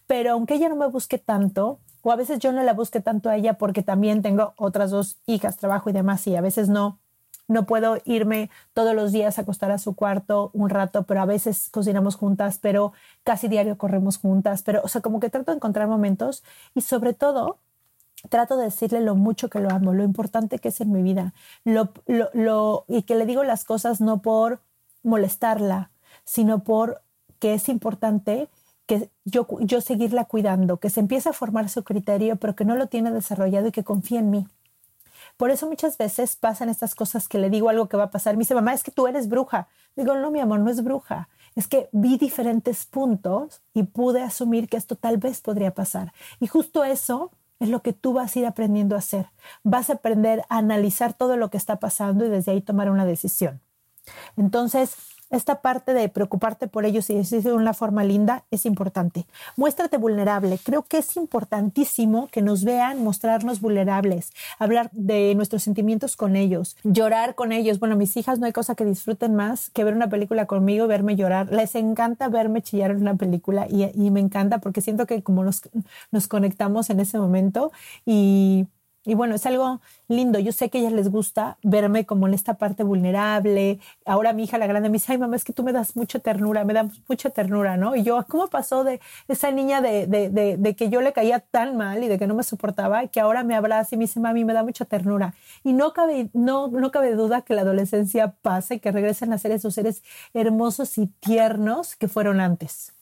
pero 0.08 0.32
aunque 0.32 0.54
ella 0.56 0.70
no 0.70 0.78
me 0.78 0.88
busque 0.88 1.18
tanto, 1.18 1.80
o 2.04 2.12
a 2.14 2.16
veces 2.16 2.40
yo 2.40 2.54
no 2.54 2.64
la 2.64 2.74
busque 2.74 3.02
tanto 3.02 3.30
a 3.30 3.36
ella 3.36 3.58
porque 3.58 3.84
también 3.84 4.22
tengo 4.22 4.54
otras 4.58 4.92
dos 4.92 5.18
hijas, 5.26 5.58
trabajo 5.58 5.90
y 5.90 5.94
demás, 5.94 6.26
y 6.28 6.38
a 6.38 6.42
veces 6.42 6.70
no, 6.70 7.00
no 7.50 7.66
puedo 7.66 7.98
irme 8.06 8.50
todos 8.74 8.96
los 8.96 9.12
días 9.12 9.38
a 9.38 9.42
acostar 9.42 9.72
a 9.72 9.78
su 9.78 9.96
cuarto 9.96 10.52
un 10.54 10.70
rato, 10.70 11.04
pero 11.04 11.22
a 11.22 11.26
veces 11.26 11.70
cocinamos 11.70 12.16
juntas, 12.16 12.60
pero 12.60 12.94
casi 13.24 13.50
diario 13.50 13.78
corremos 13.78 14.18
juntas, 14.18 14.62
pero, 14.64 14.82
o 14.84 14.88
sea, 14.88 15.02
como 15.02 15.20
que 15.20 15.30
trato 15.30 15.52
de 15.52 15.58
encontrar 15.58 15.88
momentos 15.90 16.44
y 16.76 16.82
sobre 16.82 17.14
todo 17.14 17.58
trato 18.30 18.58
de 18.58 18.66
decirle 18.66 19.02
lo 19.02 19.16
mucho 19.16 19.50
que 19.50 19.60
lo 19.60 19.70
amo, 19.70 19.94
lo 19.94 20.04
importante 20.04 20.60
que 20.60 20.70
es 20.70 20.82
en 20.82 20.92
mi 20.92 21.02
vida, 21.02 21.34
lo, 21.64 21.94
lo, 22.34 22.86
y 22.88 23.04
que 23.04 23.16
le 23.16 23.26
digo 23.26 23.44
las 23.44 23.64
cosas 23.64 24.02
no 24.02 24.22
por 24.22 24.60
molestarla, 25.04 25.92
sino 26.26 26.64
por 26.64 27.02
que 27.40 27.54
es 27.54 27.70
importante 27.70 28.50
que 28.86 29.10
yo, 29.24 29.48
yo 29.62 29.82
seguirla 29.82 30.26
cuidando, 30.26 30.78
que 30.78 30.90
se 30.90 31.00
empiece 31.00 31.30
a 31.30 31.34
formar 31.34 31.70
su 31.70 31.84
criterio, 31.84 32.36
pero 32.38 32.56
que 32.56 32.66
no 32.66 32.76
lo 32.76 32.88
tiene 32.88 33.12
desarrollado 33.12 33.68
y 33.68 33.72
que 33.72 33.84
confíe 33.84 34.20
en 34.20 34.32
mí. 34.32 34.48
Por 35.38 35.52
eso 35.52 35.68
muchas 35.68 35.98
veces 35.98 36.36
pasan 36.36 36.70
estas 36.70 36.96
cosas 36.96 37.28
que 37.28 37.38
le 37.38 37.50
digo 37.50 37.70
algo 37.70 37.88
que 37.88 37.98
va 37.98 38.06
a 38.06 38.12
pasar. 38.12 38.36
Me 38.36 38.42
dice, 38.42 38.56
mamá, 38.56 38.74
es 38.74 38.84
que 38.84 38.92
tú 38.92 39.08
eres 39.08 39.30
bruja. 39.30 39.68
Digo, 39.96 40.16
no, 40.16 40.32
mi 40.32 40.40
amor, 40.40 40.60
no 40.60 40.70
es 40.70 40.84
bruja. 40.84 41.30
Es 41.56 41.68
que 41.68 41.88
vi 41.92 42.18
diferentes 42.18 42.86
puntos 42.86 43.62
y 43.74 43.84
pude 43.84 44.22
asumir 44.22 44.68
que 44.68 44.78
esto 44.78 44.96
tal 44.96 45.18
vez 45.18 45.40
podría 45.42 45.74
pasar. 45.74 46.14
Y 46.40 46.48
justo 46.48 46.84
eso 46.84 47.32
es 47.60 47.70
lo 47.70 47.82
que 47.82 47.94
tú 47.94 48.14
vas 48.14 48.36
a 48.36 48.40
ir 48.40 48.46
aprendiendo 48.46 48.96
a 48.96 49.00
hacer. 49.00 49.28
Vas 49.64 49.90
a 49.90 49.94
aprender 49.94 50.44
a 50.50 50.58
analizar 50.58 51.14
todo 51.14 51.38
lo 51.38 51.50
que 51.50 51.58
está 51.58 51.80
pasando 51.80 52.26
y 52.26 52.30
desde 52.30 52.52
ahí 52.52 52.62
tomar 52.62 52.90
una 52.90 53.06
decisión. 53.06 53.62
Entonces, 54.38 54.96
esta 55.30 55.62
parte 55.62 55.94
de 55.94 56.10
preocuparte 56.10 56.68
por 56.68 56.86
ellos 56.86 57.10
y 57.10 57.16
decirlo 57.16 57.52
de 57.52 57.58
una 57.58 57.74
forma 57.74 58.04
linda 58.04 58.44
es 58.52 58.66
importante. 58.66 59.26
Muéstrate 59.56 59.98
vulnerable. 59.98 60.60
Creo 60.64 60.84
que 60.84 60.98
es 60.98 61.16
importantísimo 61.18 62.28
que 62.32 62.42
nos 62.42 62.64
vean 62.64 63.04
mostrarnos 63.04 63.62
vulnerables, 63.62 64.32
hablar 64.58 64.90
de 64.92 65.34
nuestros 65.36 65.64
sentimientos 65.64 66.16
con 66.16 66.36
ellos, 66.36 66.78
llorar 66.84 67.36
con 67.36 67.52
ellos. 67.52 67.80
Bueno, 67.80 67.96
mis 67.96 68.18
hijas 68.18 68.40
no 68.40 68.46
hay 68.46 68.54
cosa 68.54 68.76
que 68.76 68.86
disfruten 68.86 69.36
más 69.36 69.70
que 69.70 69.84
ver 69.84 69.94
una 69.94 70.10
película 70.10 70.46
conmigo, 70.46 70.88
verme 70.88 71.16
llorar. 71.16 71.52
Les 71.52 71.76
encanta 71.76 72.30
verme 72.30 72.62
chillar 72.62 72.92
en 72.92 73.02
una 73.02 73.16
película 73.16 73.68
y, 73.70 73.92
y 73.94 74.12
me 74.12 74.20
encanta 74.20 74.60
porque 74.60 74.82
siento 74.82 75.06
que 75.06 75.22
como 75.24 75.44
nos, 75.44 75.62
nos 76.12 76.28
conectamos 76.28 76.90
en 76.90 77.00
ese 77.00 77.20
momento 77.20 77.72
y 78.06 78.68
y 79.10 79.16
bueno, 79.16 79.34
es 79.34 79.46
algo 79.48 79.82
lindo. 80.08 80.38
Yo 80.38 80.52
sé 80.52 80.70
que 80.70 80.78
a 80.78 80.82
ellas 80.82 80.94
les 80.94 81.10
gusta 81.10 81.58
verme 81.64 82.06
como 82.06 82.28
en 82.28 82.36
esta 82.36 82.54
parte 82.60 82.84
vulnerable. 82.84 83.80
Ahora 84.06 84.34
mi 84.34 84.44
hija, 84.44 84.60
la 84.60 84.68
grande, 84.68 84.90
me 84.90 84.94
dice, 84.94 85.14
ay 85.14 85.18
mamá, 85.18 85.36
es 85.36 85.44
que 85.44 85.52
tú 85.52 85.64
me 85.64 85.74
das 85.74 85.96
mucha 85.96 86.20
ternura, 86.20 86.64
me 86.64 86.74
das 86.74 86.92
mucha 87.08 87.32
ternura, 87.32 87.76
¿no? 87.76 87.96
Y 87.96 88.04
yo, 88.04 88.24
¿cómo 88.28 88.48
pasó 88.48 88.84
de 88.84 89.02
esa 89.28 89.52
niña 89.52 89.82
de, 89.82 90.06
de, 90.06 90.30
de, 90.30 90.58
de 90.58 90.76
que 90.76 90.90
yo 90.90 91.02
le 91.02 91.12
caía 91.12 91.40
tan 91.40 91.76
mal 91.76 92.04
y 92.04 92.08
de 92.08 92.20
que 92.20 92.28
no 92.28 92.36
me 92.36 92.44
soportaba, 92.44 93.08
que 93.08 93.20
ahora 93.20 93.44
me 93.44 93.56
abraza 93.56 93.96
y 93.96 93.98
me 93.98 94.04
dice, 94.04 94.20
mami, 94.20 94.46
me 94.46 94.54
da 94.54 94.64
mucha 94.64 94.86
ternura? 94.86 95.34
Y 95.64 95.74
no 95.74 95.92
cabe, 95.94 96.30
no, 96.34 96.68
no 96.68 96.92
cabe 96.92 97.16
duda 97.16 97.42
que 97.42 97.56
la 97.56 97.62
adolescencia 97.62 98.36
pase 98.44 98.76
y 98.76 98.80
que 98.80 98.92
regresen 98.92 99.34
a 99.34 99.40
ser 99.40 99.52
esos 99.54 99.74
seres 99.74 100.04
hermosos 100.36 101.00
y 101.00 101.08
tiernos 101.08 101.96
que 101.96 102.08
fueron 102.08 102.42
antes. 102.42 102.94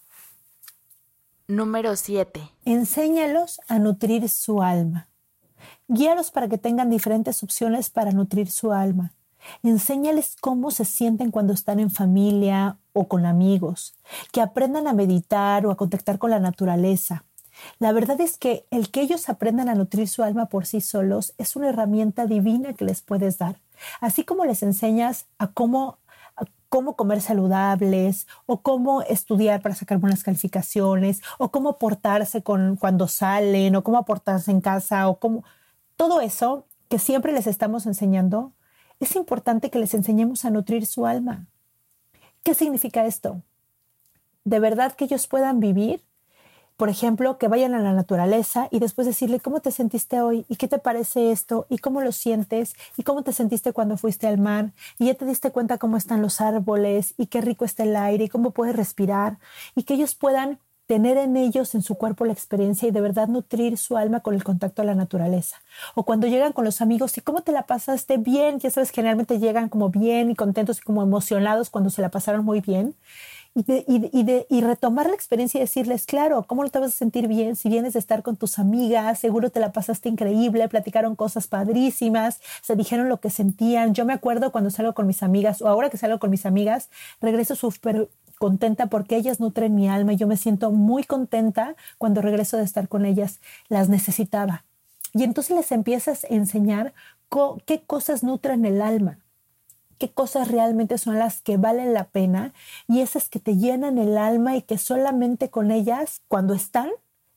Número 1.49 1.95
7. 1.95 2.41
Enséñalos 2.65 3.61
a 3.67 3.79
nutrir 3.79 4.27
su 4.29 4.61
alma. 4.61 5.07
Guíalos 5.89 6.31
para 6.31 6.49
que 6.49 6.57
tengan 6.57 6.89
diferentes 6.89 7.43
opciones 7.43 7.89
para 7.89 8.11
nutrir 8.11 8.51
su 8.51 8.73
alma. 8.73 9.13
Enséñales 9.63 10.35
cómo 10.41 10.69
se 10.71 10.83
sienten 10.83 11.31
cuando 11.31 11.53
están 11.53 11.79
en 11.79 11.89
familia 11.89 12.77
o 12.91 13.07
con 13.07 13.25
amigos, 13.25 13.95
que 14.33 14.41
aprendan 14.41 14.87
a 14.87 14.93
meditar 14.93 15.65
o 15.65 15.71
a 15.71 15.77
contactar 15.77 16.17
con 16.17 16.31
la 16.31 16.39
naturaleza. 16.39 17.23
La 17.79 17.93
verdad 17.93 18.19
es 18.19 18.37
que 18.37 18.65
el 18.69 18.91
que 18.91 19.01
ellos 19.01 19.29
aprendan 19.29 19.69
a 19.69 19.75
nutrir 19.75 20.09
su 20.09 20.23
alma 20.23 20.47
por 20.47 20.65
sí 20.65 20.81
solos 20.81 21.33
es 21.37 21.55
una 21.55 21.69
herramienta 21.69 22.25
divina 22.25 22.73
que 22.73 22.83
les 22.83 23.01
puedes 23.01 23.37
dar. 23.37 23.61
Así 24.01 24.25
como 24.25 24.43
les 24.43 24.63
enseñas 24.63 25.25
a 25.37 25.47
cómo 25.47 25.99
cómo 26.69 26.95
comer 26.95 27.21
saludables 27.21 28.27
o 28.45 28.61
cómo 28.61 29.01
estudiar 29.03 29.61
para 29.61 29.75
sacar 29.75 29.99
buenas 29.99 30.23
calificaciones 30.23 31.21
o 31.37 31.49
cómo 31.49 31.77
portarse 31.77 32.43
con 32.43 32.75
cuando 32.75 33.07
salen 33.07 33.75
o 33.75 33.83
cómo 33.83 34.03
portarse 34.05 34.51
en 34.51 34.61
casa 34.61 35.07
o 35.07 35.17
cómo 35.19 35.43
todo 35.97 36.21
eso 36.21 36.65
que 36.87 36.99
siempre 36.99 37.33
les 37.33 37.47
estamos 37.47 37.85
enseñando, 37.85 38.53
es 38.99 39.15
importante 39.15 39.69
que 39.69 39.79
les 39.79 39.93
enseñemos 39.93 40.45
a 40.45 40.49
nutrir 40.49 40.85
su 40.85 41.05
alma. 41.05 41.47
¿Qué 42.43 42.53
significa 42.53 43.05
esto? 43.05 43.41
De 44.45 44.59
verdad 44.59 44.93
que 44.93 45.05
ellos 45.05 45.27
puedan 45.27 45.59
vivir, 45.59 46.03
por 46.77 46.89
ejemplo, 46.89 47.39
que 47.39 47.47
vayan 47.47 47.73
a 47.73 47.81
la 47.81 47.93
naturaleza 47.93 48.67
y 48.71 48.79
después 48.79 49.07
decirle 49.07 49.39
cómo 49.39 49.59
te 49.59 49.71
sentiste 49.71 50.21
hoy 50.21 50.45
y 50.47 50.55
qué 50.55 50.67
te 50.67 50.77
parece 50.77 51.31
esto 51.31 51.65
y 51.69 51.79
cómo 51.79 52.01
lo 52.01 52.11
sientes 52.11 52.75
y 52.95 53.03
cómo 53.03 53.23
te 53.23 53.33
sentiste 53.33 53.73
cuando 53.73 53.97
fuiste 53.97 54.27
al 54.27 54.37
mar 54.37 54.71
y 54.99 55.07
ya 55.07 55.15
te 55.15 55.25
diste 55.25 55.51
cuenta 55.51 55.79
cómo 55.79 55.97
están 55.97 56.21
los 56.21 56.39
árboles 56.39 57.15
y 57.17 57.27
qué 57.27 57.41
rico 57.41 57.65
está 57.65 57.83
el 57.83 57.95
aire 57.95 58.25
y 58.25 58.29
cómo 58.29 58.51
puedes 58.51 58.75
respirar 58.75 59.39
y 59.75 59.83
que 59.83 59.95
ellos 59.95 60.13
puedan 60.13 60.59
tener 60.87 61.17
en 61.17 61.35
ellos, 61.35 61.75
en 61.75 61.81
su 61.81 61.95
cuerpo, 61.95 62.25
la 62.25 62.33
experiencia 62.33 62.87
y 62.87 62.91
de 62.91 63.01
verdad 63.01 63.27
nutrir 63.27 63.77
su 63.77 63.97
alma 63.97 64.21
con 64.21 64.33
el 64.33 64.43
contacto 64.43 64.81
a 64.81 64.85
la 64.85 64.95
naturaleza. 64.95 65.57
O 65.95 66.03
cuando 66.03 66.27
llegan 66.27 66.53
con 66.53 66.65
los 66.65 66.81
amigos 66.81 67.17
y 67.17 67.21
cómo 67.21 67.41
te 67.41 67.51
la 67.51 67.63
pasaste 67.63 68.17
bien, 68.17 68.59
ya 68.59 68.71
sabes, 68.71 68.91
generalmente 68.91 69.37
llegan 69.39 69.69
como 69.69 69.89
bien 69.89 70.31
y 70.31 70.35
contentos 70.35 70.79
y 70.79 70.81
como 70.81 71.03
emocionados 71.03 71.69
cuando 71.69 71.89
se 71.89 72.01
la 72.01 72.09
pasaron 72.09 72.43
muy 72.45 72.61
bien. 72.61 72.95
Y, 73.53 73.63
de, 73.63 74.45
y, 74.49 74.61
retomar 74.61 75.07
la 75.07 75.15
experiencia 75.15 75.57
y 75.57 75.61
decirles, 75.61 76.05
claro, 76.05 76.43
¿cómo 76.43 76.69
te 76.69 76.77
vas 76.77 76.89
a 76.89 76.95
sentir 76.95 77.27
bien 77.27 77.55
si 77.55 77.69
vienes 77.69 77.93
de 77.93 77.99
estar 77.99 78.21
con 78.21 78.35
tus 78.35 78.59
amigas? 78.59 79.17
Seguro 79.17 79.49
te 79.49 79.59
la 79.59 79.71
pasaste 79.71 80.09
increíble, 80.09 80.69
platicaron 80.69 81.15
cosas 81.15 81.47
padrísimas, 81.47 82.39
se 82.61 82.75
dijeron 82.75 83.09
lo 83.09 83.19
que 83.19 83.31
sentían. 83.31 83.95
Yo 83.95 84.05
me 84.05 84.13
acuerdo 84.13 84.51
cuando 84.51 84.69
salgo 84.69 84.93
con 84.93 85.07
mis 85.07 85.23
amigas, 85.23 85.63
o 85.63 85.67
ahora 85.67 85.89
que 85.89 85.97
salgo 85.97 86.19
con 86.19 86.29
mis 86.29 86.45
amigas, 86.45 86.89
regreso 87.19 87.55
súper 87.55 88.09
contenta 88.37 88.87
porque 88.87 89.15
ellas 89.15 89.39
nutren 89.39 89.75
mi 89.75 89.89
alma 89.89 90.13
y 90.13 90.17
yo 90.17 90.27
me 90.27 90.37
siento 90.37 90.71
muy 90.71 91.03
contenta 91.03 91.75
cuando 91.97 92.21
regreso 92.21 92.57
de 92.57 92.63
estar 92.63 92.87
con 92.87 93.05
ellas. 93.05 93.39
Las 93.69 93.89
necesitaba. 93.89 94.63
Y 95.13 95.23
entonces 95.23 95.55
les 95.55 95.71
empiezas 95.71 96.23
a 96.23 96.27
enseñar 96.27 96.93
qué 97.65 97.81
cosas 97.81 98.23
nutren 98.23 98.65
el 98.65 98.81
alma, 98.81 99.19
qué 99.97 100.09
cosas 100.09 100.49
realmente 100.49 100.97
son 100.97 101.19
las 101.19 101.41
que 101.41 101.57
valen 101.57 101.93
la 101.93 102.05
pena 102.05 102.53
y 102.87 103.01
esas 103.01 103.29
que 103.29 103.39
te 103.39 103.57
llenan 103.57 103.97
el 103.97 104.17
alma 104.17 104.55
y 104.55 104.61
que 104.61 104.77
solamente 104.77 105.49
con 105.49 105.71
ellas, 105.71 106.21
cuando 106.27 106.53
están, 106.53 106.89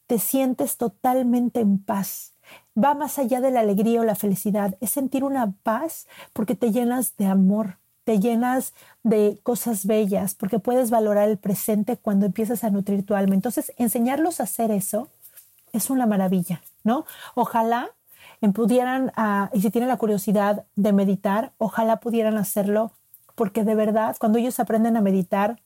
te 0.06 0.18
sientes 0.18 0.76
totalmente 0.76 1.60
en 1.60 1.78
paz. 1.78 2.34
Va 2.76 2.94
más 2.94 3.18
allá 3.18 3.40
de 3.40 3.50
la 3.50 3.60
alegría 3.60 4.00
o 4.00 4.04
la 4.04 4.14
felicidad, 4.14 4.76
es 4.80 4.90
sentir 4.90 5.24
una 5.24 5.52
paz 5.62 6.06
porque 6.32 6.54
te 6.54 6.72
llenas 6.72 7.16
de 7.16 7.26
amor, 7.26 7.78
te 8.04 8.18
llenas 8.18 8.74
de 9.02 9.38
cosas 9.42 9.86
bellas, 9.86 10.34
porque 10.34 10.58
puedes 10.58 10.90
valorar 10.90 11.28
el 11.28 11.38
presente 11.38 11.96
cuando 11.96 12.26
empiezas 12.26 12.64
a 12.64 12.70
nutrir 12.70 13.04
tu 13.04 13.14
alma. 13.14 13.34
Entonces, 13.34 13.72
enseñarlos 13.76 14.40
a 14.40 14.44
hacer 14.44 14.70
eso 14.70 15.08
es 15.72 15.90
una 15.90 16.06
maravilla, 16.06 16.62
¿no? 16.82 17.04
Ojalá 17.34 17.90
pudieran, 18.54 19.12
ah, 19.16 19.50
y 19.52 19.60
si 19.60 19.70
tienen 19.70 19.88
la 19.88 19.98
curiosidad 19.98 20.64
de 20.74 20.92
meditar, 20.92 21.52
ojalá 21.58 21.96
pudieran 21.96 22.38
hacerlo, 22.38 22.92
porque 23.34 23.64
de 23.64 23.74
verdad, 23.74 24.16
cuando 24.18 24.38
ellos 24.38 24.58
aprenden 24.60 24.96
a 24.96 25.00
meditar, 25.00 25.58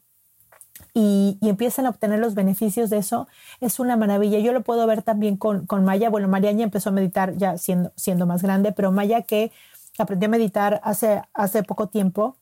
y, 0.92 1.38
empiezan 1.42 1.86
a 1.86 1.90
obtener 1.90 2.20
los 2.20 2.34
beneficios 2.34 2.90
de 2.90 2.98
eso, 2.98 3.28
es 3.60 3.78
una 3.80 3.96
maravilla. 3.96 4.38
Yo 4.38 4.52
lo 4.52 4.62
puedo 4.62 4.86
ver 4.86 5.02
también 5.02 5.36
con, 5.36 5.66
con 5.66 5.84
Maya. 5.84 6.10
Bueno, 6.10 6.28
María 6.28 6.52
ya 6.52 6.64
empezó 6.64 6.90
a 6.90 6.92
meditar 6.92 7.36
ya 7.36 7.58
siendo, 7.58 7.92
siendo 7.96 8.26
más 8.26 8.42
grande, 8.42 8.72
pero 8.72 8.92
Maya 8.92 9.22
que 9.22 9.52
aprendí 9.98 10.26
a 10.26 10.28
meditar 10.28 10.80
hace, 10.84 11.22
hace 11.32 11.62
poco 11.62 11.88
tiempo, 11.88 12.36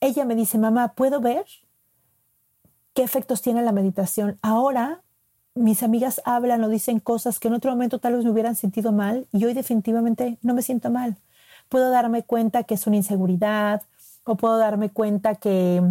ella 0.00 0.24
me 0.24 0.34
dice, 0.34 0.58
mamá, 0.58 0.94
¿puedo 0.94 1.20
ver 1.20 1.44
qué 2.94 3.02
efectos 3.02 3.42
tiene 3.42 3.62
la 3.62 3.72
meditación? 3.72 4.38
Ahora 4.42 5.02
mis 5.54 5.82
amigas 5.82 6.20
hablan 6.24 6.62
o 6.64 6.68
dicen 6.68 7.00
cosas 7.00 7.38
que 7.38 7.48
en 7.48 7.54
otro 7.54 7.70
momento 7.70 7.98
tal 7.98 8.14
vez 8.14 8.24
me 8.24 8.30
hubieran 8.30 8.56
sentido 8.56 8.92
mal 8.92 9.26
y 9.32 9.44
hoy 9.44 9.54
definitivamente 9.54 10.38
no 10.42 10.54
me 10.54 10.62
siento 10.62 10.90
mal. 10.90 11.16
Puedo 11.68 11.90
darme 11.90 12.22
cuenta 12.22 12.64
que 12.64 12.74
es 12.74 12.86
una 12.86 12.96
inseguridad 12.96 13.82
o 14.24 14.36
puedo 14.36 14.58
darme 14.58 14.90
cuenta 14.90 15.34
que, 15.34 15.82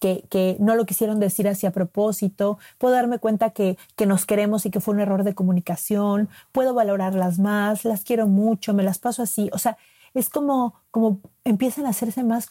que, 0.00 0.24
que, 0.30 0.56
no 0.58 0.74
lo 0.74 0.86
quisieron 0.86 1.20
decir 1.20 1.46
así 1.46 1.66
a 1.66 1.70
propósito, 1.70 2.58
puedo 2.78 2.94
darme 2.94 3.18
cuenta 3.18 3.50
que, 3.50 3.78
que 3.96 4.06
nos 4.06 4.26
queremos 4.26 4.66
y 4.66 4.70
que 4.70 4.80
fue 4.80 4.94
un 4.94 5.00
error 5.00 5.22
de 5.22 5.34
comunicación, 5.34 6.28
puedo 6.52 6.74
valorarlas 6.74 7.38
más, 7.38 7.84
las 7.84 8.02
quiero 8.02 8.26
mucho, 8.26 8.74
me 8.74 8.82
las 8.82 8.98
paso 8.98 9.22
así, 9.22 9.50
o 9.52 9.58
sea, 9.58 9.76
es 10.14 10.28
como, 10.28 10.74
como 10.90 11.20
empiezan 11.44 11.86
a 11.86 11.90
hacerse 11.90 12.24
más 12.24 12.46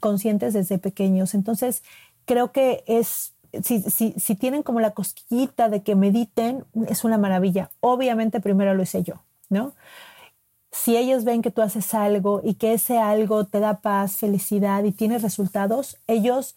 conscientes 0.00 0.54
desde 0.54 0.78
pequeños. 0.78 1.34
Entonces, 1.34 1.82
creo 2.24 2.52
que 2.52 2.84
es, 2.86 3.32
si, 3.62 3.82
si, 3.82 4.12
si 4.12 4.34
tienen 4.36 4.62
como 4.62 4.80
la 4.80 4.92
cosquillita 4.92 5.68
de 5.68 5.82
que 5.82 5.96
mediten, 5.96 6.64
es 6.88 7.04
una 7.04 7.18
maravilla. 7.18 7.70
Obviamente 7.80 8.40
primero 8.40 8.74
lo 8.74 8.82
hice 8.82 9.02
yo, 9.02 9.22
¿no? 9.48 9.72
Si 10.72 10.96
ellos 10.96 11.24
ven 11.24 11.42
que 11.42 11.50
tú 11.50 11.62
haces 11.62 11.94
algo 11.94 12.42
y 12.44 12.54
que 12.54 12.74
ese 12.74 12.98
algo 12.98 13.44
te 13.44 13.58
da 13.58 13.80
paz, 13.80 14.16
felicidad 14.16 14.84
y 14.84 14.92
tienes 14.92 15.22
resultados, 15.22 15.98
ellos 16.06 16.54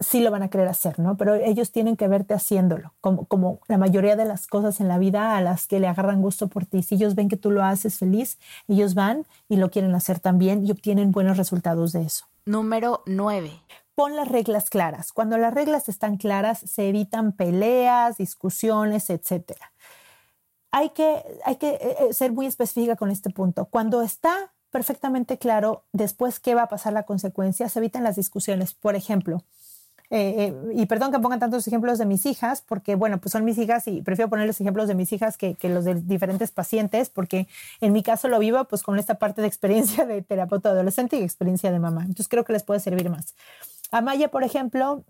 sí 0.00 0.20
lo 0.20 0.30
van 0.30 0.42
a 0.42 0.48
querer 0.48 0.66
hacer, 0.66 0.98
¿no? 0.98 1.16
Pero 1.16 1.34
ellos 1.34 1.70
tienen 1.72 1.96
que 1.96 2.08
verte 2.08 2.34
haciéndolo, 2.34 2.94
como, 3.00 3.26
como 3.26 3.60
la 3.68 3.78
mayoría 3.78 4.16
de 4.16 4.24
las 4.24 4.46
cosas 4.46 4.80
en 4.80 4.88
la 4.88 4.98
vida 4.98 5.36
a 5.36 5.40
las 5.42 5.66
que 5.66 5.78
le 5.78 5.86
agarran 5.86 6.22
gusto 6.22 6.48
por 6.48 6.64
ti. 6.66 6.82
Si 6.82 6.94
ellos 6.94 7.14
ven 7.14 7.28
que 7.28 7.36
tú 7.36 7.50
lo 7.50 7.62
haces 7.62 7.98
feliz, 7.98 8.38
ellos 8.66 8.94
van 8.94 9.26
y 9.48 9.56
lo 9.56 9.70
quieren 9.70 9.94
hacer 9.94 10.18
también 10.18 10.66
y 10.66 10.70
obtienen 10.70 11.12
buenos 11.12 11.36
resultados 11.36 11.92
de 11.92 12.02
eso. 12.02 12.26
Número 12.46 13.02
9. 13.06 13.52
Pon 13.94 14.16
las 14.16 14.28
reglas 14.28 14.70
claras. 14.70 15.12
Cuando 15.12 15.36
las 15.36 15.52
reglas 15.52 15.88
están 15.90 16.16
claras, 16.16 16.58
se 16.58 16.88
evitan 16.88 17.32
peleas, 17.32 18.16
discusiones, 18.16 19.10
etc. 19.10 19.52
Hay 20.70 20.90
que, 20.90 21.22
hay 21.44 21.56
que 21.56 21.70
eh, 21.70 21.96
eh, 22.00 22.12
ser 22.14 22.32
muy 22.32 22.46
específica 22.46 22.96
con 22.96 23.10
este 23.10 23.28
punto. 23.28 23.66
Cuando 23.66 24.00
está 24.00 24.52
perfectamente 24.70 25.36
claro 25.36 25.84
después 25.92 26.40
qué 26.40 26.54
va 26.54 26.62
a 26.62 26.68
pasar 26.68 26.94
la 26.94 27.02
consecuencia, 27.02 27.68
se 27.68 27.78
evitan 27.80 28.04
las 28.04 28.16
discusiones. 28.16 28.72
Por 28.72 28.94
ejemplo, 28.94 29.42
eh, 30.12 30.34
eh, 30.38 30.54
y 30.74 30.86
perdón 30.86 31.12
que 31.12 31.20
pongan 31.20 31.38
tantos 31.38 31.66
ejemplos 31.68 31.98
de 31.98 32.04
mis 32.04 32.26
hijas, 32.26 32.62
porque 32.62 32.96
bueno, 32.96 33.18
pues 33.18 33.30
son 33.32 33.44
mis 33.44 33.58
hijas 33.58 33.86
y 33.86 34.02
prefiero 34.02 34.28
ponerles 34.28 34.60
ejemplos 34.60 34.88
de 34.88 34.96
mis 34.96 35.12
hijas 35.12 35.36
que, 35.36 35.54
que, 35.54 35.68
los 35.68 35.84
de 35.84 35.94
diferentes 35.94 36.50
pacientes, 36.50 37.10
porque 37.10 37.46
en 37.80 37.92
mi 37.92 38.02
caso 38.02 38.26
lo 38.26 38.40
vivo 38.40 38.64
pues 38.64 38.82
con 38.82 38.98
esta 38.98 39.14
parte 39.14 39.40
de 39.40 39.46
experiencia 39.46 40.06
de 40.06 40.22
terapeuta 40.22 40.70
adolescente 40.70 41.16
y 41.16 41.22
experiencia 41.22 41.70
de 41.70 41.78
mamá. 41.78 42.02
Entonces 42.02 42.28
creo 42.28 42.44
que 42.44 42.52
les 42.52 42.64
puede 42.64 42.80
servir 42.80 43.08
más. 43.08 43.34
A 43.92 44.00
Maya, 44.00 44.28
por 44.28 44.42
ejemplo, 44.42 45.04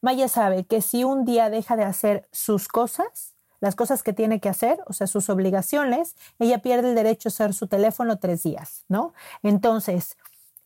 Maya 0.00 0.28
sabe 0.28 0.64
que 0.64 0.80
si 0.80 1.04
un 1.04 1.24
día 1.24 1.50
deja 1.50 1.76
de 1.76 1.84
hacer 1.84 2.28
sus 2.32 2.68
cosas, 2.68 3.34
las 3.60 3.74
cosas 3.74 4.02
que 4.02 4.12
tiene 4.12 4.40
que 4.40 4.48
hacer, 4.48 4.78
o 4.86 4.92
sea, 4.92 5.06
sus 5.06 5.28
obligaciones, 5.28 6.14
ella 6.38 6.58
pierde 6.58 6.90
el 6.90 6.94
derecho 6.94 7.28
a 7.28 7.30
usar 7.30 7.54
su 7.54 7.66
teléfono 7.66 8.18
tres 8.18 8.42
días, 8.42 8.84
¿no? 8.88 9.12
Entonces, 9.42 10.16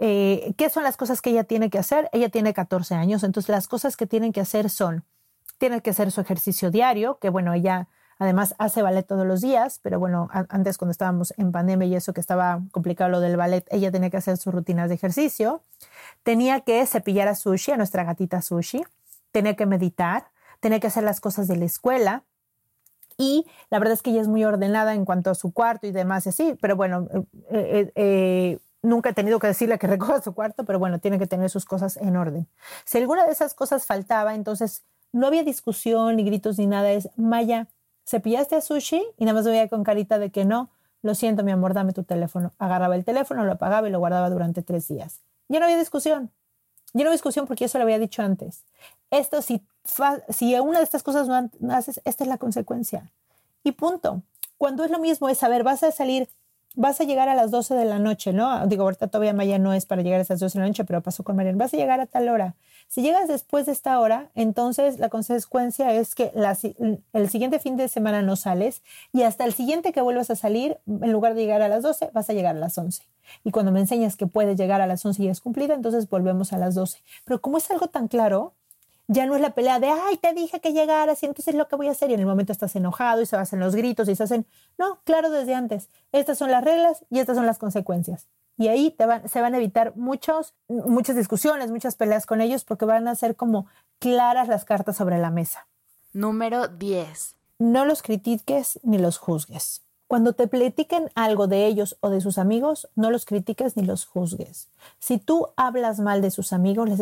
eh, 0.05 0.53
¿Qué 0.57 0.69
son 0.69 0.83
las 0.83 0.97
cosas 0.97 1.23
que 1.23 1.31
ella 1.31 1.45
tiene 1.45 1.71
que 1.71 1.79
hacer? 1.79 2.09
Ella 2.11 2.29
tiene 2.29 2.53
14 2.53 2.97
años, 2.97 3.23
entonces 3.23 3.49
las 3.49 3.69
cosas 3.69 3.97
que 3.97 4.05
tienen 4.05 4.33
que 4.33 4.41
hacer 4.41 4.69
son, 4.69 5.05
tiene 5.59 5.81
que 5.81 5.91
hacer 5.91 6.11
su 6.11 6.21
ejercicio 6.21 6.73
diario, 6.73 7.19
que 7.21 7.29
bueno, 7.31 7.55
ella 7.55 7.87
además 8.19 8.57
hace 8.59 8.83
ballet 8.83 9.07
todos 9.07 9.25
los 9.25 9.41
días, 9.41 9.79
pero 9.81 10.01
bueno, 10.01 10.29
antes 10.33 10.77
cuando 10.77 10.91
estábamos 10.91 11.33
en 11.37 11.53
pandemia 11.53 11.87
y 11.87 11.95
eso 11.95 12.13
que 12.13 12.21
estaba 12.21 12.63
complicado 12.73 13.11
lo 13.11 13.21
del 13.21 13.37
ballet, 13.37 13.65
ella 13.71 13.93
tenía 13.93 14.11
que 14.11 14.17
hacer 14.17 14.39
sus 14.39 14.53
rutinas 14.53 14.89
de 14.89 14.97
ejercicio, 14.97 15.63
tenía 16.25 16.63
que 16.63 16.85
cepillar 16.85 17.29
a 17.29 17.37
Sushi, 17.37 17.71
a 17.71 17.77
nuestra 17.77 18.03
gatita 18.03 18.43
Sushi, 18.43 18.83
tenía 19.31 19.55
que 19.55 19.67
meditar, 19.67 20.27
tenía 20.59 20.81
que 20.81 20.89
hacer 20.89 21.05
las 21.05 21.21
cosas 21.21 21.47
de 21.47 21.55
la 21.55 21.65
escuela, 21.65 22.25
y 23.19 23.47
la 23.71 23.79
verdad 23.79 23.95
es 23.95 24.03
que 24.03 24.11
ella 24.11 24.23
es 24.23 24.27
muy 24.27 24.45
ordenada 24.45 24.95
en 24.95 25.05
cuanto 25.05 25.31
a 25.31 25.37
su 25.37 25.53
cuarto 25.53 25.87
y 25.87 25.93
demás 25.93 26.27
y 26.27 26.31
así, 26.31 26.59
pero 26.61 26.75
bueno, 26.75 27.07
eh, 27.51 27.93
eh, 27.95 28.59
nunca 28.83 29.11
he 29.11 29.13
tenido 29.15 29.39
que 29.39 29.47
decirle 29.47 29.79
que 29.79 29.87
recoja 29.89 30.21
su 30.21 30.35
cuarto, 30.35 30.65
pero 30.65 30.79
bueno, 30.79 30.99
tiene 30.99 31.19
que 31.19 31.27
tener 31.27 31.49
sus 31.51 31.65
cosas 31.65 31.97
en 31.97 32.17
orden. 32.17 32.47
Si 32.85 32.99
alguna 32.99 33.25
de 33.25 33.33
esas 33.33 33.55
cosas 33.55 33.87
faltaba, 33.87 34.35
entonces 34.35 34.83
no 35.13 35.27
había 35.27 35.45
discusión, 35.45 36.17
ni 36.17 36.25
gritos, 36.25 36.59
ni 36.59 36.67
nada. 36.67 36.91
Es, 36.91 37.09
Maya, 37.17 37.69
¿cepillaste 38.07 38.57
a 38.57 38.61
Sushi? 38.61 39.03
Y 39.19 39.25
nada 39.25 39.35
más 39.37 39.45
veía 39.45 39.69
con 39.69 39.85
carita 39.85 40.19
de 40.19 40.31
que 40.31 40.45
no. 40.45 40.71
Lo 41.03 41.15
siento, 41.15 41.43
mi 41.43 41.51
amor, 41.51 41.75
dame 41.75 41.93
tu 41.93 42.05
teléfono. 42.05 42.53
Agarraba 42.59 42.95
el 42.95 43.05
teléfono, 43.05 43.45
lo 43.45 43.53
apagaba 43.53 43.89
y 43.89 43.91
lo 43.91 43.99
guardaba 43.99 44.31
durante 44.31 44.63
tres 44.63 44.89
días. 44.89 45.21
Ya 45.49 45.59
no 45.59 45.67
había 45.67 45.79
discusión. 45.79 46.31
Ya 46.95 47.05
no 47.05 47.09
había 47.09 47.13
discusión 47.13 47.47
porque 47.47 47.65
eso 47.65 47.79
lo 47.79 47.85
había 47.85 47.99
dicho 47.99 48.23
antes. 48.23 48.65
Esto, 49.11 49.43
si, 49.43 49.67
si 50.29 50.59
una 50.59 50.79
de 50.79 50.85
estas 50.85 51.03
cosas 51.03 51.29
no 51.29 51.75
haces, 51.75 52.01
esta 52.05 52.25
es 52.25 52.29
la 52.29 52.39
consecuencia. 52.39 53.11
Y 53.65 53.73
punto. 53.73 54.23
Cuando 54.59 54.85
es 54.85 54.93
lo 54.93 55.01
mismo, 55.01 55.29
es 55.29 55.39
saber, 55.39 55.65
vas 55.65 55.83
a 55.83 55.91
salir 55.91 56.29
vas 56.75 57.01
a 57.01 57.05
llegar 57.05 57.29
a 57.29 57.35
las 57.35 57.51
12 57.51 57.75
de 57.75 57.85
la 57.85 57.99
noche, 57.99 58.33
¿no? 58.33 58.67
Digo, 58.67 58.85
ahorita 58.85 59.09
todavía 59.09 59.33
Maya 59.33 59.59
no 59.59 59.73
es 59.73 59.87
para 59.87 60.03
llegar 60.03 60.19
a 60.19 60.23
esas 60.23 60.41
12 60.41 60.59
de 60.59 60.63
la 60.63 60.69
noche, 60.69 60.85
pero 60.85 61.03
pasó 61.03 61.25
con 61.25 61.37
Mariana. 61.37 61.59
Vas 61.59 61.75
a 61.75 61.77
llegar 61.77 62.01
a 62.01 62.07
tal 62.07 62.29
hora. 62.29 62.55
Si 62.89 63.01
llegas 63.01 63.27
después 63.29 63.67
de 63.67 63.73
esta 63.73 63.99
hora, 64.01 64.31
entonces 64.35 64.99
la 64.99 65.09
consecuencia 65.09 65.93
es 65.95 66.15
que 66.15 66.31
el 67.15 67.31
siguiente 67.31 67.59
fin 67.59 67.77
de 67.77 67.89
semana 67.89 68.21
no 68.21 68.37
sales 68.37 68.83
y 69.13 69.23
hasta 69.23 69.45
el 69.45 69.55
siguiente 69.55 69.93
que 69.93 70.03
vuelvas 70.03 70.31
a 70.31 70.37
salir, 70.37 70.79
en 70.87 71.11
lugar 71.11 71.35
de 71.35 71.41
llegar 71.41 71.63
a 71.63 71.69
las 71.69 71.83
12, 71.83 72.11
vas 72.13 72.29
a 72.29 72.33
llegar 72.35 72.55
a 72.55 72.59
las 72.59 72.77
11. 72.77 73.03
Y 73.45 73.51
cuando 73.51 73.73
me 73.73 73.81
enseñas 73.81 74.17
que 74.17 74.27
puedes 74.27 74.59
llegar 74.59 74.83
a 74.83 74.87
las 74.87 75.07
11 75.07 75.23
y 75.23 75.29
es 75.29 75.41
cumplida, 75.41 75.75
entonces 75.75 76.09
volvemos 76.11 76.53
a 76.53 76.59
las 76.59 76.75
12. 76.75 77.03
Pero 77.25 77.41
como 77.41 77.57
es 77.57 77.71
algo 77.71 77.87
tan 77.87 78.09
claro, 78.09 78.53
ya 79.09 79.27
no 79.27 79.35
es 79.35 79.41
la 79.41 79.55
pelea 79.55 79.79
de, 79.79 79.89
ay, 79.89 80.17
te 80.17 80.33
dije 80.33 80.61
que 80.61 80.73
llegaras 80.73 81.23
y 81.23 81.27
entonces 81.27 81.55
lo 81.55 81.69
que 81.69 81.77
voy 81.77 81.89
a 81.89 81.93
hacer. 81.93 82.11
Y 82.11 82.15
en 82.15 82.21
el 82.21 82.27
momento 82.27 82.53
estás 82.53 82.75
enojado 82.77 83.21
y 83.23 83.27
se 83.27 83.37
hacen 83.37 83.61
los 83.61 83.75
gritos 83.75 84.09
y 84.09 84.17
se 84.17 84.23
hacen, 84.23 84.47
no, 84.79 85.01
claro, 85.05 85.31
desde 85.31 85.55
antes. 85.55 85.89
Estas 86.13 86.39
son 86.39 86.51
las 86.51 86.65
reglas 86.65 87.05
y 87.11 87.19
estas 87.19 87.37
son 87.37 87.47
las 87.47 87.59
consecuencias. 87.59 88.29
Y 88.57 88.69
ahí 88.69 88.91
te 88.91 89.07
van, 89.07 89.29
se 89.29 89.41
van 89.41 89.55
a 89.55 89.59
evitar 89.59 89.97
muchos, 89.97 90.55
muchas 90.69 91.17
discusiones, 91.17 91.71
muchas 91.71 91.97
peleas 91.97 92.27
con 92.27 92.41
ellos 92.41 92.65
porque 92.65 92.85
van 92.85 93.09
a 93.09 93.15
ser 93.15 93.35
como 93.35 93.67
claras 93.99 94.49
las 94.49 94.65
cartas 94.65 94.97
sobre 94.97 95.19
la 95.19 95.31
mesa. 95.31 95.67
Número 96.13 96.69
10. 96.69 97.37
No 97.59 97.85
los 97.85 98.03
critiques 98.03 98.79
ni 98.83 98.99
los 98.99 99.19
juzgues. 99.19 99.83
Cuando 100.13 100.35
te 100.35 100.47
platiquen 100.47 101.11
algo 101.15 101.47
de 101.47 101.65
ellos 101.65 101.97
o 102.01 102.11
de 102.11 102.21
sus 102.21 102.37
amigos, 102.37 102.87
no 102.97 103.11
los 103.11 103.25
critiques 103.25 103.79
ni 103.79 103.83
los 103.83 104.05
juzgues. 104.05 104.69
Si 104.99 105.17
tú 105.17 105.49
hablas 105.57 106.01
mal 106.01 106.21
de 106.21 106.31
sus 106.31 106.53
amigos, 106.53 106.87
les, 106.87 106.99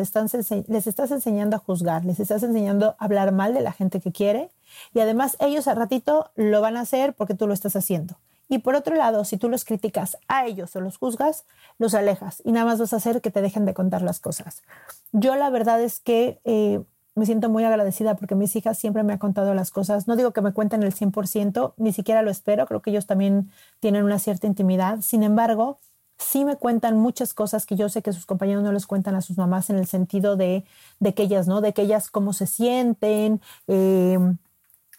les 0.69 0.87
estás 0.87 1.11
enseñando 1.11 1.57
a 1.57 1.59
juzgar, 1.59 2.05
les 2.05 2.21
estás 2.21 2.45
enseñando 2.45 2.95
a 3.01 3.05
hablar 3.05 3.33
mal 3.33 3.53
de 3.53 3.63
la 3.63 3.73
gente 3.73 3.99
que 3.99 4.13
quiere 4.13 4.53
y 4.95 5.01
además 5.01 5.37
ellos 5.41 5.67
al 5.67 5.75
ratito 5.75 6.31
lo 6.37 6.61
van 6.61 6.77
a 6.77 6.83
hacer 6.83 7.13
porque 7.15 7.35
tú 7.35 7.49
lo 7.49 7.53
estás 7.53 7.75
haciendo. 7.75 8.15
Y 8.49 8.59
por 8.59 8.77
otro 8.77 8.95
lado, 8.95 9.25
si 9.25 9.39
tú 9.39 9.49
los 9.49 9.65
criticas 9.65 10.17
a 10.29 10.47
ellos 10.47 10.77
o 10.77 10.81
los 10.81 10.97
juzgas, 10.97 11.47
los 11.79 11.95
alejas 11.95 12.41
y 12.45 12.53
nada 12.53 12.67
más 12.67 12.79
vas 12.79 12.93
a 12.93 12.99
hacer 12.99 13.21
que 13.21 13.33
te 13.33 13.43
dejen 13.43 13.65
de 13.65 13.75
contar 13.75 14.03
las 14.03 14.21
cosas. 14.21 14.63
Yo 15.11 15.35
la 15.35 15.51
verdad 15.51 15.83
es 15.83 15.99
que 15.99 16.39
eh, 16.45 16.81
me 17.21 17.27
siento 17.27 17.51
muy 17.51 17.65
agradecida 17.65 18.17
porque 18.17 18.35
mis 18.35 18.57
hijas 18.57 18.79
siempre 18.79 19.03
me 19.03 19.13
han 19.13 19.19
contado 19.19 19.53
las 19.55 19.71
cosas. 19.71 20.09
No 20.09 20.17
digo 20.17 20.33
que 20.33 20.41
me 20.41 20.53
cuenten 20.53 20.83
el 20.83 20.95
100%, 20.95 21.75
ni 21.77 21.93
siquiera 21.93 22.23
lo 22.23 22.31
espero, 22.31 22.67
creo 22.67 22.81
que 22.81 22.91
ellos 22.91 23.07
también 23.07 23.51
tienen 23.79 24.05
una 24.05 24.19
cierta 24.19 24.47
intimidad. 24.47 25.01
Sin 25.03 25.23
embargo, 25.23 25.79
sí 26.19 26.47
me 26.47 26.57
cuentan 26.57 26.97
muchas 26.99 27.35
cosas 27.35 27.67
que 27.67 27.77
yo 27.77 27.91
sé 27.91 28.03
que 28.03 28.15
sus 28.15 28.25
compañeros 28.25 28.65
no 28.65 28.73
les 28.73 28.87
cuentan 28.87 29.15
a 29.17 29.21
sus 29.21 29.37
mamás 29.37 29.69
en 29.69 29.77
el 29.77 29.87
sentido 29.87 30.37
de, 30.37 30.65
de 30.99 31.15
que 31.15 31.25
ellas, 31.25 31.47
¿no? 31.47 31.61
De 31.61 31.75
que 31.75 31.83
ellas 31.83 32.11
cómo 32.11 32.33
se 32.33 32.47
sienten. 32.47 33.43
Em, 33.67 34.39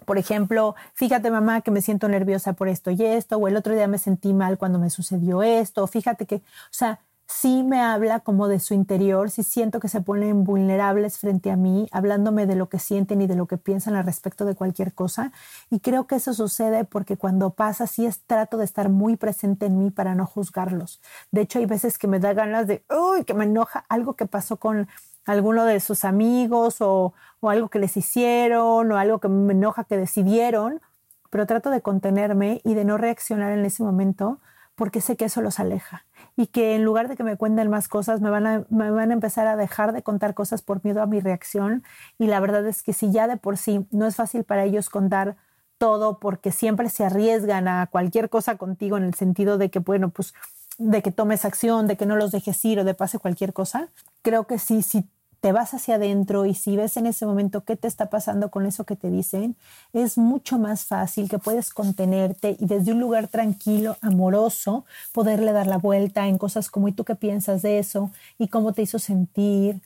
por 0.05 0.17
ejemplo, 0.19 0.75
fíjate 0.93 1.31
mamá 1.31 1.61
que 1.61 1.71
me 1.71 1.81
siento 1.81 2.07
nerviosa 2.07 2.53
por 2.53 2.69
esto 2.69 2.91
y 2.91 3.03
esto, 3.03 3.37
o 3.37 3.47
el 3.47 3.57
otro 3.57 3.73
día 3.73 3.87
me 3.87 3.97
sentí 3.97 4.33
mal 4.33 4.57
cuando 4.59 4.79
me 4.79 4.89
sucedió 4.91 5.43
esto, 5.43 5.87
fíjate 5.87 6.25
que, 6.27 6.35
o 6.37 6.41
sea, 6.71 7.01
sí 7.31 7.63
me 7.63 7.81
habla 7.81 8.19
como 8.19 8.47
de 8.47 8.59
su 8.59 8.73
interior, 8.73 9.31
sí 9.31 9.43
siento 9.43 9.79
que 9.79 9.87
se 9.87 10.01
ponen 10.01 10.43
vulnerables 10.43 11.17
frente 11.17 11.49
a 11.51 11.55
mí, 11.55 11.87
hablándome 11.91 12.45
de 12.45 12.55
lo 12.55 12.69
que 12.69 12.79
sienten 12.79 13.21
y 13.21 13.27
de 13.27 13.35
lo 13.35 13.47
que 13.47 13.57
piensan 13.57 13.95
al 13.95 14.05
respecto 14.05 14.45
de 14.45 14.55
cualquier 14.55 14.93
cosa. 14.93 15.31
Y 15.69 15.79
creo 15.79 16.07
que 16.07 16.15
eso 16.15 16.33
sucede 16.33 16.83
porque 16.83 17.17
cuando 17.17 17.51
pasa, 17.51 17.87
sí 17.87 18.05
es 18.05 18.21
trato 18.25 18.57
de 18.57 18.65
estar 18.65 18.89
muy 18.89 19.15
presente 19.15 19.65
en 19.65 19.77
mí 19.79 19.91
para 19.91 20.15
no 20.15 20.25
juzgarlos. 20.25 21.01
De 21.31 21.41
hecho, 21.41 21.59
hay 21.59 21.65
veces 21.65 21.97
que 21.97 22.07
me 22.07 22.19
da 22.19 22.33
ganas 22.33 22.67
de, 22.67 22.83
uy, 22.89 23.23
que 23.23 23.33
me 23.33 23.45
enoja 23.45 23.85
algo 23.89 24.15
que 24.15 24.25
pasó 24.25 24.57
con 24.57 24.87
alguno 25.25 25.65
de 25.65 25.79
sus 25.79 26.05
amigos 26.05 26.81
o, 26.81 27.13
o 27.39 27.49
algo 27.49 27.69
que 27.69 27.79
les 27.79 27.95
hicieron 27.97 28.91
o 28.91 28.97
algo 28.97 29.19
que 29.19 29.29
me 29.29 29.53
enoja 29.53 29.83
que 29.85 29.97
decidieron, 29.97 30.81
pero 31.29 31.45
trato 31.47 31.69
de 31.69 31.81
contenerme 31.81 32.61
y 32.63 32.73
de 32.73 32.85
no 32.85 32.97
reaccionar 32.97 33.51
en 33.51 33.65
ese 33.65 33.83
momento 33.83 34.39
porque 34.75 35.01
sé 35.01 35.15
que 35.15 35.25
eso 35.25 35.41
los 35.41 35.59
aleja 35.59 36.05
y 36.37 36.47
que 36.47 36.75
en 36.75 36.83
lugar 36.83 37.07
de 37.07 37.15
que 37.15 37.23
me 37.23 37.37
cuenten 37.37 37.69
más 37.69 37.87
cosas, 37.87 38.21
me 38.21 38.29
van, 38.29 38.47
a, 38.47 38.63
me 38.69 38.89
van 38.89 39.11
a 39.11 39.13
empezar 39.13 39.47
a 39.47 39.55
dejar 39.55 39.93
de 39.93 40.01
contar 40.01 40.33
cosas 40.33 40.61
por 40.61 40.83
miedo 40.83 41.01
a 41.01 41.05
mi 41.05 41.19
reacción. 41.19 41.83
Y 42.17 42.27
la 42.27 42.39
verdad 42.39 42.65
es 42.67 42.83
que 42.83 42.93
si 42.93 43.11
ya 43.11 43.27
de 43.27 43.37
por 43.37 43.57
sí 43.57 43.85
no 43.91 44.07
es 44.07 44.15
fácil 44.15 44.43
para 44.43 44.63
ellos 44.63 44.89
contar 44.89 45.35
todo 45.77 46.19
porque 46.19 46.51
siempre 46.51 46.89
se 46.89 47.03
arriesgan 47.03 47.67
a 47.67 47.87
cualquier 47.87 48.29
cosa 48.29 48.57
contigo 48.57 48.97
en 48.97 49.03
el 49.03 49.13
sentido 49.15 49.57
de 49.57 49.69
que, 49.71 49.79
bueno, 49.79 50.09
pues 50.09 50.33
de 50.77 51.01
que 51.01 51.11
tomes 51.11 51.45
acción, 51.45 51.87
de 51.87 51.97
que 51.97 52.05
no 52.05 52.15
los 52.15 52.31
dejes 52.31 52.63
ir 52.65 52.79
o 52.79 52.83
de 52.83 52.93
pase 52.93 53.19
cualquier 53.19 53.53
cosa, 53.53 53.89
creo 54.21 54.45
que 54.45 54.59
sí, 54.59 54.81
si 54.81 55.05
te 55.41 55.51
vas 55.51 55.73
hacia 55.73 55.95
adentro 55.95 56.45
y 56.45 56.53
si 56.53 56.77
ves 56.77 56.97
en 56.97 57.07
ese 57.07 57.25
momento 57.25 57.63
qué 57.65 57.75
te 57.75 57.87
está 57.87 58.09
pasando 58.09 58.49
con 58.51 58.65
eso 58.65 58.85
que 58.85 58.95
te 58.95 59.09
dicen, 59.09 59.55
es 59.93 60.17
mucho 60.17 60.59
más 60.59 60.85
fácil 60.85 61.29
que 61.29 61.39
puedes 61.39 61.73
contenerte 61.73 62.55
y 62.59 62.65
desde 62.67 62.93
un 62.93 62.99
lugar 62.99 63.27
tranquilo, 63.27 63.97
amoroso, 64.01 64.85
poderle 65.11 65.51
dar 65.51 65.67
la 65.67 65.77
vuelta 65.77 66.27
en 66.27 66.37
cosas 66.37 66.69
como 66.69 66.87
¿y 66.87 66.93
tú 66.93 67.03
qué 67.03 67.15
piensas 67.15 67.61
de 67.63 67.79
eso? 67.79 68.11
¿Y 68.39 68.47
cómo 68.47 68.73
te 68.73 68.83
hizo 68.83 68.99
sentir? 68.99 69.81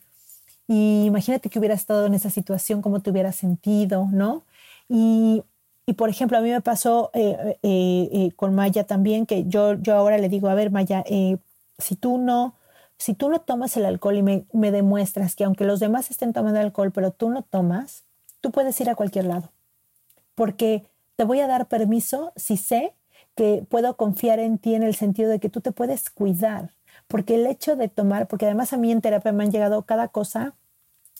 y 0.67 1.05
imagínate 1.05 1.49
que 1.49 1.59
hubiera 1.59 1.75
estado 1.75 2.05
en 2.05 2.13
esa 2.15 2.29
situación, 2.29 2.81
cómo 2.81 3.01
te 3.01 3.11
hubiera 3.11 3.31
sentido, 3.31 4.07
¿no? 4.11 4.43
Y, 4.89 5.43
y 5.85 5.93
por 5.93 6.09
ejemplo, 6.09 6.37
a 6.37 6.41
mí 6.41 6.49
me 6.49 6.61
pasó 6.61 7.11
eh, 7.13 7.57
eh, 7.61 8.09
eh, 8.11 8.31
con 8.35 8.55
Maya 8.55 8.85
también, 8.85 9.25
que 9.25 9.45
yo, 9.47 9.75
yo 9.75 9.95
ahora 9.95 10.17
le 10.17 10.29
digo, 10.29 10.49
a 10.49 10.55
ver, 10.55 10.71
Maya, 10.71 11.03
si 11.77 11.95
tú 11.95 12.17
no, 12.17 12.55
si 12.97 13.13
tú 13.13 13.29
no 13.29 13.41
tomas 13.41 13.75
el 13.77 13.85
alcohol 13.85 14.17
y 14.17 14.23
me, 14.23 14.45
me 14.53 14.71
demuestras 14.71 15.35
que 15.35 15.43
aunque 15.43 15.65
los 15.65 15.79
demás 15.79 16.11
estén 16.11 16.33
tomando 16.33 16.59
alcohol, 16.59 16.91
pero 16.91 17.11
tú 17.11 17.29
no 17.29 17.41
tomas, 17.41 18.03
tú 18.41 18.51
puedes 18.51 18.79
ir 18.81 18.89
a 18.89 18.95
cualquier 18.95 19.25
lado. 19.25 19.51
Porque 20.35 20.85
te 21.15 21.23
voy 21.23 21.39
a 21.39 21.47
dar 21.47 21.67
permiso 21.67 22.33
si 22.35 22.57
sé 22.57 22.93
que 23.35 23.65
puedo 23.69 23.97
confiar 23.97 24.39
en 24.39 24.57
ti 24.57 24.75
en 24.75 24.83
el 24.83 24.95
sentido 24.95 25.29
de 25.29 25.39
que 25.39 25.49
tú 25.49 25.61
te 25.61 25.71
puedes 25.71 26.09
cuidar. 26.09 26.71
Porque 27.07 27.35
el 27.35 27.45
hecho 27.45 27.75
de 27.75 27.89
tomar, 27.89 28.27
porque 28.27 28.45
además 28.45 28.73
a 28.73 28.77
mí 28.77 28.91
en 28.91 29.01
terapia 29.01 29.31
me 29.31 29.43
han 29.43 29.51
llegado 29.51 29.83
cada 29.83 30.07
cosa 30.07 30.55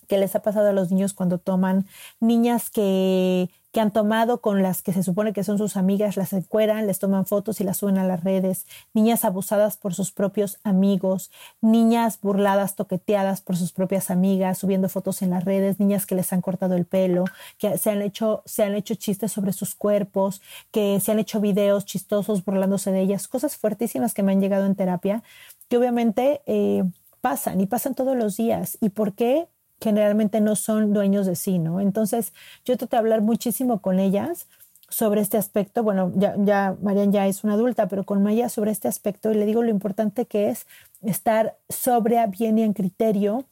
que 0.07 0.17
les 0.17 0.35
ha 0.35 0.41
pasado 0.41 0.69
a 0.69 0.73
los 0.73 0.91
niños 0.91 1.13
cuando 1.13 1.39
toman, 1.39 1.85
niñas 2.19 2.69
que 2.69 3.49
que 3.75 3.81
han 3.81 3.91
tomado 3.91 4.39
con 4.39 4.63
las 4.63 4.81
que 4.81 4.93
se 4.93 5.03
supone 5.03 5.33
que 5.33 5.43
son 5.43 5.57
sus 5.57 5.75
amigas, 5.75 6.15
las 6.15 6.31
encueran, 6.31 6.87
les 6.87 6.97
toman 6.99 7.25
fotos 7.25 7.59
y 7.59 7.65
las 7.65 7.75
suben 7.75 7.97
a 7.97 8.07
las 8.07 8.23
redes, 8.23 8.65
niñas 8.93 9.25
abusadas 9.25 9.75
por 9.75 9.93
sus 9.93 10.13
propios 10.13 10.59
amigos, 10.63 11.29
niñas 11.59 12.21
burladas, 12.21 12.77
toqueteadas 12.77 13.41
por 13.41 13.57
sus 13.57 13.73
propias 13.73 14.11
amigas, 14.11 14.59
subiendo 14.59 14.87
fotos 14.87 15.21
en 15.21 15.31
las 15.31 15.43
redes, 15.43 15.77
niñas 15.77 16.05
que 16.05 16.15
les 16.15 16.31
han 16.31 16.39
cortado 16.39 16.75
el 16.75 16.85
pelo, 16.85 17.25
que 17.57 17.77
se 17.77 17.89
han 17.89 18.01
hecho, 18.01 18.43
se 18.45 18.63
han 18.63 18.75
hecho 18.75 18.95
chistes 18.95 19.33
sobre 19.33 19.51
sus 19.51 19.75
cuerpos, 19.75 20.41
que 20.71 21.01
se 21.01 21.11
han 21.11 21.19
hecho 21.19 21.41
videos 21.41 21.83
chistosos 21.83 22.45
burlándose 22.45 22.93
de 22.93 23.01
ellas, 23.01 23.27
cosas 23.27 23.57
fuertísimas 23.57 24.13
que 24.13 24.23
me 24.23 24.31
han 24.31 24.39
llegado 24.39 24.67
en 24.67 24.75
terapia, 24.75 25.21
que 25.67 25.77
obviamente 25.77 26.41
eh, 26.45 26.85
pasan 27.19 27.59
y 27.59 27.65
pasan 27.65 27.93
todos 27.93 28.15
los 28.15 28.37
días. 28.37 28.77
¿Y 28.79 28.91
por 28.91 29.15
qué? 29.15 29.49
Generalmente 29.81 30.41
no 30.41 30.55
son 30.55 30.93
dueños 30.93 31.25
de 31.25 31.35
sí, 31.35 31.59
¿no? 31.59 31.79
Entonces, 31.79 32.33
yo 32.65 32.77
trato 32.77 32.95
de 32.95 32.99
hablar 32.99 33.21
muchísimo 33.21 33.81
con 33.81 33.99
ellas 33.99 34.47
sobre 34.89 35.21
este 35.21 35.37
aspecto. 35.37 35.83
Bueno, 35.83 36.11
ya, 36.15 36.35
ya 36.37 36.75
Marian 36.81 37.11
ya 37.11 37.27
es 37.27 37.43
una 37.43 37.53
adulta, 37.53 37.87
pero 37.87 38.03
con 38.03 38.23
Maya 38.23 38.49
sobre 38.49 38.71
este 38.71 38.87
aspecto 38.87 39.31
y 39.31 39.35
le 39.35 39.45
digo 39.45 39.63
lo 39.63 39.69
importante 39.69 40.25
que 40.25 40.49
es 40.49 40.67
estar 41.01 41.57
sobria, 41.69 42.27
bien 42.27 42.57
y 42.57 42.63
en 42.63 42.73
criterio 42.73 43.45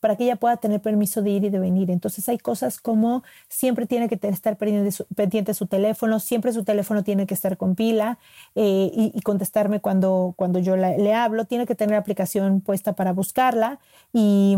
para 0.00 0.16
que 0.16 0.24
ella 0.24 0.36
pueda 0.36 0.56
tener 0.58 0.80
permiso 0.80 1.22
de 1.22 1.30
ir 1.30 1.44
y 1.44 1.50
de 1.50 1.58
venir. 1.58 1.90
Entonces 1.90 2.28
hay 2.28 2.38
cosas 2.38 2.78
como 2.80 3.24
siempre 3.48 3.86
tiene 3.86 4.08
que 4.08 4.18
estar 4.28 4.56
pendiente 4.56 5.54
su, 5.54 5.66
teléfono, 5.66 6.20
siempre 6.20 6.52
su 6.52 6.64
teléfono 6.64 7.02
tiene 7.02 7.26
que 7.26 7.34
estar 7.34 7.56
con 7.56 7.74
pila 7.74 8.18
eh, 8.54 8.90
y, 8.94 9.20
contestarme 9.22 9.80
cuando, 9.80 10.34
cuando 10.36 10.58
yo 10.60 10.76
le 10.76 11.14
hablo, 11.14 11.46
tiene 11.46 11.66
que 11.66 11.74
tener 11.74 11.96
aplicación 11.96 12.60
puesta 12.60 12.92
para 12.94 13.12
buscarla 13.12 13.80
y 14.12 14.56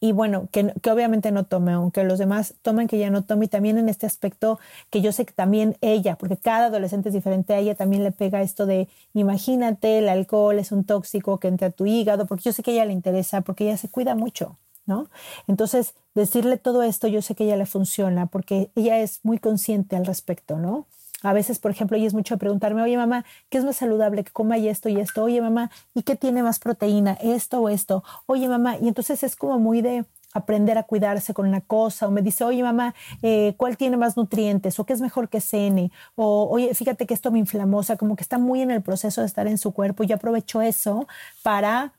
y 0.00 0.12
bueno, 0.12 0.48
que, 0.52 0.72
que, 0.80 0.90
obviamente 0.90 1.32
no 1.32 1.44
tome, 1.44 1.72
aunque 1.72 2.04
los 2.04 2.18
demás 2.18 2.54
tomen, 2.62 2.86
que 2.86 2.98
ya 2.98 3.10
no 3.10 3.24
tome. 3.24 3.46
Y 3.46 3.48
también 3.48 3.78
en 3.78 3.88
este 3.88 4.06
aspecto, 4.06 4.60
que 4.90 5.00
yo 5.00 5.12
sé 5.12 5.26
que 5.26 5.32
también 5.32 5.76
ella, 5.80 6.16
porque 6.16 6.36
cada 6.36 6.66
adolescente 6.66 7.08
es 7.08 7.14
diferente, 7.14 7.54
a 7.54 7.58
ella 7.58 7.74
también 7.74 8.04
le 8.04 8.12
pega 8.12 8.42
esto 8.42 8.66
de, 8.66 8.88
imagínate, 9.12 9.98
el 9.98 10.08
alcohol 10.08 10.58
es 10.58 10.70
un 10.70 10.84
tóxico 10.84 11.38
que 11.38 11.48
entra 11.48 11.68
a 11.68 11.70
tu 11.70 11.86
hígado, 11.86 12.26
porque 12.26 12.44
yo 12.44 12.52
sé 12.52 12.62
que 12.62 12.72
ella 12.72 12.84
le 12.84 12.92
interesa, 12.92 13.40
porque 13.40 13.64
ella 13.64 13.76
se 13.76 13.88
cuida 13.88 14.14
mucho, 14.14 14.56
¿no? 14.86 15.08
Entonces, 15.48 15.94
decirle 16.14 16.58
todo 16.58 16.82
esto, 16.84 17.08
yo 17.08 17.22
sé 17.22 17.34
que 17.34 17.44
ella 17.44 17.56
le 17.56 17.66
funciona, 17.66 18.26
porque 18.26 18.70
ella 18.76 18.98
es 19.00 19.20
muy 19.24 19.38
consciente 19.38 19.96
al 19.96 20.06
respecto, 20.06 20.58
¿no? 20.58 20.86
A 21.22 21.32
veces, 21.32 21.58
por 21.58 21.70
ejemplo, 21.70 21.96
ella 21.96 22.06
es 22.06 22.14
mucho 22.14 22.36
preguntarme, 22.38 22.82
oye 22.82 22.96
mamá, 22.96 23.24
¿qué 23.48 23.58
es 23.58 23.64
más 23.64 23.76
saludable? 23.76 24.24
Que 24.24 24.32
coma 24.32 24.56
esto 24.56 24.88
y 24.88 25.00
esto. 25.00 25.24
Oye 25.24 25.40
mamá, 25.40 25.70
¿y 25.94 26.02
qué 26.02 26.16
tiene 26.16 26.42
más 26.42 26.58
proteína? 26.58 27.12
Esto 27.22 27.60
o 27.60 27.68
esto. 27.68 28.04
Oye 28.26 28.48
mamá, 28.48 28.76
y 28.78 28.88
entonces 28.88 29.22
es 29.22 29.36
como 29.36 29.58
muy 29.58 29.82
de 29.82 30.04
aprender 30.34 30.78
a 30.78 30.84
cuidarse 30.84 31.34
con 31.34 31.46
una 31.46 31.60
cosa, 31.60 32.08
o 32.08 32.10
me 32.10 32.22
dice, 32.22 32.44
oye 32.44 32.62
mamá, 32.62 32.94
eh, 33.22 33.54
¿cuál 33.58 33.76
tiene 33.76 33.96
más 33.96 34.16
nutrientes? 34.16 34.78
¿O 34.78 34.86
qué 34.86 34.94
es 34.94 35.00
mejor 35.00 35.28
que 35.28 35.40
cene? 35.40 35.90
O 36.14 36.48
oye, 36.50 36.74
fíjate 36.74 37.06
que 37.06 37.14
esto 37.14 37.30
me 37.30 37.38
inflamó, 37.38 37.78
o 37.78 37.82
sea, 37.82 37.96
como 37.96 38.16
que 38.16 38.22
está 38.22 38.38
muy 38.38 38.62
en 38.62 38.70
el 38.70 38.82
proceso 38.82 39.20
de 39.20 39.26
estar 39.26 39.46
en 39.46 39.58
su 39.58 39.72
cuerpo 39.72 40.04
y 40.04 40.06
yo 40.06 40.16
aprovecho 40.16 40.62
eso 40.62 41.06
para, 41.42 41.92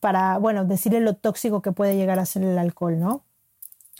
para, 0.00 0.38
bueno, 0.38 0.64
decirle 0.64 1.00
lo 1.00 1.14
tóxico 1.14 1.62
que 1.62 1.72
puede 1.72 1.96
llegar 1.96 2.18
a 2.18 2.26
ser 2.26 2.42
el 2.42 2.58
alcohol, 2.58 2.98
¿no? 2.98 3.22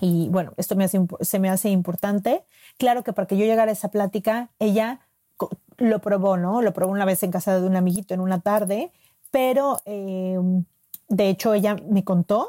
Y 0.00 0.28
bueno, 0.28 0.52
esto 0.56 0.76
me 0.76 0.84
hace, 0.84 1.00
se 1.20 1.38
me 1.38 1.50
hace 1.50 1.70
importante. 1.70 2.44
Claro 2.76 3.02
que 3.02 3.12
para 3.12 3.26
que 3.26 3.36
yo 3.36 3.44
llegara 3.44 3.70
a 3.70 3.74
esa 3.74 3.90
plática, 3.90 4.50
ella 4.58 5.00
lo 5.76 6.00
probó, 6.00 6.36
¿no? 6.36 6.62
Lo 6.62 6.72
probó 6.72 6.92
una 6.92 7.04
vez 7.04 7.22
en 7.22 7.30
casa 7.30 7.58
de 7.58 7.66
un 7.66 7.76
amiguito 7.76 8.14
en 8.14 8.20
una 8.20 8.40
tarde, 8.40 8.92
pero 9.30 9.78
em, 9.84 10.64
de 11.08 11.28
hecho 11.28 11.54
ella 11.54 11.76
me 11.88 12.04
contó 12.04 12.48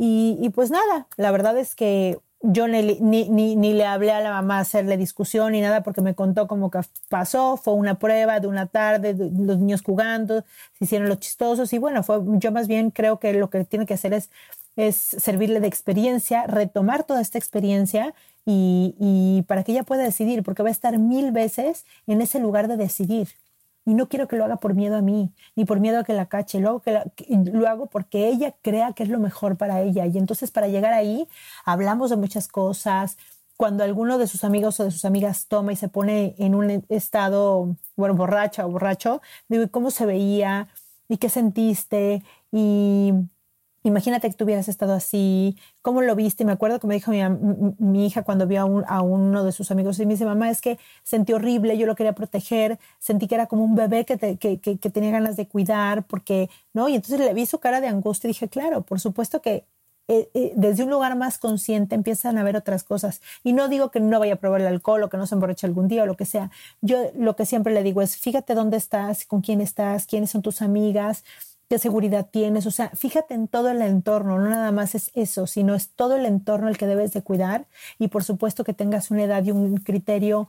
y, 0.00 0.50
pues 0.54 0.70
nada, 0.70 1.08
la 1.16 1.32
verdad 1.32 1.58
es 1.58 1.74
que 1.74 2.20
yo 2.40 2.68
ni, 2.68 3.00
ni, 3.00 3.56
ni, 3.56 3.72
le 3.74 3.84
hablé 3.84 4.12
a 4.12 4.20
la 4.20 4.30
mamá 4.30 4.60
hacerle 4.60 4.96
discusión 4.96 5.50
ni 5.52 5.60
nada 5.60 5.82
porque 5.82 6.02
me 6.02 6.14
contó 6.14 6.46
cómo 6.46 6.70
que 6.70 6.78
pasó, 7.08 7.56
fue 7.56 7.74
una 7.74 7.98
prueba 7.98 8.38
de 8.38 8.46
una 8.46 8.66
tarde, 8.66 9.16
los 9.18 9.58
niños 9.58 9.82
jugando, 9.82 10.44
se 10.78 10.84
hicieron 10.84 11.08
los 11.08 11.18
chistosos 11.18 11.72
y 11.72 11.78
bueno, 11.78 12.04
fue, 12.04 12.20
yo 12.34 12.52
más 12.52 12.68
bien 12.68 12.92
creo 12.92 13.18
que 13.18 13.32
lo 13.32 13.50
que 13.50 13.64
tiene 13.64 13.86
que 13.86 13.94
hacer 13.94 14.14
es 14.14 14.30
es 14.78 14.94
servirle 14.94 15.58
de 15.58 15.66
experiencia, 15.66 16.46
retomar 16.46 17.02
toda 17.02 17.20
esta 17.20 17.36
experiencia 17.36 18.14
y, 18.46 19.44
para 19.48 19.64
que 19.64 19.72
ella 19.72 19.82
pueda 19.82 20.04
decidir, 20.04 20.44
porque 20.44 20.62
va 20.62 20.68
a 20.68 20.72
estar 20.72 20.96
mil 20.98 21.32
veces 21.32 21.84
en 22.06 22.22
ese 22.22 22.38
lugar 22.38 22.68
de 22.68 22.76
decidir. 22.76 23.28
Y 23.84 23.94
no 23.94 24.08
quiero 24.08 24.28
que 24.28 24.36
lo 24.36 24.44
haga 24.44 24.56
por 24.56 24.74
miedo 24.74 24.96
a 24.96 25.02
mí, 25.02 25.32
ni 25.56 25.64
por 25.64 25.80
miedo 25.80 25.98
a 25.98 26.04
que 26.04 26.12
la 26.12 26.26
cache, 26.26 26.60
lo 26.60 26.68
hago, 26.68 26.82
lo 27.52 27.68
hago 27.68 27.86
porque 27.86 28.28
ella 28.28 28.54
crea 28.62 28.92
que 28.92 29.02
es 29.02 29.08
lo 29.08 29.18
mejor 29.18 29.56
para 29.56 29.82
ella. 29.82 30.06
Y 30.06 30.16
entonces 30.16 30.52
para 30.52 30.68
llegar 30.68 30.92
ahí 30.92 31.26
hablamos 31.64 32.10
de 32.10 32.16
muchas 32.16 32.46
cosas. 32.46 33.18
Cuando 33.56 33.82
alguno 33.82 34.16
de 34.16 34.28
sus 34.28 34.44
amigos 34.44 34.78
o 34.78 34.84
de 34.84 34.92
sus 34.92 35.04
amigas 35.04 35.46
toma 35.48 35.72
y 35.72 35.76
se 35.76 35.88
pone 35.88 36.36
en 36.38 36.54
un 36.54 36.84
estado, 36.88 37.74
bueno, 37.96 38.14
borracha 38.14 38.64
o 38.64 38.70
borracho, 38.70 39.22
digo, 39.48 39.64
¿y 39.64 39.68
cómo 39.68 39.90
se 39.90 40.06
veía? 40.06 40.68
¿Y 41.08 41.16
qué 41.16 41.28
sentiste? 41.28 42.22
Y 42.52 43.12
Imagínate 43.84 44.28
que 44.28 44.34
tú 44.36 44.44
hubieras 44.44 44.68
estado 44.68 44.92
así, 44.92 45.56
¿cómo 45.82 46.02
lo 46.02 46.16
viste? 46.16 46.44
Me 46.44 46.52
acuerdo 46.52 46.80
que 46.80 46.86
me 46.86 46.94
dijo 46.94 47.12
mi, 47.78 48.06
hija 48.06 48.22
cuando 48.22 48.46
vio 48.46 48.84
a, 48.86 49.02
uno 49.02 49.44
de 49.44 49.52
sus 49.52 49.70
amigos 49.70 49.98
y 50.00 50.06
me 50.06 50.14
dice, 50.14 50.24
mamá, 50.24 50.50
es 50.50 50.60
que 50.60 50.78
sentí 51.04 51.32
horrible, 51.32 51.78
yo 51.78 51.86
lo 51.86 51.94
quería 51.94 52.14
proteger, 52.14 52.78
sentí 52.98 53.28
que 53.28 53.36
era 53.36 53.46
como 53.46 53.64
un 53.64 53.74
bebé 53.76 54.04
que, 54.04 54.36
que, 54.38 54.90
tenía 54.90 55.10
ganas 55.12 55.36
de 55.36 55.46
cuidar, 55.46 56.04
porque, 56.06 56.50
¿no? 56.72 56.88
Y 56.88 56.96
entonces 56.96 57.20
le 57.20 57.32
vi 57.34 57.46
su 57.46 57.60
cara 57.60 57.80
de 57.80 57.88
angustia 57.88 58.28
y 58.28 58.32
dije, 58.32 58.48
claro, 58.48 58.82
por 58.82 59.00
supuesto 59.00 59.40
que 59.40 59.64
eh, 60.10 60.30
eh, 60.32 60.52
desde 60.56 60.84
un 60.84 60.90
lugar 60.90 61.16
más 61.16 61.36
consciente 61.36 61.94
empiezan 61.94 62.38
a 62.38 62.42
ver 62.42 62.56
otras 62.56 62.82
cosas. 62.82 63.20
Y 63.44 63.52
no 63.52 63.68
digo 63.68 63.90
que 63.90 64.00
no 64.00 64.18
vaya 64.18 64.34
a 64.34 64.36
probar 64.36 64.62
el 64.62 64.66
alcohol 64.66 65.02
o 65.02 65.10
que 65.10 65.18
no 65.18 65.26
se 65.26 65.34
emborrache 65.34 65.66
algún 65.66 65.86
día 65.86 66.02
o 66.02 66.06
lo 66.06 66.16
que 66.16 66.24
sea. 66.24 66.50
Yo 66.80 67.10
lo 67.14 67.36
que 67.36 67.44
siempre 67.44 67.74
le 67.74 67.82
digo 67.82 68.00
es, 68.00 68.16
fíjate 68.16 68.54
dónde 68.54 68.78
estás, 68.78 69.26
con 69.26 69.42
quién 69.42 69.60
estás, 69.60 70.06
quiénes 70.06 70.30
son 70.30 70.40
tus 70.40 70.62
amigas, 70.62 71.24
qué 71.68 71.78
seguridad 71.78 72.28
tienes, 72.30 72.66
o 72.66 72.70
sea, 72.70 72.90
fíjate 72.90 73.34
en 73.34 73.46
todo 73.46 73.70
el 73.70 73.82
entorno, 73.82 74.38
no 74.38 74.48
nada 74.48 74.72
más 74.72 74.94
es 74.94 75.10
eso, 75.14 75.46
sino 75.46 75.74
es 75.74 75.90
todo 75.90 76.16
el 76.16 76.24
entorno 76.24 76.68
el 76.68 76.78
que 76.78 76.86
debes 76.86 77.12
de 77.12 77.22
cuidar 77.22 77.66
y 77.98 78.08
por 78.08 78.24
supuesto 78.24 78.64
que 78.64 78.72
tengas 78.72 79.10
una 79.10 79.24
edad 79.24 79.44
y 79.44 79.50
un 79.50 79.76
criterio 79.76 80.48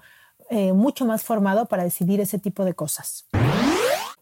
eh, 0.50 0.74
mucho 0.74 1.06
más 1.06 1.24
formado 1.24 1.68
para 1.68 1.84
decidir 1.84 2.22
ese 2.22 2.40
tipo 2.40 2.66
de 2.66 2.74
cosas. 2.74 3.28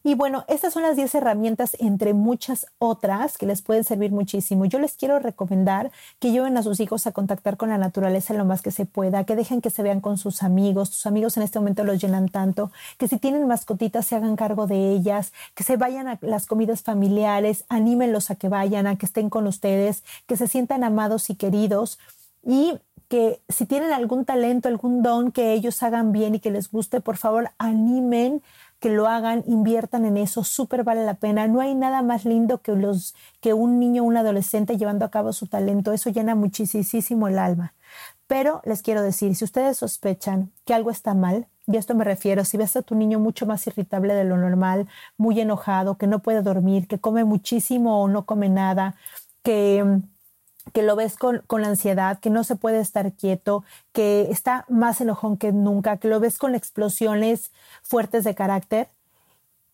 Y 0.08 0.16
bueno, 0.16 0.46
estas 0.48 0.72
son 0.72 0.84
las 0.84 0.96
10 0.96 1.16
herramientas 1.16 1.76
entre 1.82 2.14
muchas 2.14 2.68
otras 2.80 3.38
que 3.38 3.46
les 3.46 3.62
pueden 3.62 3.84
servir 3.84 4.14
muchísimo. 4.14 4.64
Yo 4.64 4.80
les 4.80 4.94
quiero 4.94 5.20
recomendar 5.20 5.92
que 6.20 6.32
lleven 6.32 6.56
a 6.56 6.64
sus 6.64 6.80
hijos 6.80 7.06
a 7.08 7.12
contactar 7.12 7.58
con 7.58 7.68
la 7.68 7.78
naturaleza 7.78 8.34
lo 8.34 8.46
más 8.46 8.62
que 8.62 8.72
se 8.72 8.86
pueda, 8.86 9.26
que 9.26 9.36
dejen 9.36 9.60
que 9.60 9.70
se 9.70 9.84
vean 9.84 10.00
con 10.00 10.18
sus 10.18 10.44
amigos. 10.44 10.92
Sus 10.92 11.08
amigos 11.08 11.36
en 11.36 11.44
este 11.44 11.60
momento 11.60 11.84
los 11.84 12.00
llenan 12.00 12.30
tanto, 12.30 12.72
que 12.98 13.10
si 13.10 13.18
tienen 13.18 13.46
mascotitas 13.48 14.06
se 14.06 14.16
hagan 14.16 14.38
cargo 14.38 14.66
de 14.66 14.94
ellas, 14.94 15.34
que 15.56 15.66
se 15.66 15.76
vayan 15.76 16.08
a 16.08 16.18
las 16.22 16.46
comidas 16.46 16.84
familiares, 16.84 17.66
anímenlos 17.68 18.32
a 18.32 18.36
que 18.36 18.48
vayan, 18.48 18.88
a 18.88 18.98
que 18.98 19.08
estén 19.08 19.30
con 19.30 19.46
ustedes, 19.46 20.06
que 20.26 20.38
se 20.38 20.48
sientan 20.48 20.86
amados 20.86 21.30
y 21.30 21.36
queridos 21.36 22.00
y 22.46 22.80
que 23.10 23.42
si 23.50 23.66
tienen 23.66 23.92
algún 23.92 24.26
talento, 24.26 24.68
algún 24.68 25.02
don 25.02 25.32
que 25.32 25.54
ellos 25.54 25.82
hagan 25.84 26.12
bien 26.12 26.36
y 26.36 26.40
que 26.40 26.52
les 26.52 26.72
guste, 26.72 27.02
por 27.02 27.18
favor, 27.18 27.52
animen 27.58 28.42
que 28.80 28.90
lo 28.90 29.08
hagan, 29.08 29.44
inviertan 29.48 30.06
en 30.06 30.18
eso, 30.18 30.44
súper 30.44 30.84
vale 30.84 31.04
la 31.04 31.16
pena. 31.16 31.48
No 31.48 31.62
hay 31.62 31.76
nada 31.76 32.02
más 32.02 32.26
lindo 32.26 32.62
que, 32.62 32.74
los, 32.74 33.16
que 33.42 33.54
un 33.54 33.80
niño 33.80 34.04
o 34.04 34.06
un 34.06 34.18
adolescente 34.18 34.78
llevando 34.78 35.06
a 35.06 35.12
cabo 35.12 35.34
su 35.34 35.48
talento. 35.48 35.94
Eso 35.94 36.10
llena 36.10 36.36
muchísimo 36.36 37.28
el 37.28 37.40
alma. 37.40 37.74
Pero 38.28 38.62
les 38.66 38.82
quiero 38.82 39.02
decir, 39.02 39.36
si 39.36 39.46
ustedes 39.46 39.78
sospechan 39.78 40.52
que 40.66 40.74
algo 40.74 40.92
está 40.92 41.14
mal, 41.14 41.48
y 41.66 41.76
a 41.76 41.80
esto 41.80 41.96
me 41.96 42.04
refiero, 42.04 42.46
si 42.46 42.58
ves 42.58 42.76
a 42.76 42.82
tu 42.82 42.96
niño 42.96 43.20
mucho 43.20 43.46
más 43.46 43.66
irritable 43.68 44.14
de 44.14 44.24
lo 44.24 44.38
normal, 44.38 44.88
muy 45.18 45.40
enojado, 45.40 45.98
que 45.98 46.08
no 46.08 46.20
puede 46.20 46.42
dormir, 46.42 46.88
que 46.88 47.00
come 47.00 47.24
muchísimo 47.26 48.02
o 48.02 48.08
no 48.08 48.26
come 48.26 48.50
nada, 48.50 48.96
que 49.44 50.02
que 50.74 50.84
lo 50.84 50.96
ves 50.96 51.18
con, 51.18 51.44
con, 51.48 51.62
la 51.62 51.70
ansiedad, 51.70 52.20
que 52.20 52.30
no 52.30 52.44
se 52.44 52.56
puede 52.56 52.80
estar 52.80 53.12
quieto, 53.14 53.64
que 53.94 54.28
está 54.32 54.66
más 54.70 55.02
enojón 55.02 55.38
que 55.38 55.52
nunca, 55.52 55.98
que 55.98 56.08
lo 56.08 56.20
ves 56.20 56.38
con 56.38 56.56
explosiones 56.56 57.52
fuertes 57.82 58.24
de 58.24 58.36
carácter, 58.36 58.88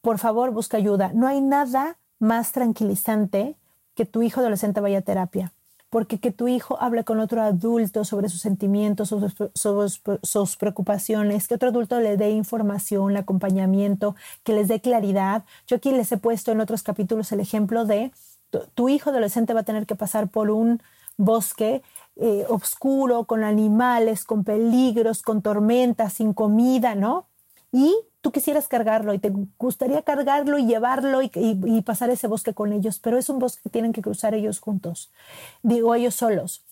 por 0.01 0.19
favor 0.19 0.51
busca 0.51 0.77
ayuda. 0.77 1.11
No 1.13 1.27
hay 1.27 1.41
nada 1.41 1.97
más 2.19 2.51
tranquilizante 2.51 3.55
que 3.95 4.05
tu 4.05 4.21
hijo 4.21 4.41
adolescente 4.41 4.81
vaya 4.81 4.99
a 4.99 5.01
terapia. 5.01 5.53
porque 5.89 6.19
que 6.19 6.31
tu 6.31 6.47
hijo 6.47 6.81
hable 6.81 7.03
con 7.03 7.19
otro 7.19 7.39
adulto 7.43 8.03
sobre 8.03 8.27
sus 8.27 8.41
sentimientos, 8.41 9.09
sobre, 9.09 9.31
sus 10.23 10.57
preocupaciones, 10.57 11.47
que 11.47 11.53
otro 11.53 11.69
adulto 11.69 11.99
le 11.99 12.17
dé 12.17 12.31
información, 12.31 13.15
acompañamiento, 13.15 14.15
que 14.43 14.53
les 14.53 14.67
dé 14.69 14.81
claridad. 14.81 15.43
Yo 15.67 15.75
aquí 15.75 15.91
les 15.91 16.11
he 16.11 16.17
puesto 16.17 16.51
en 16.51 16.61
otros 16.61 16.81
capítulos 16.81 17.31
el 17.31 17.41
ejemplo 17.41 17.85
de 17.85 18.11
tu, 18.75 18.89
hijo 18.89 19.09
adolescente 19.09 19.53
va 19.53 19.61
a 19.61 19.65
tener 19.65 19.85
que 19.85 19.95
pasar 19.95 20.29
por 20.29 20.49
un 20.51 20.81
bosque 21.17 21.81
eh, 22.15 22.45
oscuro, 22.49 23.25
con 23.25 23.43
animales, 23.43 24.23
con 24.23 24.43
peligros, 24.43 25.21
con 25.21 25.41
tormentas, 25.41 26.13
sin 26.13 26.33
comida, 26.33 26.95
¿no? 26.95 27.27
Y 27.71 27.95
tú 28.21 28.31
quisieras 28.31 28.67
cargarlo 28.67 29.13
y 29.13 29.19
te 29.19 29.31
gustaría 29.57 30.01
cargarlo 30.01 30.57
y 30.57 30.65
llevarlo 30.65 31.21
y, 31.21 31.81
pasar 31.81 32.09
ese 32.09 32.27
bosque 32.27 32.53
con 32.53 32.71
ellos, 32.71 32.99
pero 32.99 33.17
es 33.17 33.29
un 33.29 33.39
bosque 33.39 33.63
que 33.63 33.69
tienen 33.69 33.91
que 33.91 34.01
cruzar 34.01 34.33
ellos 34.33 34.59
juntos, 34.59 35.11
digo 35.61 35.93
ellos 35.93 36.15
solos, 36.15 36.63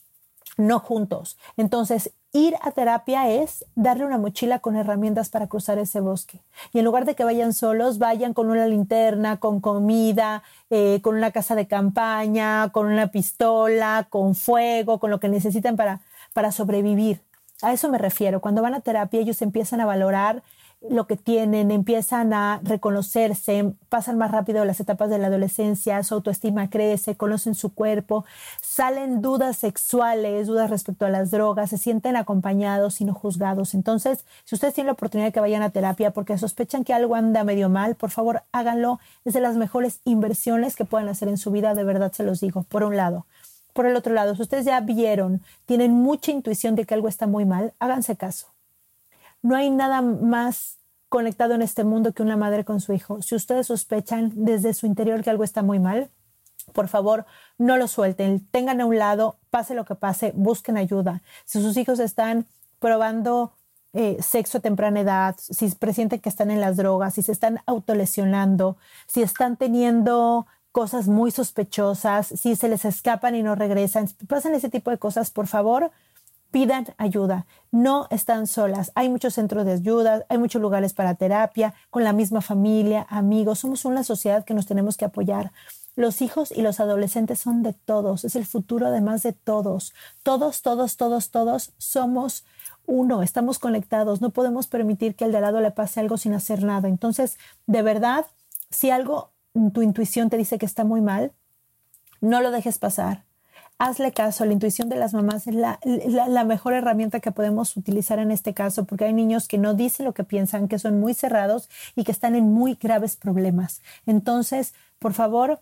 no 0.58 0.80
juntos. 0.80 1.38
Entonces, 1.58 2.12
ir 2.34 2.56
a 2.62 2.72
terapia 2.72 3.30
es 3.30 3.66
darle 3.76 4.06
una 4.06 4.18
mochila 4.18 4.60
con 4.60 4.76
herramientas 4.76 5.30
para 5.30 5.48
cruzar 5.48 5.80
ese 5.80 6.00
bosque. 6.00 6.42
Y 6.74 6.80
en 6.80 6.86
lugar 6.86 7.06
de 7.06 7.16
que 7.16 7.24
vayan 7.24 7.54
solos, 7.54 7.98
vayan 7.98 8.34
con 8.34 8.50
una 8.50 8.68
linterna, 8.68 9.40
con 9.40 9.60
comida, 9.60 10.44
eh, 10.70 11.00
con 11.02 11.16
una 11.16 11.32
casa 11.32 11.56
de 11.56 11.68
campaña, 11.68 12.70
con 12.72 12.88
una 12.88 13.08
pistola, 13.08 14.08
con 14.10 14.36
fuego, 14.36 15.00
con 15.00 15.10
lo 15.10 15.20
que 15.20 15.30
necesitan 15.30 15.76
para, 15.76 16.02
para 16.34 16.52
sobrevivir. 16.52 17.22
A 17.62 17.74
eso 17.74 17.90
me 17.90 17.98
refiero. 17.98 18.42
Cuando 18.42 18.62
van 18.62 18.74
a 18.74 18.82
terapia, 18.82 19.20
ellos 19.20 19.42
empiezan 19.42 19.82
a 19.82 19.86
valorar 19.86 20.42
lo 20.90 21.06
que 21.06 21.16
tienen, 21.16 21.70
empiezan 21.70 22.34
a 22.34 22.60
reconocerse, 22.64 23.74
pasan 23.90 24.18
más 24.18 24.32
rápido 24.32 24.66
las 24.66 24.80
etapas 24.80 25.10
de 25.12 25.20
la 25.20 25.28
adolescencia, 25.28 26.02
su 26.04 26.16
autoestima 26.16 26.70
crece, 26.70 27.16
conocen 27.16 27.54
su 27.54 27.74
cuerpo, 27.74 28.26
salen 28.62 29.22
dudas 29.22 29.58
sexuales, 29.58 30.48
dudas 30.48 30.72
respecto 30.72 31.06
a 31.06 31.10
las 31.10 31.30
drogas, 31.30 31.70
se 31.70 31.78
sienten 31.78 32.16
acompañados 32.16 33.00
y 33.00 33.06
no 33.06 33.14
juzgados. 33.14 33.76
Entonces, 33.76 34.26
si 34.44 34.56
ustedes 34.56 34.74
tienen 34.74 34.88
la 34.88 34.94
oportunidad 34.94 35.28
de 35.28 35.34
que 35.34 35.40
vayan 35.40 35.62
a 35.62 35.70
terapia 35.70 36.12
porque 36.12 36.38
sospechan 36.38 36.84
que 36.84 36.94
algo 36.94 37.16
anda 37.16 37.44
medio 37.44 37.70
mal, 37.70 37.96
por 37.96 38.10
favor 38.10 38.44
háganlo. 38.52 39.00
Es 39.24 39.34
de 39.34 39.42
las 39.42 39.58
mejores 39.58 40.02
inversiones 40.04 40.76
que 40.76 40.86
puedan 40.86 41.10
hacer 41.10 41.28
en 41.28 41.38
su 41.38 41.52
vida, 41.52 41.76
de 41.76 41.84
verdad 41.84 42.12
se 42.12 42.24
los 42.24 42.42
digo, 42.42 42.64
por 42.64 42.84
un 42.84 42.98
lado. 42.98 43.28
Por 43.74 43.86
el 43.86 43.96
otro 43.96 44.14
lado, 44.14 44.36
si 44.36 44.42
ustedes 44.42 44.66
ya 44.66 44.80
vieron, 44.80 45.42
tienen 45.66 45.92
mucha 45.92 46.32
intuición 46.32 46.76
de 46.76 46.86
que 46.86 46.96
algo 46.96 47.08
está 47.08 47.28
muy 47.28 47.46
mal, 47.46 47.74
háganse 47.80 48.18
caso 48.18 48.48
no 49.42 49.56
hay 49.56 49.70
nada 49.70 50.02
más 50.02 50.78
conectado 51.10 51.56
en 51.56 51.62
este 51.62 51.84
mundo 51.84 52.14
que 52.14 52.24
una 52.24 52.38
madre 52.38 52.64
con 52.64 52.80
su 52.80 52.94
hijo. 52.94 53.22
Si 53.22 53.36
ustedes 53.36 53.68
sospechan 53.68 54.32
desde 54.34 54.74
su 54.74 54.86
interior 54.86 55.24
que 55.24 55.30
algo 55.30 55.44
está 55.44 55.62
muy 55.62 55.80
mal, 55.80 56.10
por 56.74 56.88
favor, 56.88 57.26
no 57.58 57.78
lo 57.78 57.88
suelten, 57.88 58.46
tengan 58.52 58.82
a 58.82 58.86
un 58.86 58.98
lado, 58.98 59.38
pase 59.50 59.76
lo 59.76 59.84
que 59.86 59.96
pase, 59.96 60.32
busquen 60.36 60.78
ayuda. 60.78 61.22
Si 61.46 61.62
sus 61.62 61.76
hijos 61.78 62.00
están 62.00 62.46
probando 62.80 63.54
eh, 63.94 64.18
sexo 64.22 64.60
a 64.60 64.62
temprana 64.62 65.02
edad, 65.02 65.36
si 65.38 65.70
presienten 65.72 66.22
que 66.22 66.30
están 66.30 66.50
en 66.50 66.62
las 66.62 66.78
drogas, 66.78 67.16
si 67.16 67.24
se 67.24 67.34
están 67.34 67.60
autolesionando, 67.66 68.78
si 69.08 69.22
están 69.22 69.58
teniendo 69.58 70.48
cosas 70.72 71.08
muy 71.08 71.32
sospechosas, 71.32 72.28
si 72.28 72.56
se 72.56 72.70
les 72.70 72.86
escapan 72.86 73.36
y 73.36 73.44
no 73.44 73.56
regresan, 73.56 74.08
pasan 74.28 74.56
ese 74.56 74.70
tipo 74.70 74.92
de 74.92 74.98
cosas, 74.98 75.30
por 75.30 75.48
favor, 75.48 75.92
pidan 76.52 76.88
ayuda. 76.98 77.48
No 77.72 78.08
están 78.12 78.46
solas. 78.46 78.92
Hay 78.96 79.10
muchos 79.10 79.34
centros 79.34 79.66
de 79.66 79.74
ayuda, 79.74 80.26
hay 80.30 80.38
muchos 80.38 80.62
lugares 80.62 80.94
para 80.94 81.16
terapia, 81.16 81.74
con 81.90 82.04
la 82.04 82.14
misma 82.14 82.42
familia, 82.42 83.08
amigos. 83.10 83.60
Somos 83.60 83.86
una 83.86 84.04
sociedad 84.04 84.46
que 84.46 84.54
nos 84.54 84.68
tenemos 84.68 84.98
que 84.98 85.06
apoyar. 85.06 85.52
Los 85.96 86.22
hijos 86.22 86.52
y 86.52 86.62
los 86.62 86.80
adolescentes 86.80 87.40
son 87.40 87.64
de 87.64 87.74
todos, 87.74 88.24
es 88.24 88.36
el 88.36 88.46
futuro 88.46 88.88
además 88.88 89.24
de 89.24 89.34
todos. 89.34 89.94
Todos, 90.24 90.62
todos, 90.62 90.96
todos, 90.96 91.32
todos 91.32 91.74
somos 91.78 92.46
uno, 92.86 93.24
estamos 93.24 93.60
conectados, 93.60 94.22
no 94.22 94.32
podemos 94.32 94.68
permitir 94.68 95.16
que 95.16 95.26
al 95.26 95.32
de 95.32 95.42
lado 95.42 95.60
le 95.60 95.72
pase 95.72 96.00
algo 96.00 96.18
sin 96.18 96.34
hacer 96.34 96.64
nada. 96.64 96.88
Entonces, 96.88 97.38
de 97.68 97.82
verdad, 97.82 98.26
si 98.70 98.90
algo, 98.90 99.32
tu 99.74 99.82
intuición 99.82 100.30
te 100.30 100.38
dice 100.38 100.58
que 100.58 100.66
está 100.66 100.86
muy 100.86 101.02
mal, 101.02 101.34
no 102.22 102.42
lo 102.42 102.52
dejes 102.52 102.80
pasar 102.80 103.26
hazle 103.82 104.12
caso, 104.12 104.46
la 104.46 104.54
intuición 104.54 104.90
de 104.90 104.96
las 104.96 105.16
mamás 105.16 105.48
es 105.48 105.56
la, 105.56 106.44
mejor 106.46 106.74
herramienta 106.74 107.20
que 107.20 107.32
podemos 107.32 107.76
utilizar 107.76 108.20
en 108.20 108.30
este 108.30 108.54
caso, 108.54 108.86
porque 108.86 109.06
hay 109.06 109.14
niños 109.14 109.48
que 109.48 109.58
no 109.58 109.74
dicen 109.74 110.06
lo 110.06 110.14
que 110.14 110.24
piensan, 110.24 110.68
que 110.68 110.78
son 110.78 111.00
muy 111.00 111.16
cerrados 111.16 111.68
y 111.96 112.04
que 112.04 112.12
están 112.12 112.36
en 112.36 112.54
muy 112.54 112.76
graves 112.76 113.16
problemas. 113.16 113.82
Entonces, 114.06 114.76
por 115.00 115.14
favor, 115.14 115.62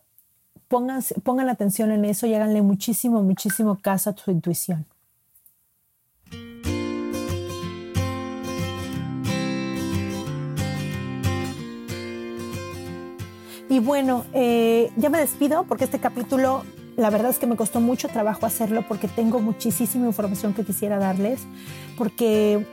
pongan, 0.68 1.02
pongan 1.24 1.48
atención 1.48 1.92
en 1.92 2.04
eso 2.04 2.28
y 2.28 2.34
háganle 2.34 2.62
muchísimo, 2.62 3.24
muchísimo 3.24 3.78
caso 3.82 4.10
a 4.10 4.14
tu 4.14 4.32
intuición. 4.32 4.86
Y 13.70 13.80
bueno, 13.80 14.26
eh, 14.34 14.92
ya 14.98 15.10
me 15.10 15.20
despido 15.20 15.64
porque 15.64 15.86
este 15.86 16.00
capítulo 16.00 16.64
la 17.00 17.10
verdad 17.10 17.32
es 17.32 17.40
que 17.40 17.48
me 17.48 17.56
costó 17.56 17.80
mucho 17.80 18.10
trabajo 18.10 18.46
hacerlo 18.46 18.84
porque 18.88 19.08
tengo 19.08 19.40
muchísima 19.40 20.06
información 20.06 20.54
que 20.54 20.66
quisiera 20.66 21.00
darles, 21.00 21.40
porque 21.98 22.66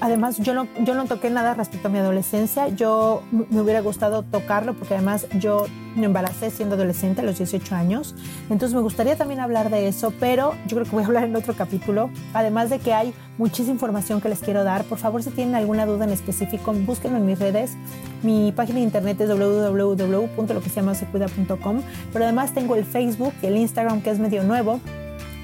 además 0.00 0.38
yo 0.38 0.52
no, 0.52 0.66
yo 0.84 0.94
no 0.94 1.04
toqué 1.04 1.30
nada 1.30 1.54
respecto 1.54 1.86
a 1.86 1.90
mi 1.90 1.98
adolescencia, 1.98 2.68
yo 2.68 3.22
me 3.30 3.60
hubiera 3.60 3.80
gustado 3.80 4.24
tocarlo 4.24 4.74
porque 4.74 4.94
además 4.94 5.26
yo 5.38 5.66
me 5.98 6.06
embaracé 6.06 6.50
siendo 6.50 6.76
adolescente 6.76 7.20
a 7.20 7.24
los 7.24 7.36
18 7.38 7.74
años, 7.74 8.14
entonces 8.50 8.74
me 8.74 8.80
gustaría 8.80 9.16
también 9.16 9.40
hablar 9.40 9.68
de 9.70 9.88
eso, 9.88 10.12
pero 10.18 10.54
yo 10.66 10.76
creo 10.76 10.84
que 10.84 10.92
voy 10.92 11.02
a 11.02 11.06
hablar 11.06 11.24
en 11.24 11.36
otro 11.36 11.54
capítulo, 11.54 12.10
además 12.32 12.70
de 12.70 12.78
que 12.78 12.94
hay 12.94 13.12
muchísima 13.36 13.74
información 13.74 14.20
que 14.20 14.28
les 14.28 14.38
quiero 14.40 14.62
dar, 14.64 14.84
por 14.84 14.98
favor 14.98 15.22
si 15.22 15.30
tienen 15.30 15.54
alguna 15.54 15.86
duda 15.86 16.04
en 16.04 16.10
específico, 16.10 16.72
búsquenlo 16.72 17.18
en 17.18 17.26
mis 17.26 17.38
redes, 17.38 17.76
mi 18.22 18.52
página 18.52 18.78
de 18.78 18.84
internet 18.84 19.20
es 19.20 19.28
www.loqueseamasecuida.com, 19.28 21.82
pero 22.12 22.24
además 22.24 22.54
tengo 22.54 22.76
el 22.76 22.84
Facebook 22.84 23.34
y 23.42 23.46
el 23.46 23.56
Instagram 23.56 24.02
que 24.02 24.10
es 24.10 24.18
medio 24.18 24.44
nuevo, 24.44 24.80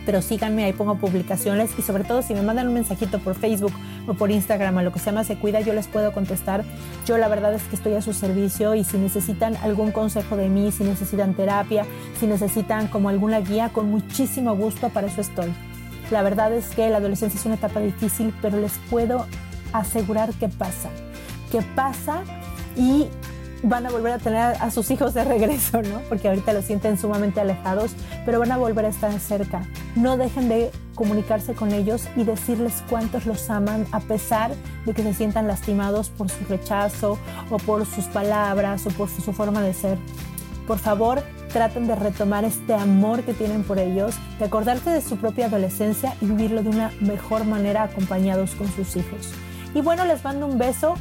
pero 0.07 0.23
síganme, 0.23 0.65
ahí 0.65 0.73
pongo 0.73 0.97
publicaciones 0.97 1.71
y 1.79 1.83
sobre 1.83 2.05
todo 2.05 2.23
si 2.23 2.35
me 2.35 2.43
mandan 2.43 2.69
un 2.69 2.75
mensajito 2.75 3.19
por 3.19 3.35
Facebook 3.35 3.73
o 4.07 4.15
por 4.15 4.31
Instagram 4.31 4.79
a 4.79 4.83
lo 4.83 4.93
que 4.93 4.99
se 4.99 5.07
llama 5.07 5.25
Se 5.25 5.37
Cuida, 5.37 5.61
yo 5.61 5.73
les 5.73 5.87
puedo 5.87 6.13
contestar. 6.13 6.65
Yo 7.07 7.19
la 7.19 7.29
verdad 7.29 7.55
es 7.55 7.63
que 7.65 7.77
estoy 7.77 7.95
a 7.95 8.03
su 8.03 8.13
servicio 8.13 8.75
y 8.75 8.85
si 8.85 8.99
necesitan 8.99 9.57
algún 9.57 9.93
consejo 9.93 10.37
de 10.37 10.49
mí, 10.49 10.73
si 10.73 10.85
necesitan 10.85 11.35
terapia, 11.35 11.87
si 12.19 12.27
necesitan 12.27 12.89
como 12.89 13.09
alguna 13.09 13.41
guía, 13.41 13.71
con 13.71 13.91
muchísimo 13.91 14.55
gusto 14.55 14.91
para 14.91 15.07
eso 15.07 15.21
estoy. 15.21 15.53
La 16.11 16.23
verdad 16.23 16.53
es 16.53 16.69
que 16.69 16.91
la 16.91 16.99
adolescencia 16.99 17.39
es 17.39 17.47
una 17.47 17.55
etapa 17.55 17.81
difícil, 17.81 18.35
pero 18.43 18.59
les 18.61 18.73
puedo 18.91 19.27
asegurar 19.73 20.33
que 20.35 20.49
pasa, 20.49 20.91
que 21.51 21.63
pasa 21.75 22.23
y 22.77 23.07
van 23.65 23.87
a 23.87 23.91
volver 23.91 24.13
a 24.13 24.19
tener 24.19 24.57
a 24.61 24.71
sus 24.71 24.91
hijos 24.91 25.15
de 25.15 25.25
regreso, 25.25 25.83
¿no? 25.83 26.01
Porque 26.09 26.29
ahorita 26.29 26.53
los 26.53 26.65
sienten 26.65 26.99
sumamente 26.99 27.41
alejados, 27.41 27.93
pero 28.25 28.39
van 28.39 28.53
a 28.53 28.57
volver 28.57 28.85
a 28.85 28.89
estar 28.89 29.13
cerca. 29.19 29.63
No 29.97 30.17
dejen 30.17 30.49
de 30.49 30.71
comunicarse 30.95 31.55
con 31.55 31.73
ellos 31.73 32.09
y 32.17 32.25
decirles 32.25 32.83
cuántos 32.89 33.27
los 33.27 33.51
aman 33.51 33.87
a 33.93 34.01
pesar 34.01 34.53
de 34.85 34.95
que 34.95 35.03
se 35.03 35.15
sientan 35.15 35.49
lastimados 35.49 36.11
por 36.11 36.31
su 36.31 36.45
rechazo 36.45 37.19
o 37.51 37.57
por 37.59 37.87
sus 37.87 38.05
palabras 38.07 38.87
o 38.87 38.91
por 38.91 39.09
su 39.09 39.33
forma 39.33 39.63
de 39.63 39.75
ser. 39.75 39.99
Por 40.67 40.79
favor, 40.79 41.23
traten 41.53 41.87
de 41.87 41.95
retomar 41.95 42.45
este 42.45 42.75
amor 42.75 43.23
que 43.23 43.35
tienen 43.35 43.63
por 43.63 43.79
ellos, 43.79 44.15
de 44.39 44.47
acordarse 44.47 44.91
de 44.91 45.01
su 45.01 45.17
propia 45.17 45.47
adolescencia 45.47 46.17
y 46.21 46.27
vivirlo 46.27 46.63
de 46.63 46.71
una 46.71 46.91
mejor 47.01 47.45
manera 47.45 47.85
acompañados 47.85 48.55
con 48.55 48.69
sus 48.73 48.97
hijos. 48.97 49.33
Y 49.75 49.81
bueno, 49.81 50.05
les 50.05 50.23
mando 50.23 50.47
un 50.47 50.59
beso 50.59 50.95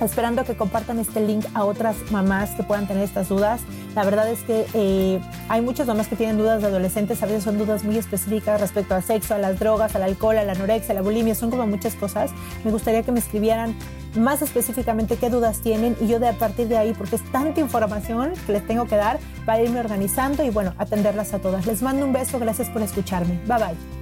esperando 0.00 0.44
que 0.44 0.56
compartan 0.56 0.98
este 0.98 1.20
link 1.20 1.44
a 1.54 1.64
otras 1.64 1.96
mamás 2.10 2.50
que 2.50 2.62
puedan 2.62 2.86
tener 2.86 3.04
estas 3.04 3.28
dudas. 3.28 3.60
La 3.94 4.04
verdad 4.04 4.28
es 4.28 4.40
que 4.40 4.66
eh, 4.74 5.20
hay 5.48 5.60
muchas 5.60 5.86
mamás 5.86 6.08
que 6.08 6.16
tienen 6.16 6.38
dudas 6.38 6.62
de 6.62 6.68
adolescentes, 6.68 7.22
a 7.22 7.26
veces 7.26 7.44
son 7.44 7.58
dudas 7.58 7.84
muy 7.84 7.98
específicas 7.98 8.60
respecto 8.60 8.94
al 8.94 9.02
sexo, 9.02 9.34
a 9.34 9.38
las 9.38 9.58
drogas, 9.58 9.94
al 9.94 10.02
alcohol, 10.02 10.38
a 10.38 10.44
la 10.44 10.52
anorexia, 10.52 10.92
a 10.92 10.94
la 10.94 11.02
bulimia, 11.02 11.34
son 11.34 11.50
como 11.50 11.66
muchas 11.66 11.94
cosas. 11.94 12.30
Me 12.64 12.70
gustaría 12.70 13.02
que 13.02 13.12
me 13.12 13.20
escribieran 13.20 13.76
más 14.16 14.42
específicamente 14.42 15.16
qué 15.16 15.30
dudas 15.30 15.60
tienen 15.60 15.96
y 16.00 16.06
yo 16.06 16.18
de 16.18 16.28
a 16.28 16.32
partir 16.34 16.68
de 16.68 16.76
ahí, 16.76 16.94
porque 16.94 17.16
es 17.16 17.32
tanta 17.32 17.60
información 17.60 18.32
que 18.46 18.52
les 18.52 18.66
tengo 18.66 18.86
que 18.86 18.96
dar 18.96 19.18
para 19.46 19.62
irme 19.62 19.80
organizando 19.80 20.42
y 20.42 20.50
bueno, 20.50 20.74
atenderlas 20.78 21.34
a 21.34 21.38
todas. 21.38 21.66
Les 21.66 21.82
mando 21.82 22.04
un 22.06 22.12
beso, 22.12 22.38
gracias 22.38 22.68
por 22.68 22.82
escucharme. 22.82 23.40
Bye 23.46 23.58
bye. 23.58 24.01